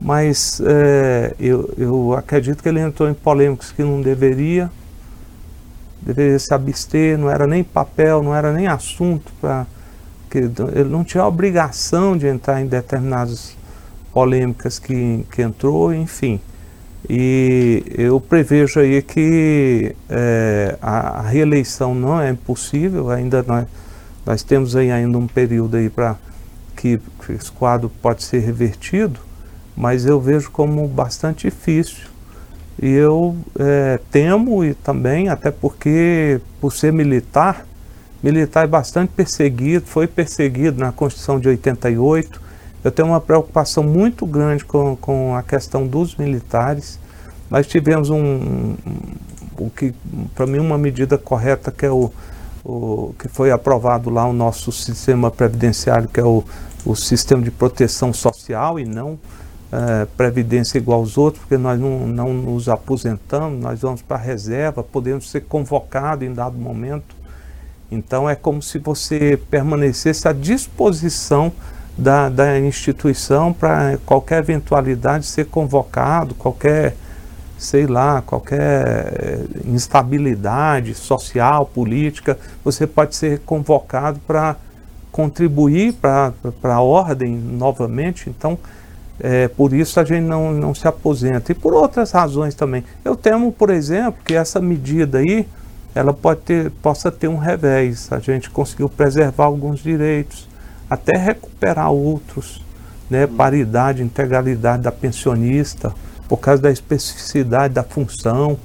mas 0.00 0.60
é, 0.64 1.34
eu, 1.38 1.72
eu 1.78 2.12
acredito 2.14 2.62
que 2.62 2.68
ele 2.68 2.80
entrou 2.80 3.08
em 3.08 3.14
polêmicas 3.14 3.70
que 3.70 3.82
não 3.82 4.00
deveria, 4.02 4.70
deveria 6.04 6.38
se 6.38 6.52
abster, 6.52 7.16
não 7.16 7.30
era 7.30 7.46
nem 7.46 7.62
papel, 7.62 8.22
não 8.22 8.34
era 8.34 8.52
nem 8.52 8.66
assunto 8.66 9.32
para 9.40 9.66
que 10.28 10.38
ele 10.38 10.88
não 10.88 11.04
tinha 11.04 11.24
obrigação 11.24 12.16
de 12.16 12.26
entrar 12.26 12.60
em 12.60 12.66
determinadas 12.66 13.56
polêmicas 14.12 14.78
que, 14.78 15.24
que 15.30 15.42
entrou, 15.42 15.94
enfim. 15.94 16.40
E 17.08 17.84
eu 17.96 18.20
prevejo 18.20 18.80
aí 18.80 19.02
que 19.02 19.94
é, 20.08 20.78
a, 20.80 21.18
a, 21.18 21.22
reeleição 21.22 21.94
não 21.94 22.20
é 22.20 22.30
impossível, 22.30 23.10
ainda 23.10 23.42
nós, 23.42 23.66
nós 24.24 24.42
temos 24.42 24.76
aí 24.76 24.90
ainda 24.90 25.18
um 25.18 25.26
período 25.26 25.76
aí 25.76 25.90
para 25.90 26.16
que, 26.76 26.98
que 27.26 27.32
esse 27.32 27.50
quadro 27.50 27.90
pode 28.00 28.22
ser 28.22 28.38
revertido, 28.38 29.20
mas 29.76 30.06
eu 30.06 30.20
vejo 30.20 30.50
como 30.50 30.86
bastante 30.86 31.48
difícil 31.48 32.11
e 32.80 32.88
eu 32.88 33.36
é, 33.58 33.98
temo 34.10 34.64
e 34.64 34.74
também, 34.74 35.28
até 35.28 35.50
porque 35.50 36.40
por 36.60 36.72
ser 36.72 36.92
militar, 36.92 37.66
militar 38.22 38.64
é 38.64 38.66
bastante 38.66 39.10
perseguido, 39.10 39.86
foi 39.86 40.06
perseguido 40.06 40.80
na 40.80 40.92
Constituição 40.92 41.38
de 41.38 41.48
88. 41.48 42.40
Eu 42.84 42.90
tenho 42.90 43.08
uma 43.08 43.20
preocupação 43.20 43.82
muito 43.82 44.24
grande 44.26 44.64
com, 44.64 44.96
com 44.96 45.34
a 45.34 45.42
questão 45.42 45.86
dos 45.86 46.16
militares. 46.16 46.98
Nós 47.50 47.66
tivemos 47.66 48.10
um, 48.10 48.74
o 49.58 49.70
que 49.70 49.94
para 50.34 50.46
mim 50.46 50.58
uma 50.58 50.78
medida 50.78 51.18
correta 51.18 51.70
que 51.70 51.84
é 51.84 51.90
o, 51.90 52.10
o, 52.64 53.14
que 53.18 53.28
foi 53.28 53.50
aprovado 53.50 54.08
lá 54.08 54.26
o 54.26 54.32
nosso 54.32 54.72
sistema 54.72 55.30
previdenciário 55.30 56.08
que 56.08 56.18
é 56.18 56.24
o, 56.24 56.42
o 56.84 56.96
sistema 56.96 57.42
de 57.42 57.50
proteção 57.50 58.12
social 58.12 58.80
e 58.80 58.84
não 58.84 59.18
é, 59.72 60.04
previdência 60.18 60.76
igual 60.76 61.00
aos 61.00 61.16
outros, 61.16 61.42
porque 61.42 61.56
nós 61.56 61.80
não, 61.80 62.06
não 62.06 62.34
nos 62.34 62.68
aposentamos, 62.68 63.58
nós 63.58 63.80
vamos 63.80 64.02
para 64.02 64.18
a 64.18 64.20
reserva, 64.20 64.82
podemos 64.82 65.30
ser 65.30 65.40
convocados 65.42 66.28
em 66.28 66.34
dado 66.34 66.58
momento. 66.58 67.16
Então 67.90 68.28
é 68.28 68.34
como 68.34 68.60
se 68.60 68.78
você 68.78 69.40
permanecesse 69.50 70.28
à 70.28 70.32
disposição 70.32 71.50
da, 71.96 72.28
da 72.28 72.58
instituição 72.58 73.52
para 73.52 73.98
qualquer 74.04 74.40
eventualidade 74.40 75.24
ser 75.24 75.46
convocado, 75.46 76.34
qualquer, 76.34 76.94
sei 77.58 77.86
lá, 77.86 78.22
qualquer 78.22 78.58
eh, 78.58 79.40
instabilidade 79.66 80.94
social, 80.94 81.66
política, 81.66 82.38
você 82.64 82.86
pode 82.86 83.16
ser 83.16 83.40
convocado 83.40 84.18
para 84.26 84.56
contribuir 85.10 85.94
para 85.94 86.32
a 86.74 86.80
ordem 86.80 87.34
novamente. 87.36 88.30
Então, 88.30 88.58
é, 89.20 89.48
por 89.48 89.72
isso 89.72 90.00
a 90.00 90.04
gente 90.04 90.24
não, 90.24 90.52
não 90.52 90.74
se 90.74 90.86
aposenta. 90.86 91.52
E 91.52 91.54
por 91.54 91.74
outras 91.74 92.12
razões 92.12 92.54
também. 92.54 92.84
Eu 93.04 93.14
temo, 93.14 93.52
por 93.52 93.70
exemplo, 93.70 94.20
que 94.24 94.34
essa 94.34 94.60
medida 94.60 95.18
aí, 95.18 95.46
ela 95.94 96.12
pode 96.12 96.40
ter, 96.40 96.70
possa 96.82 97.10
ter 97.10 97.28
um 97.28 97.36
revés. 97.36 98.08
A 98.10 98.18
gente 98.18 98.50
conseguiu 98.50 98.88
preservar 98.88 99.44
alguns 99.44 99.80
direitos, 99.80 100.48
até 100.88 101.16
recuperar 101.16 101.90
outros, 101.92 102.64
né? 103.08 103.26
Paridade, 103.26 104.02
integralidade 104.02 104.82
da 104.82 104.92
pensionista, 104.92 105.94
por 106.28 106.38
causa 106.38 106.62
da 106.62 106.70
especificidade 106.70 107.74
da 107.74 107.82
função. 107.82 108.58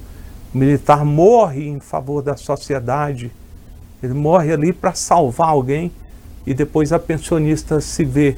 O 0.54 0.58
militar 0.58 1.04
morre 1.04 1.68
em 1.68 1.80
favor 1.80 2.22
da 2.22 2.36
sociedade. 2.36 3.30
Ele 4.02 4.14
morre 4.14 4.52
ali 4.52 4.72
para 4.72 4.94
salvar 4.94 5.48
alguém 5.48 5.92
e 6.46 6.54
depois 6.54 6.92
a 6.92 6.98
pensionista 6.98 7.80
se 7.80 8.04
vê 8.04 8.36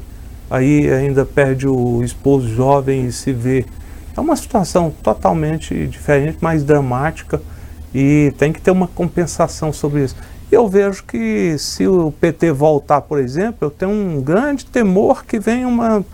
aí 0.50 0.90
ainda 0.92 1.24
perde 1.24 1.68
o 1.68 2.02
esposo 2.02 2.48
jovem 2.48 3.06
e 3.06 3.12
se 3.12 3.32
vê. 3.32 3.64
É 4.16 4.20
uma 4.20 4.34
situação 4.34 4.92
totalmente 5.02 5.86
diferente, 5.86 6.38
mais 6.40 6.64
dramática 6.64 7.40
e 7.94 8.34
tem 8.36 8.52
que 8.52 8.60
ter 8.60 8.72
uma 8.72 8.88
compensação 8.88 9.72
sobre 9.72 10.04
isso. 10.04 10.16
Eu 10.50 10.68
vejo 10.68 11.04
que 11.04 11.56
se 11.58 11.86
o 11.86 12.10
PT 12.10 12.50
voltar, 12.50 13.02
por 13.02 13.20
exemplo, 13.20 13.58
eu 13.62 13.70
tenho 13.70 13.92
um 13.92 14.20
grande 14.20 14.66
temor 14.66 15.24
que 15.24 15.38
venha 15.38 15.68
uma 15.68 16.04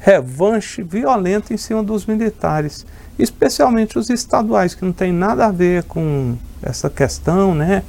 revanche 0.00 0.82
violenta 0.82 1.54
em 1.54 1.56
cima 1.56 1.82
dos 1.82 2.04
militares, 2.04 2.84
especialmente 3.18 3.98
os 3.98 4.10
estaduais, 4.10 4.74
que 4.74 4.84
não 4.84 4.92
tem 4.92 5.10
nada 5.10 5.46
a 5.46 5.50
ver 5.50 5.84
com 5.84 6.36
essa 6.62 6.90
questão, 6.90 7.54
né? 7.54 7.82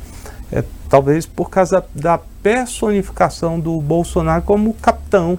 É, 0.49 0.64
talvez 0.89 1.26
por 1.26 1.49
causa 1.49 1.84
da 1.93 2.18
personificação 2.41 3.60
do 3.60 3.82
Bolsonaro 3.82 4.43
como 4.43 4.74
capitão 4.76 5.38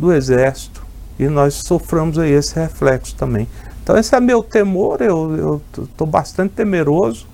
do 0.00 0.12
exército 0.12 0.82
e 1.18 1.28
nós 1.28 1.54
sofremos 1.54 2.18
aí 2.18 2.32
esse 2.32 2.58
reflexo 2.58 3.14
também. 3.14 3.46
Então 3.82 3.96
esse 3.98 4.14
é 4.14 4.20
meu 4.20 4.42
temor, 4.42 5.02
eu 5.02 5.60
estou 5.76 6.06
bastante 6.06 6.54
temeroso 6.54 7.26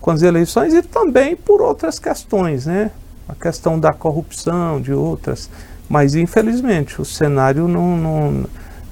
com 0.00 0.10
as 0.10 0.22
eleições 0.22 0.72
e 0.72 0.82
também 0.82 1.34
por 1.34 1.60
outras 1.60 1.98
questões, 1.98 2.66
né? 2.66 2.92
A 3.28 3.34
questão 3.34 3.78
da 3.78 3.92
corrupção, 3.92 4.80
de 4.80 4.92
outras. 4.92 5.50
Mas 5.88 6.14
infelizmente 6.14 7.00
o 7.00 7.04
cenário 7.04 7.66
não, 7.66 7.96
não, 7.96 8.44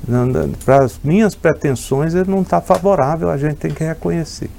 não 0.08 0.50
para 0.64 0.84
as 0.84 0.98
minhas 1.02 1.34
pretensões 1.34 2.14
ele 2.14 2.30
não 2.30 2.42
está 2.42 2.60
favorável, 2.60 3.30
a 3.30 3.36
gente 3.36 3.56
tem 3.56 3.70
que 3.70 3.84
reconhecer. 3.84 4.50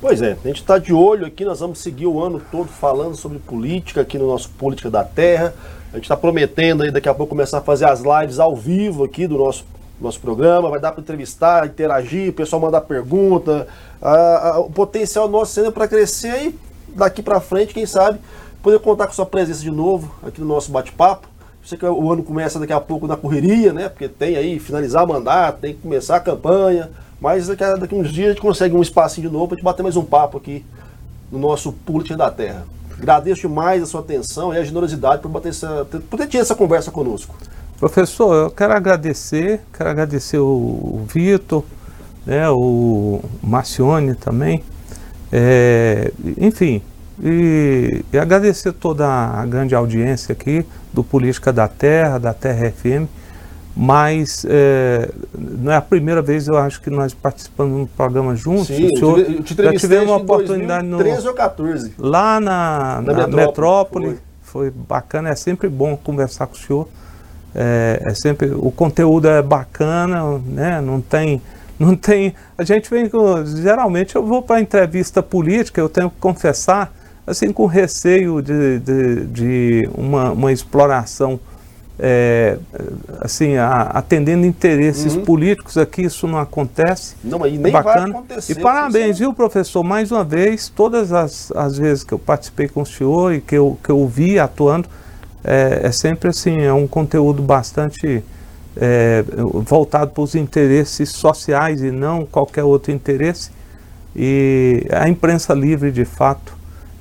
Pois 0.00 0.22
é, 0.22 0.32
a 0.32 0.46
gente 0.48 0.60
está 0.60 0.78
de 0.78 0.92
olho 0.92 1.26
aqui, 1.26 1.44
nós 1.44 1.60
vamos 1.60 1.78
seguir 1.78 2.06
o 2.06 2.22
ano 2.22 2.40
todo 2.50 2.68
falando 2.68 3.14
sobre 3.16 3.38
política 3.38 4.00
aqui 4.00 4.18
no 4.18 4.26
nosso 4.26 4.48
Política 4.50 4.90
da 4.90 5.04
Terra. 5.04 5.54
A 5.92 5.96
gente 5.96 6.04
está 6.04 6.16
prometendo 6.16 6.84
aí 6.84 6.90
daqui 6.90 7.08
a 7.08 7.14
pouco 7.14 7.30
começar 7.30 7.58
a 7.58 7.60
fazer 7.60 7.84
as 7.84 8.00
lives 8.00 8.38
ao 8.38 8.54
vivo 8.54 9.02
aqui 9.02 9.26
do 9.26 9.36
nosso, 9.36 9.64
nosso 10.00 10.20
programa. 10.20 10.70
Vai 10.70 10.78
dar 10.78 10.92
para 10.92 11.00
entrevistar, 11.00 11.66
interagir, 11.66 12.30
o 12.30 12.32
pessoal 12.32 12.62
mandar 12.62 12.82
pergunta. 12.82 13.66
A, 14.00 14.48
a, 14.50 14.60
o 14.60 14.70
potencial 14.70 15.28
nosso 15.28 15.52
sendo 15.52 15.72
para 15.72 15.88
crescer 15.88 16.46
e 16.46 16.58
daqui 16.94 17.22
para 17.22 17.40
frente, 17.40 17.74
quem 17.74 17.86
sabe, 17.86 18.20
poder 18.62 18.78
contar 18.78 19.08
com 19.08 19.12
sua 19.12 19.26
presença 19.26 19.62
de 19.62 19.70
novo 19.70 20.14
aqui 20.22 20.40
no 20.40 20.46
nosso 20.46 20.70
bate-papo. 20.70 21.28
Sei 21.64 21.76
que 21.76 21.84
o 21.84 22.12
ano 22.12 22.22
começa 22.22 22.60
daqui 22.60 22.72
a 22.72 22.80
pouco 22.80 23.08
na 23.08 23.16
correria, 23.16 23.72
né? 23.72 23.88
Porque 23.88 24.08
tem 24.08 24.36
aí 24.36 24.60
finalizar 24.60 25.04
mandato, 25.06 25.60
tem 25.60 25.74
que 25.74 25.80
começar 25.80 26.16
a 26.16 26.20
campanha. 26.20 26.88
Mas 27.20 27.48
daqui 27.48 27.64
a, 27.64 27.74
daqui 27.74 27.94
a 27.96 27.98
uns 27.98 28.12
dias 28.12 28.28
a 28.28 28.30
gente 28.30 28.40
consegue 28.40 28.76
um 28.76 28.80
espacinho 28.80 29.28
de 29.28 29.32
novo 29.32 29.48
para 29.48 29.56
gente 29.56 29.64
bater 29.64 29.82
mais 29.82 29.96
um 29.96 30.04
papo 30.04 30.38
aqui 30.38 30.64
no 31.32 31.38
nosso 31.38 31.72
Política 31.72 32.16
da 32.16 32.30
Terra. 32.30 32.64
Agradeço 33.00 33.40
demais 33.40 33.82
a 33.82 33.86
sua 33.86 34.00
atenção 34.00 34.52
e 34.52 34.58
a 34.58 34.62
generosidade 34.62 35.22
por, 35.22 35.30
bater 35.30 35.48
essa, 35.48 35.86
por 36.10 36.18
ter 36.18 36.26
tido 36.26 36.42
essa 36.42 36.54
conversa 36.54 36.90
conosco. 36.90 37.34
Professor, 37.78 38.34
eu 38.34 38.50
quero 38.50 38.74
agradecer, 38.74 39.62
quero 39.72 39.88
agradecer 39.88 40.36
o, 40.38 41.02
Vitor, 41.08 41.64
né, 42.26 42.50
o 42.50 43.22
Marcione 43.42 44.14
também, 44.14 44.62
é, 45.32 46.12
enfim, 46.36 46.82
e, 47.22 48.04
e, 48.12 48.18
agradecer 48.18 48.72
toda 48.72 49.08
a 49.08 49.46
grande 49.46 49.74
audiência 49.74 50.34
aqui 50.34 50.66
do 50.92 51.02
Política 51.02 51.50
da 51.50 51.66
Terra, 51.66 52.18
da 52.18 52.34
Terra 52.34 52.70
FM, 52.70 53.08
mas 53.82 54.44
é, 54.46 55.08
não 55.38 55.72
é 55.72 55.76
a 55.76 55.80
primeira 55.80 56.20
vez, 56.20 56.46
eu 56.46 56.58
acho 56.58 56.82
que 56.82 56.90
nós 56.90 57.14
participamos 57.14 57.74
de 57.74 57.80
um 57.80 57.86
programa 57.86 58.36
juntos. 58.36 58.66
Sim, 58.66 58.90
o 58.92 58.98
senhor, 58.98 59.18
eu 59.20 59.42
te 59.42 59.54
já 59.54 59.72
tivemos 59.72 60.08
uma 60.10 60.18
oportunidade 60.18 60.86
no, 60.86 60.98
13 60.98 61.26
ou 61.26 61.32
14. 61.32 61.94
Lá 61.96 62.38
na, 62.38 63.00
na, 63.00 63.00
na 63.00 63.26
Metrópole. 63.26 63.36
metrópole 63.36 64.18
foi. 64.42 64.68
foi. 64.68 64.70
bacana, 64.70 65.30
é 65.30 65.34
sempre 65.34 65.70
bom 65.70 65.96
conversar 65.96 66.46
com 66.46 66.56
o 66.56 66.58
senhor. 66.58 66.88
É, 67.54 68.02
é, 68.04 68.14
sempre 68.14 68.50
o 68.50 68.70
conteúdo 68.70 69.26
é 69.26 69.40
bacana, 69.40 70.38
né? 70.44 70.82
Não 70.82 71.00
tem, 71.00 71.40
não 71.78 71.96
tem. 71.96 72.34
A 72.58 72.64
gente 72.64 72.90
vem 72.90 73.08
com, 73.08 73.46
geralmente 73.46 74.14
eu 74.14 74.22
vou 74.22 74.42
para 74.42 74.60
entrevista 74.60 75.22
política, 75.22 75.80
eu 75.80 75.88
tenho 75.88 76.10
que 76.10 76.16
confessar, 76.20 76.92
assim 77.26 77.50
com 77.50 77.64
receio 77.64 78.42
de, 78.42 78.78
de, 78.78 79.24
de 79.24 79.90
uma, 79.94 80.32
uma 80.32 80.52
exploração 80.52 81.40
é, 82.02 82.56
assim, 83.20 83.56
a, 83.56 83.82
atendendo 83.82 84.46
interesses 84.46 85.14
uhum. 85.14 85.24
políticos 85.24 85.76
aqui, 85.76 86.02
isso 86.02 86.26
não 86.26 86.38
acontece. 86.38 87.14
Não, 87.22 87.46
e 87.46 87.58
nem 87.58 87.70
Bacana. 87.70 88.00
vai 88.00 88.10
acontecer. 88.10 88.52
E 88.52 88.62
parabéns, 88.62 89.18
viu, 89.18 89.34
professor? 89.34 89.84
Mais 89.84 90.10
uma 90.10 90.24
vez, 90.24 90.68
todas 90.68 91.12
as, 91.12 91.52
as 91.52 91.76
vezes 91.76 92.02
que 92.02 92.14
eu 92.14 92.18
participei 92.18 92.68
com 92.68 92.80
o 92.80 92.86
senhor 92.86 93.34
e 93.34 93.40
que 93.42 93.54
eu, 93.54 93.78
que 93.84 93.90
eu 93.90 94.06
vi 94.08 94.38
atuando, 94.38 94.88
é, 95.44 95.80
é 95.84 95.92
sempre 95.92 96.30
assim, 96.30 96.62
é 96.62 96.72
um 96.72 96.86
conteúdo 96.86 97.42
bastante 97.42 98.24
é, 98.76 99.22
voltado 99.62 100.10
para 100.12 100.22
os 100.22 100.34
interesses 100.34 101.10
sociais 101.10 101.82
e 101.82 101.90
não 101.90 102.24
qualquer 102.24 102.64
outro 102.64 102.92
interesse. 102.92 103.50
E 104.16 104.86
a 104.90 105.06
imprensa 105.06 105.52
livre, 105.52 105.92
de 105.92 106.06
fato, 106.06 106.56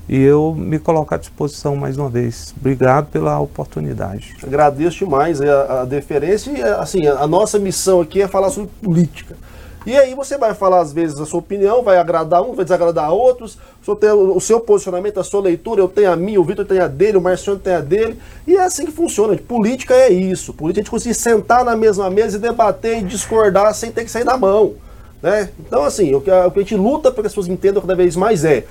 e 0.10 0.20
eu 0.20 0.56
me 0.58 0.80
coloco 0.80 1.14
à 1.14 1.18
disposição 1.18 1.76
mais 1.76 1.96
uma 1.96 2.10
vez. 2.10 2.52
Obrigado 2.60 3.12
pela 3.12 3.40
oportunidade. 3.40 4.36
Agradeço 4.42 4.98
demais 4.98 5.40
a, 5.40 5.82
a 5.82 5.86
deferência 5.86 6.50
e 6.50 6.64
assim, 6.64 7.06
a, 7.06 7.20
a 7.20 7.28
nossa 7.28 7.60
missão 7.60 8.02
aqui 8.02 8.20
é 8.20 8.28
falar 8.28 8.50
sobre 8.50 8.72
política. 8.82 9.38
E 9.86 9.96
aí 9.96 10.14
você 10.16 10.38
vai 10.38 10.54
falar 10.54 10.82
às 10.82 10.92
vezes 10.92 11.20
a 11.20 11.26
sua 11.26 11.40
opinião, 11.40 11.84
vai 11.84 11.98
agradar 11.98 12.42
um, 12.42 12.54
vai 12.54 12.66
desagradar 12.66 13.12
outros, 13.12 13.58
o 13.82 13.86
seu, 13.86 14.36
o 14.36 14.42
seu 14.42 14.60
posicionamento, 14.60 15.20
a 15.20 15.24
sua 15.24 15.42
leitura, 15.42 15.80
eu 15.80 15.88
tenho 15.88 16.12
a 16.12 16.16
minha, 16.16 16.42
o 16.42 16.44
Vitor 16.44 16.66
tem 16.66 16.80
a 16.80 16.88
dele, 16.88 17.18
o 17.18 17.22
Marciano 17.22 17.60
tem 17.60 17.74
a 17.74 17.80
dele, 17.80 18.20
e 18.46 18.56
é 18.56 18.64
assim 18.64 18.86
que 18.86 18.92
funciona. 18.92 19.38
Política 19.38 19.94
é 19.94 20.10
isso. 20.10 20.54
Política 20.54 20.80
é 20.80 20.82
a 20.82 20.84
gente 20.84 20.92
conseguir 20.92 21.16
sentar 21.16 21.64
na 21.64 21.76
mesma 21.76 22.10
mesa 22.10 22.38
e 22.38 22.40
debater 22.40 23.00
e 23.00 23.04
discordar 23.04 23.74
sem 23.74 23.92
ter 23.92 24.04
que 24.04 24.12
sair 24.12 24.26
da 24.26 24.38
mão. 24.38 24.74
Né? 25.22 25.50
Então, 25.60 25.84
assim, 25.84 26.14
o 26.14 26.22
que, 26.22 26.32
a, 26.32 26.48
o 26.48 26.52
que 26.52 26.60
a 26.60 26.62
gente 26.62 26.76
luta 26.76 27.12
para 27.12 27.22
que 27.24 27.28
as 27.28 27.34
pessoas 27.34 27.48
entendam 27.48 27.82
cada 27.82 27.96
vez 27.96 28.16
mais 28.16 28.44
é 28.44 28.66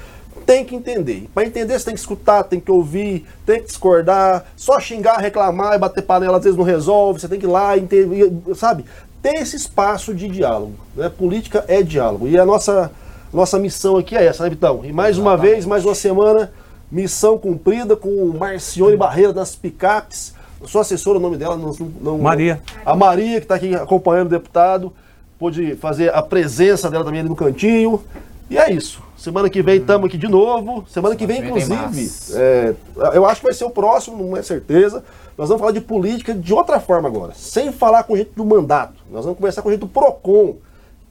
tem 0.49 0.65
que 0.65 0.75
entender. 0.75 1.29
Para 1.35 1.45
entender, 1.45 1.79
você 1.79 1.85
tem 1.85 1.95
que 1.95 2.01
escutar, 2.01 2.43
tem 2.43 2.59
que 2.59 2.71
ouvir, 2.71 3.27
tem 3.45 3.61
que 3.61 3.67
discordar. 3.67 4.47
Só 4.57 4.81
xingar, 4.81 5.19
reclamar 5.19 5.75
e 5.75 5.79
bater 5.79 6.01
panela 6.01 6.39
às 6.39 6.45
vezes 6.45 6.57
não 6.57 6.65
resolve. 6.65 7.21
Você 7.21 7.29
tem 7.29 7.39
que 7.39 7.45
ir 7.45 7.51
lá, 7.51 7.77
entender, 7.77 8.33
sabe? 8.55 8.87
Ter 9.21 9.35
esse 9.35 9.57
espaço 9.57 10.15
de 10.15 10.27
diálogo. 10.27 10.73
Né? 10.97 11.11
Política 11.11 11.67
é 11.69 11.83
diálogo. 11.83 12.27
E 12.27 12.39
a 12.39 12.47
nossa, 12.47 12.91
nossa 13.31 13.59
missão 13.59 13.99
aqui 13.99 14.17
é 14.17 14.25
essa, 14.25 14.43
né, 14.43 14.49
Vitão? 14.49 14.81
E 14.87 14.91
mais 14.91 15.19
uma 15.19 15.37
vez, 15.37 15.67
mais 15.67 15.85
uma 15.85 15.95
semana, 15.95 16.51
missão 16.91 17.37
cumprida 17.37 17.95
com 17.95 18.09
o 18.09 18.39
Marcione 18.39 18.97
Barreira 18.97 19.35
das 19.35 19.55
Picapes. 19.55 20.33
Sua 20.65 20.81
assessora, 20.81 21.19
o 21.19 21.21
nome 21.21 21.37
dela? 21.37 21.59
Não, 21.59 21.77
não, 22.01 22.17
Maria. 22.17 22.59
A 22.87 22.97
Maria, 22.97 23.39
que 23.39 23.45
está 23.45 23.57
aqui 23.57 23.75
acompanhando 23.75 24.29
o 24.29 24.31
deputado. 24.31 24.95
Pôde 25.39 25.77
fazer 25.77 26.13
a 26.15 26.23
presença 26.23 26.91
dela 26.91 27.05
também 27.05 27.21
ali 27.21 27.29
no 27.29 27.37
cantinho. 27.37 28.03
E 28.51 28.57
é 28.57 28.73
isso. 28.73 29.03
Semana 29.17 29.51
que 29.51 29.61
vem 29.63 29.77
estamos 29.79 30.07
aqui 30.07 30.17
de 30.17 30.29
novo. 30.29 30.85
Semana 30.89 31.15
que 31.17 31.27
vem, 31.27 31.45
inclusive, 31.45 32.11
é, 32.35 32.75
eu 33.13 33.27
acho 33.27 33.41
que 33.41 33.47
vai 33.47 33.55
ser 33.55 33.65
o 33.65 33.71
próximo, 33.71 34.23
não 34.25 34.37
é 34.37 34.43
certeza. 34.43 35.05
Nós 35.37 35.49
vamos 35.49 35.61
falar 35.61 35.73
de 35.73 35.81
política 35.81 36.35
de 36.35 36.53
outra 36.55 36.81
forma 36.81 37.09
agora, 37.09 37.33
sem 37.35 37.71
falar 37.73 38.05
com 38.05 38.17
gente 38.17 38.31
do 38.35 38.45
mandato. 38.45 38.95
Nós 39.11 39.25
vamos 39.25 39.39
conversar 39.39 39.63
com 39.63 39.71
gente 39.71 39.81
do 39.81 39.89
PROCON, 39.89 40.57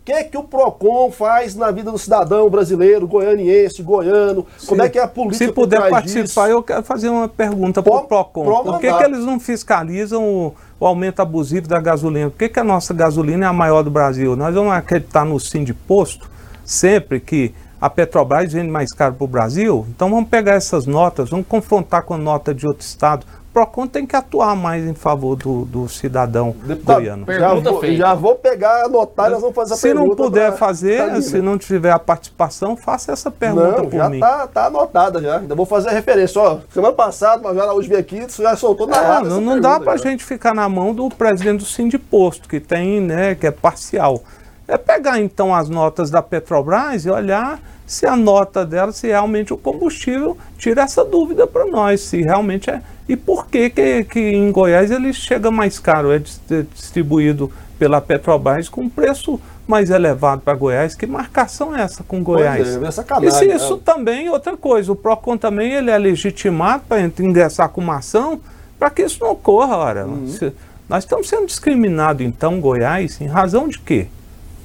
que, 0.04 0.24
que 0.24 0.38
o 0.38 0.44
PROCON 0.44 1.12
faz 1.12 1.54
na 1.54 1.70
vida 1.70 1.92
do 1.92 1.98
cidadão 1.98 2.50
brasileiro, 2.50 3.06
goianiense, 3.08 3.84
goiano? 3.84 4.46
Se- 4.58 4.68
como 4.68 4.82
é 4.82 4.90
que 4.90 4.98
é 4.98 5.04
a 5.04 5.08
política 5.08 5.46
Se 5.46 5.52
puder 5.52 5.90
participar, 5.90 6.46
disso? 6.48 6.58
eu 6.58 6.64
quero 6.64 6.84
fazer 6.84 7.10
uma 7.10 7.28
pergunta 7.28 7.84
para 7.84 7.94
o 7.94 8.04
PROCON. 8.06 8.64
Por 8.64 8.80
que, 8.80 8.92
que 8.94 9.04
eles 9.04 9.20
não 9.20 9.38
fiscalizam 9.40 10.24
o, 10.24 10.56
o 10.80 10.86
aumento 10.88 11.22
abusivo 11.22 11.68
da 11.68 11.80
gasolina? 11.80 12.30
Por 12.30 12.38
que, 12.40 12.50
que 12.50 12.60
a 12.60 12.64
nossa 12.64 12.94
gasolina 12.94 13.46
é 13.46 13.50
a 13.50 13.54
maior 13.54 13.84
do 13.84 13.92
Brasil? 13.92 14.36
Nós 14.36 14.56
vamos 14.56 14.72
acreditar 14.74 15.24
no 15.26 15.38
sim 15.40 15.64
de 15.64 15.74
posto 15.74 16.30
sempre 16.68 17.20
que 17.22 17.54
a 17.80 17.90
Petrobras 17.90 18.52
vende 18.54 18.70
mais 18.70 18.92
caro 18.92 19.14
para 19.16 19.24
o 19.26 19.28
Brasil? 19.28 19.86
Então 19.90 20.10
vamos 20.10 20.30
pegar 20.30 20.54
essas 20.54 20.86
notas, 20.86 21.30
vamos 21.30 21.48
confrontar 21.48 22.04
com 22.04 22.14
a 22.14 22.18
nota 22.18 22.54
de 22.54 22.68
outro 22.68 22.86
estado. 22.86 23.26
O 23.50 23.54
PROCON 23.58 23.88
tem 23.88 24.06
que 24.06 24.16
atuar 24.16 24.56
mais 24.56 24.86
em 24.86 24.94
favor 24.94 25.36
do, 25.36 25.66
do 25.66 25.90
cidadão 25.90 26.56
Deputado, 26.64 26.98
goiano. 27.00 27.26
já 27.28 27.54
vou, 27.56 27.86
já 27.96 28.14
vou 28.14 28.36
pegar, 28.36 28.86
anotar 28.86 29.30
e 29.30 29.32
nós 29.32 29.42
vamos 29.42 29.56
fazer 29.56 29.74
a 29.74 29.78
Se 29.78 29.94
não 29.96 30.02
pergunta. 30.04 30.24
puder 30.24 30.48
pra- 30.50 30.58
fazer, 30.58 30.98
pra 30.98 31.06
Lívia. 31.16 31.22
se 31.24 31.42
não 31.42 31.58
tiver 31.58 31.90
a 31.90 31.98
participação, 31.98 32.78
faça 32.78 33.12
essa 33.14 33.32
pergunta 33.32 33.82
Não, 33.82 33.90
por 33.90 33.98
já 33.98 34.10
mim. 34.10 34.20
tá, 34.20 34.46
tá 34.48 34.66
anotada 34.68 35.20
já. 35.20 35.40
Ainda 35.40 35.56
vou 35.56 35.66
fazer 35.66 35.90
a 35.90 35.92
referência. 35.92 36.40
Ó, 36.40 36.60
semana 36.72 36.94
passada, 36.94 37.52
o 37.52 37.60
Araújo 37.62 37.88
veio 37.90 38.00
aqui, 38.00 38.20
você 38.30 38.44
já 38.44 38.56
soltou 38.56 38.86
na 38.86 38.96
É, 38.98 39.00
hora. 39.10 39.26
não, 39.28 39.42
não 39.42 39.60
dá 39.60 39.80
pra 39.80 39.98
já. 39.98 40.04
gente 40.04 40.24
ficar 40.24 40.54
na 40.54 40.70
mão 40.70 40.94
do 40.94 41.10
presidente 41.10 41.60
do 41.62 41.66
Sindiposto, 41.66 42.48
que 42.48 42.60
tem, 42.60 43.02
né, 43.02 43.34
que 43.34 43.48
é 43.48 43.52
parcial. 43.52 44.22
É 44.68 44.78
pegar 44.78 45.20
então 45.20 45.54
as 45.56 45.70
notas 45.70 46.10
da 46.10 46.22
Petrobras 46.22 47.06
e 47.06 47.10
olhar 47.10 47.60
se 47.86 48.06
a 48.06 48.18
nota 48.18 48.66
dela, 48.66 48.92
se 48.92 49.08
realmente 49.08 49.54
o 49.54 49.58
combustível, 49.58 50.38
tira 50.58 50.82
essa 50.82 51.06
dúvida 51.06 51.48
para 51.48 51.66
nós, 51.66 52.02
se 52.02 52.22
realmente 52.22 52.70
é. 52.70 52.82
E 53.08 53.16
por 53.16 53.48
que, 53.48 53.70
que 53.70 54.04
que 54.04 54.20
em 54.20 54.52
Goiás 54.52 54.92
ele 54.92 55.14
chega 55.14 55.50
mais 55.50 55.80
caro, 55.80 56.12
é 56.12 56.18
é 56.18 56.66
distribuído 56.74 57.50
pela 57.80 58.02
Petrobras 58.02 58.68
com 58.68 58.82
um 58.82 58.90
preço 58.90 59.40
mais 59.66 59.90
elevado 59.90 60.42
para 60.42 60.54
Goiás? 60.54 60.96
Que 60.96 61.08
marcação 61.08 61.74
é 61.74 61.82
essa 61.82 62.04
com 62.04 62.22
Goiás? 62.22 62.68
Pois 62.68 62.84
é, 62.84 62.88
é 62.88 62.92
sacanagem. 62.92 63.30
E 63.30 63.32
se 63.32 63.56
isso 63.56 63.78
também, 63.78 64.28
outra 64.30 64.58
coisa, 64.58 64.92
o 64.92 64.96
PROCON 64.96 65.38
também 65.38 65.72
ele 65.72 65.90
é 65.90 65.98
legitimado 65.98 66.84
para 66.90 67.00
ingressar 67.02 67.70
com 67.70 67.80
uma 67.80 67.98
ação 68.00 68.42
para 68.78 68.90
que 68.90 69.02
isso 69.04 69.20
não 69.24 69.32
ocorra, 69.32 69.78
ora. 69.78 70.06
Uhum. 70.06 70.28
Se- 70.28 70.52
nós 70.90 71.06
estamos 71.06 71.30
sendo 71.30 71.46
discriminados, 71.46 72.22
então, 72.26 72.60
Goiás, 72.60 73.20
em 73.22 73.28
razão 73.28 73.68
de 73.70 73.80
quê? 73.80 74.08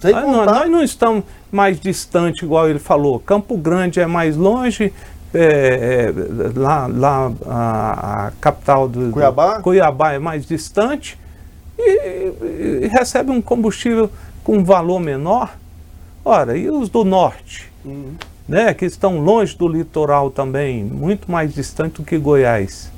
Sem 0.02 0.12
Nós, 0.12 0.24
não- 0.26 0.44
nós 0.44 0.70
não 0.70 0.82
estamos 0.82 1.24
mais 1.50 1.80
distante, 1.80 2.44
igual 2.44 2.68
ele 2.68 2.78
falou. 2.78 3.18
Campo 3.20 3.56
Grande 3.56 4.00
é 4.00 4.06
mais 4.06 4.36
longe, 4.36 4.92
é, 5.32 6.12
é, 6.12 6.58
lá, 6.58 6.86
lá 6.86 7.32
a, 7.46 8.26
a 8.26 8.30
capital 8.40 8.86
do 8.88 9.06
do- 9.06 9.12
Cuiabá? 9.12 9.60
Cuiabá 9.60 10.12
é 10.12 10.18
mais 10.18 10.44
distante 10.44 11.16
e, 11.78 12.82
e- 12.84 12.88
recebe 12.88 13.30
um 13.30 13.40
combustível 13.40 14.10
com 14.44 14.58
um 14.58 14.64
valor 14.64 14.98
menor. 15.00 15.54
Ora, 16.24 16.56
e 16.56 16.68
os 16.68 16.88
do 16.88 17.04
norte? 17.04 17.70
Uhum. 17.84 18.12
né, 18.48 18.74
que 18.74 18.84
estão 18.84 19.18
longe 19.20 19.56
do 19.56 19.66
litoral 19.68 20.30
também, 20.30 20.84
muito 20.84 21.30
mais 21.30 21.54
distante 21.54 21.94
do 21.96 22.04
que 22.04 22.18
Goiás. 22.18 22.90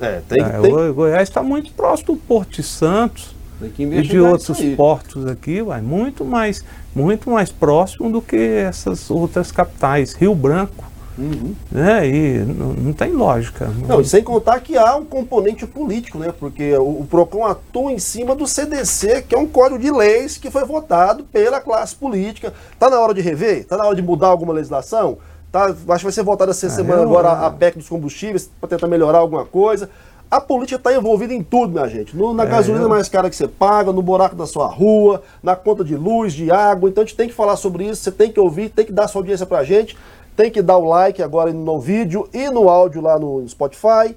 É, 0.00 0.20
tem, 0.28 0.42
É, 0.42 0.48
tem, 0.60 0.74
o 0.74 0.94
Goiás 0.94 1.28
está 1.28 1.42
muito 1.42 1.70
próximo 1.72 2.14
do 2.14 2.20
Porto 2.20 2.56
de 2.56 2.62
Santos 2.62 3.24
tem 3.26 3.39
e 3.62 4.02
de 4.02 4.18
outros 4.20 4.58
portos 4.76 5.26
aqui, 5.26 5.62
vai, 5.62 5.80
muito 5.80 6.24
mais, 6.24 6.64
muito 6.94 7.30
mais 7.30 7.50
próximo 7.50 8.10
do 8.10 8.22
que 8.22 8.36
essas 8.36 9.10
outras 9.10 9.52
capitais, 9.52 10.14
Rio 10.14 10.34
Branco, 10.34 10.88
Uhum. 11.18 11.54
né? 11.70 12.08
E 12.08 12.38
não, 12.38 12.72
não 12.72 12.92
tem 12.94 13.12
lógica. 13.12 13.68
Não, 13.86 14.00
e 14.00 14.04
sem 14.06 14.22
contar 14.22 14.58
que 14.60 14.78
há 14.78 14.96
um 14.96 15.04
componente 15.04 15.66
político, 15.66 16.16
né? 16.18 16.32
Porque 16.38 16.72
o, 16.78 17.00
o 17.00 17.06
PROCON 17.10 17.44
atua 17.44 17.92
em 17.92 17.98
cima 17.98 18.34
do 18.34 18.46
CDC, 18.46 19.22
que 19.28 19.34
é 19.34 19.38
um 19.38 19.46
código 19.46 19.78
de 19.78 19.90
leis 19.90 20.38
que 20.38 20.50
foi 20.50 20.64
votado 20.64 21.24
pela 21.24 21.60
classe 21.60 21.94
política. 21.94 22.54
Tá 22.78 22.88
na 22.88 22.98
hora 22.98 23.12
de 23.12 23.20
rever? 23.20 23.66
Tá 23.66 23.76
na 23.76 23.84
hora 23.84 23.94
de 23.96 24.00
mudar 24.00 24.28
alguma 24.28 24.54
legislação? 24.54 25.18
Tá, 25.52 25.64
acho 25.66 25.76
que 25.98 26.04
vai 26.04 26.12
ser 26.12 26.22
votada 26.22 26.52
essa 26.52 26.68
Ah, 26.68 26.70
semana 26.70 27.02
eu- 27.02 27.08
agora 27.08 27.32
a 27.32 27.50
PEC 27.50 27.76
dos 27.76 27.88
combustíveis 27.88 28.48
para 28.58 28.68
tentar 28.70 28.86
melhorar 28.86 29.18
alguma 29.18 29.44
coisa. 29.44 29.90
A 30.30 30.40
política 30.40 30.76
está 30.76 30.94
envolvida 30.94 31.34
em 31.34 31.42
tudo, 31.42 31.72
minha 31.72 31.88
gente. 31.88 32.16
No- 32.16 32.32
na 32.32 32.44
É, 32.44 32.46
gasolina 32.46 32.84
eu- 32.84 32.88
mais 32.88 33.08
cara 33.08 33.28
que 33.28 33.34
você 33.34 33.48
paga, 33.48 33.90
no 33.92 34.00
buraco 34.00 34.36
da 34.36 34.46
sua 34.46 34.66
rua, 34.68 35.22
na 35.42 35.56
conta 35.56 35.82
de 35.82 35.96
luz, 35.96 36.32
de 36.32 36.50
água. 36.52 36.88
Então 36.88 37.02
a 37.02 37.06
gente 37.06 37.16
tem 37.16 37.26
que 37.28 37.34
falar 37.34 37.56
sobre 37.56 37.84
isso, 37.84 38.02
você 38.02 38.12
tem 38.12 38.30
que 38.30 38.38
ouvir, 38.38 38.68
tem 38.68 38.84
que 38.86 38.92
dar 38.92 39.08
sua 39.08 39.20
audiência 39.20 39.44
pra 39.44 39.64
gente. 39.64 39.96
Tem 40.36 40.48
que 40.50 40.62
dar 40.62 40.76
o 40.78 40.84
like 40.88 41.20
agora 41.22 41.52
no 41.52 41.80
vídeo 41.80 42.28
e 42.32 42.48
no 42.48 42.68
áudio 42.68 43.02
lá 43.02 43.18
no 43.18 43.46
Spotify. 43.48 44.14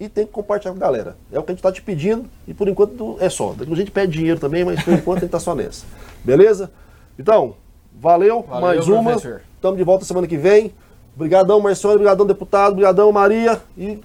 E 0.00 0.08
tem 0.08 0.24
que 0.24 0.32
compartilhar 0.32 0.72
com 0.72 0.78
a 0.78 0.80
galera. 0.80 1.14
É 1.30 1.38
o 1.38 1.42
que 1.42 1.50
a 1.50 1.52
gente 1.52 1.58
está 1.58 1.70
te 1.70 1.82
pedindo 1.82 2.24
e 2.48 2.54
por 2.54 2.66
enquanto 2.66 3.18
é 3.20 3.28
só. 3.28 3.54
A 3.60 3.74
gente 3.74 3.90
pede 3.90 4.12
dinheiro 4.12 4.40
também, 4.40 4.64
mas 4.64 4.82
por 4.82 4.94
enquanto 4.94 5.18
a 5.18 5.20
gente 5.20 5.26
está 5.26 5.38
só 5.38 5.54
nessa. 5.54 5.84
Beleza? 6.24 6.70
Então, 7.18 7.54
valeu, 8.00 8.42
Valeu, 8.48 8.60
mais 8.62 8.88
uma. 8.88 9.12
Estamos 9.12 9.76
de 9.76 9.84
volta 9.84 10.06
semana 10.06 10.26
que 10.26 10.38
vem. 10.38 10.72
Obrigadão, 11.14 11.60
Marcione. 11.60 11.96
Obrigadão, 11.96 12.24
deputado. 12.24 12.72
Obrigadão, 12.72 13.12
Maria. 13.12 13.60
E 13.76 13.98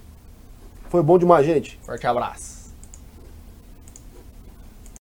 foi 0.88 1.02
bom 1.02 1.18
demais, 1.18 1.44
gente. 1.46 1.78
Forte 1.82 2.06
abraço. 2.06 2.55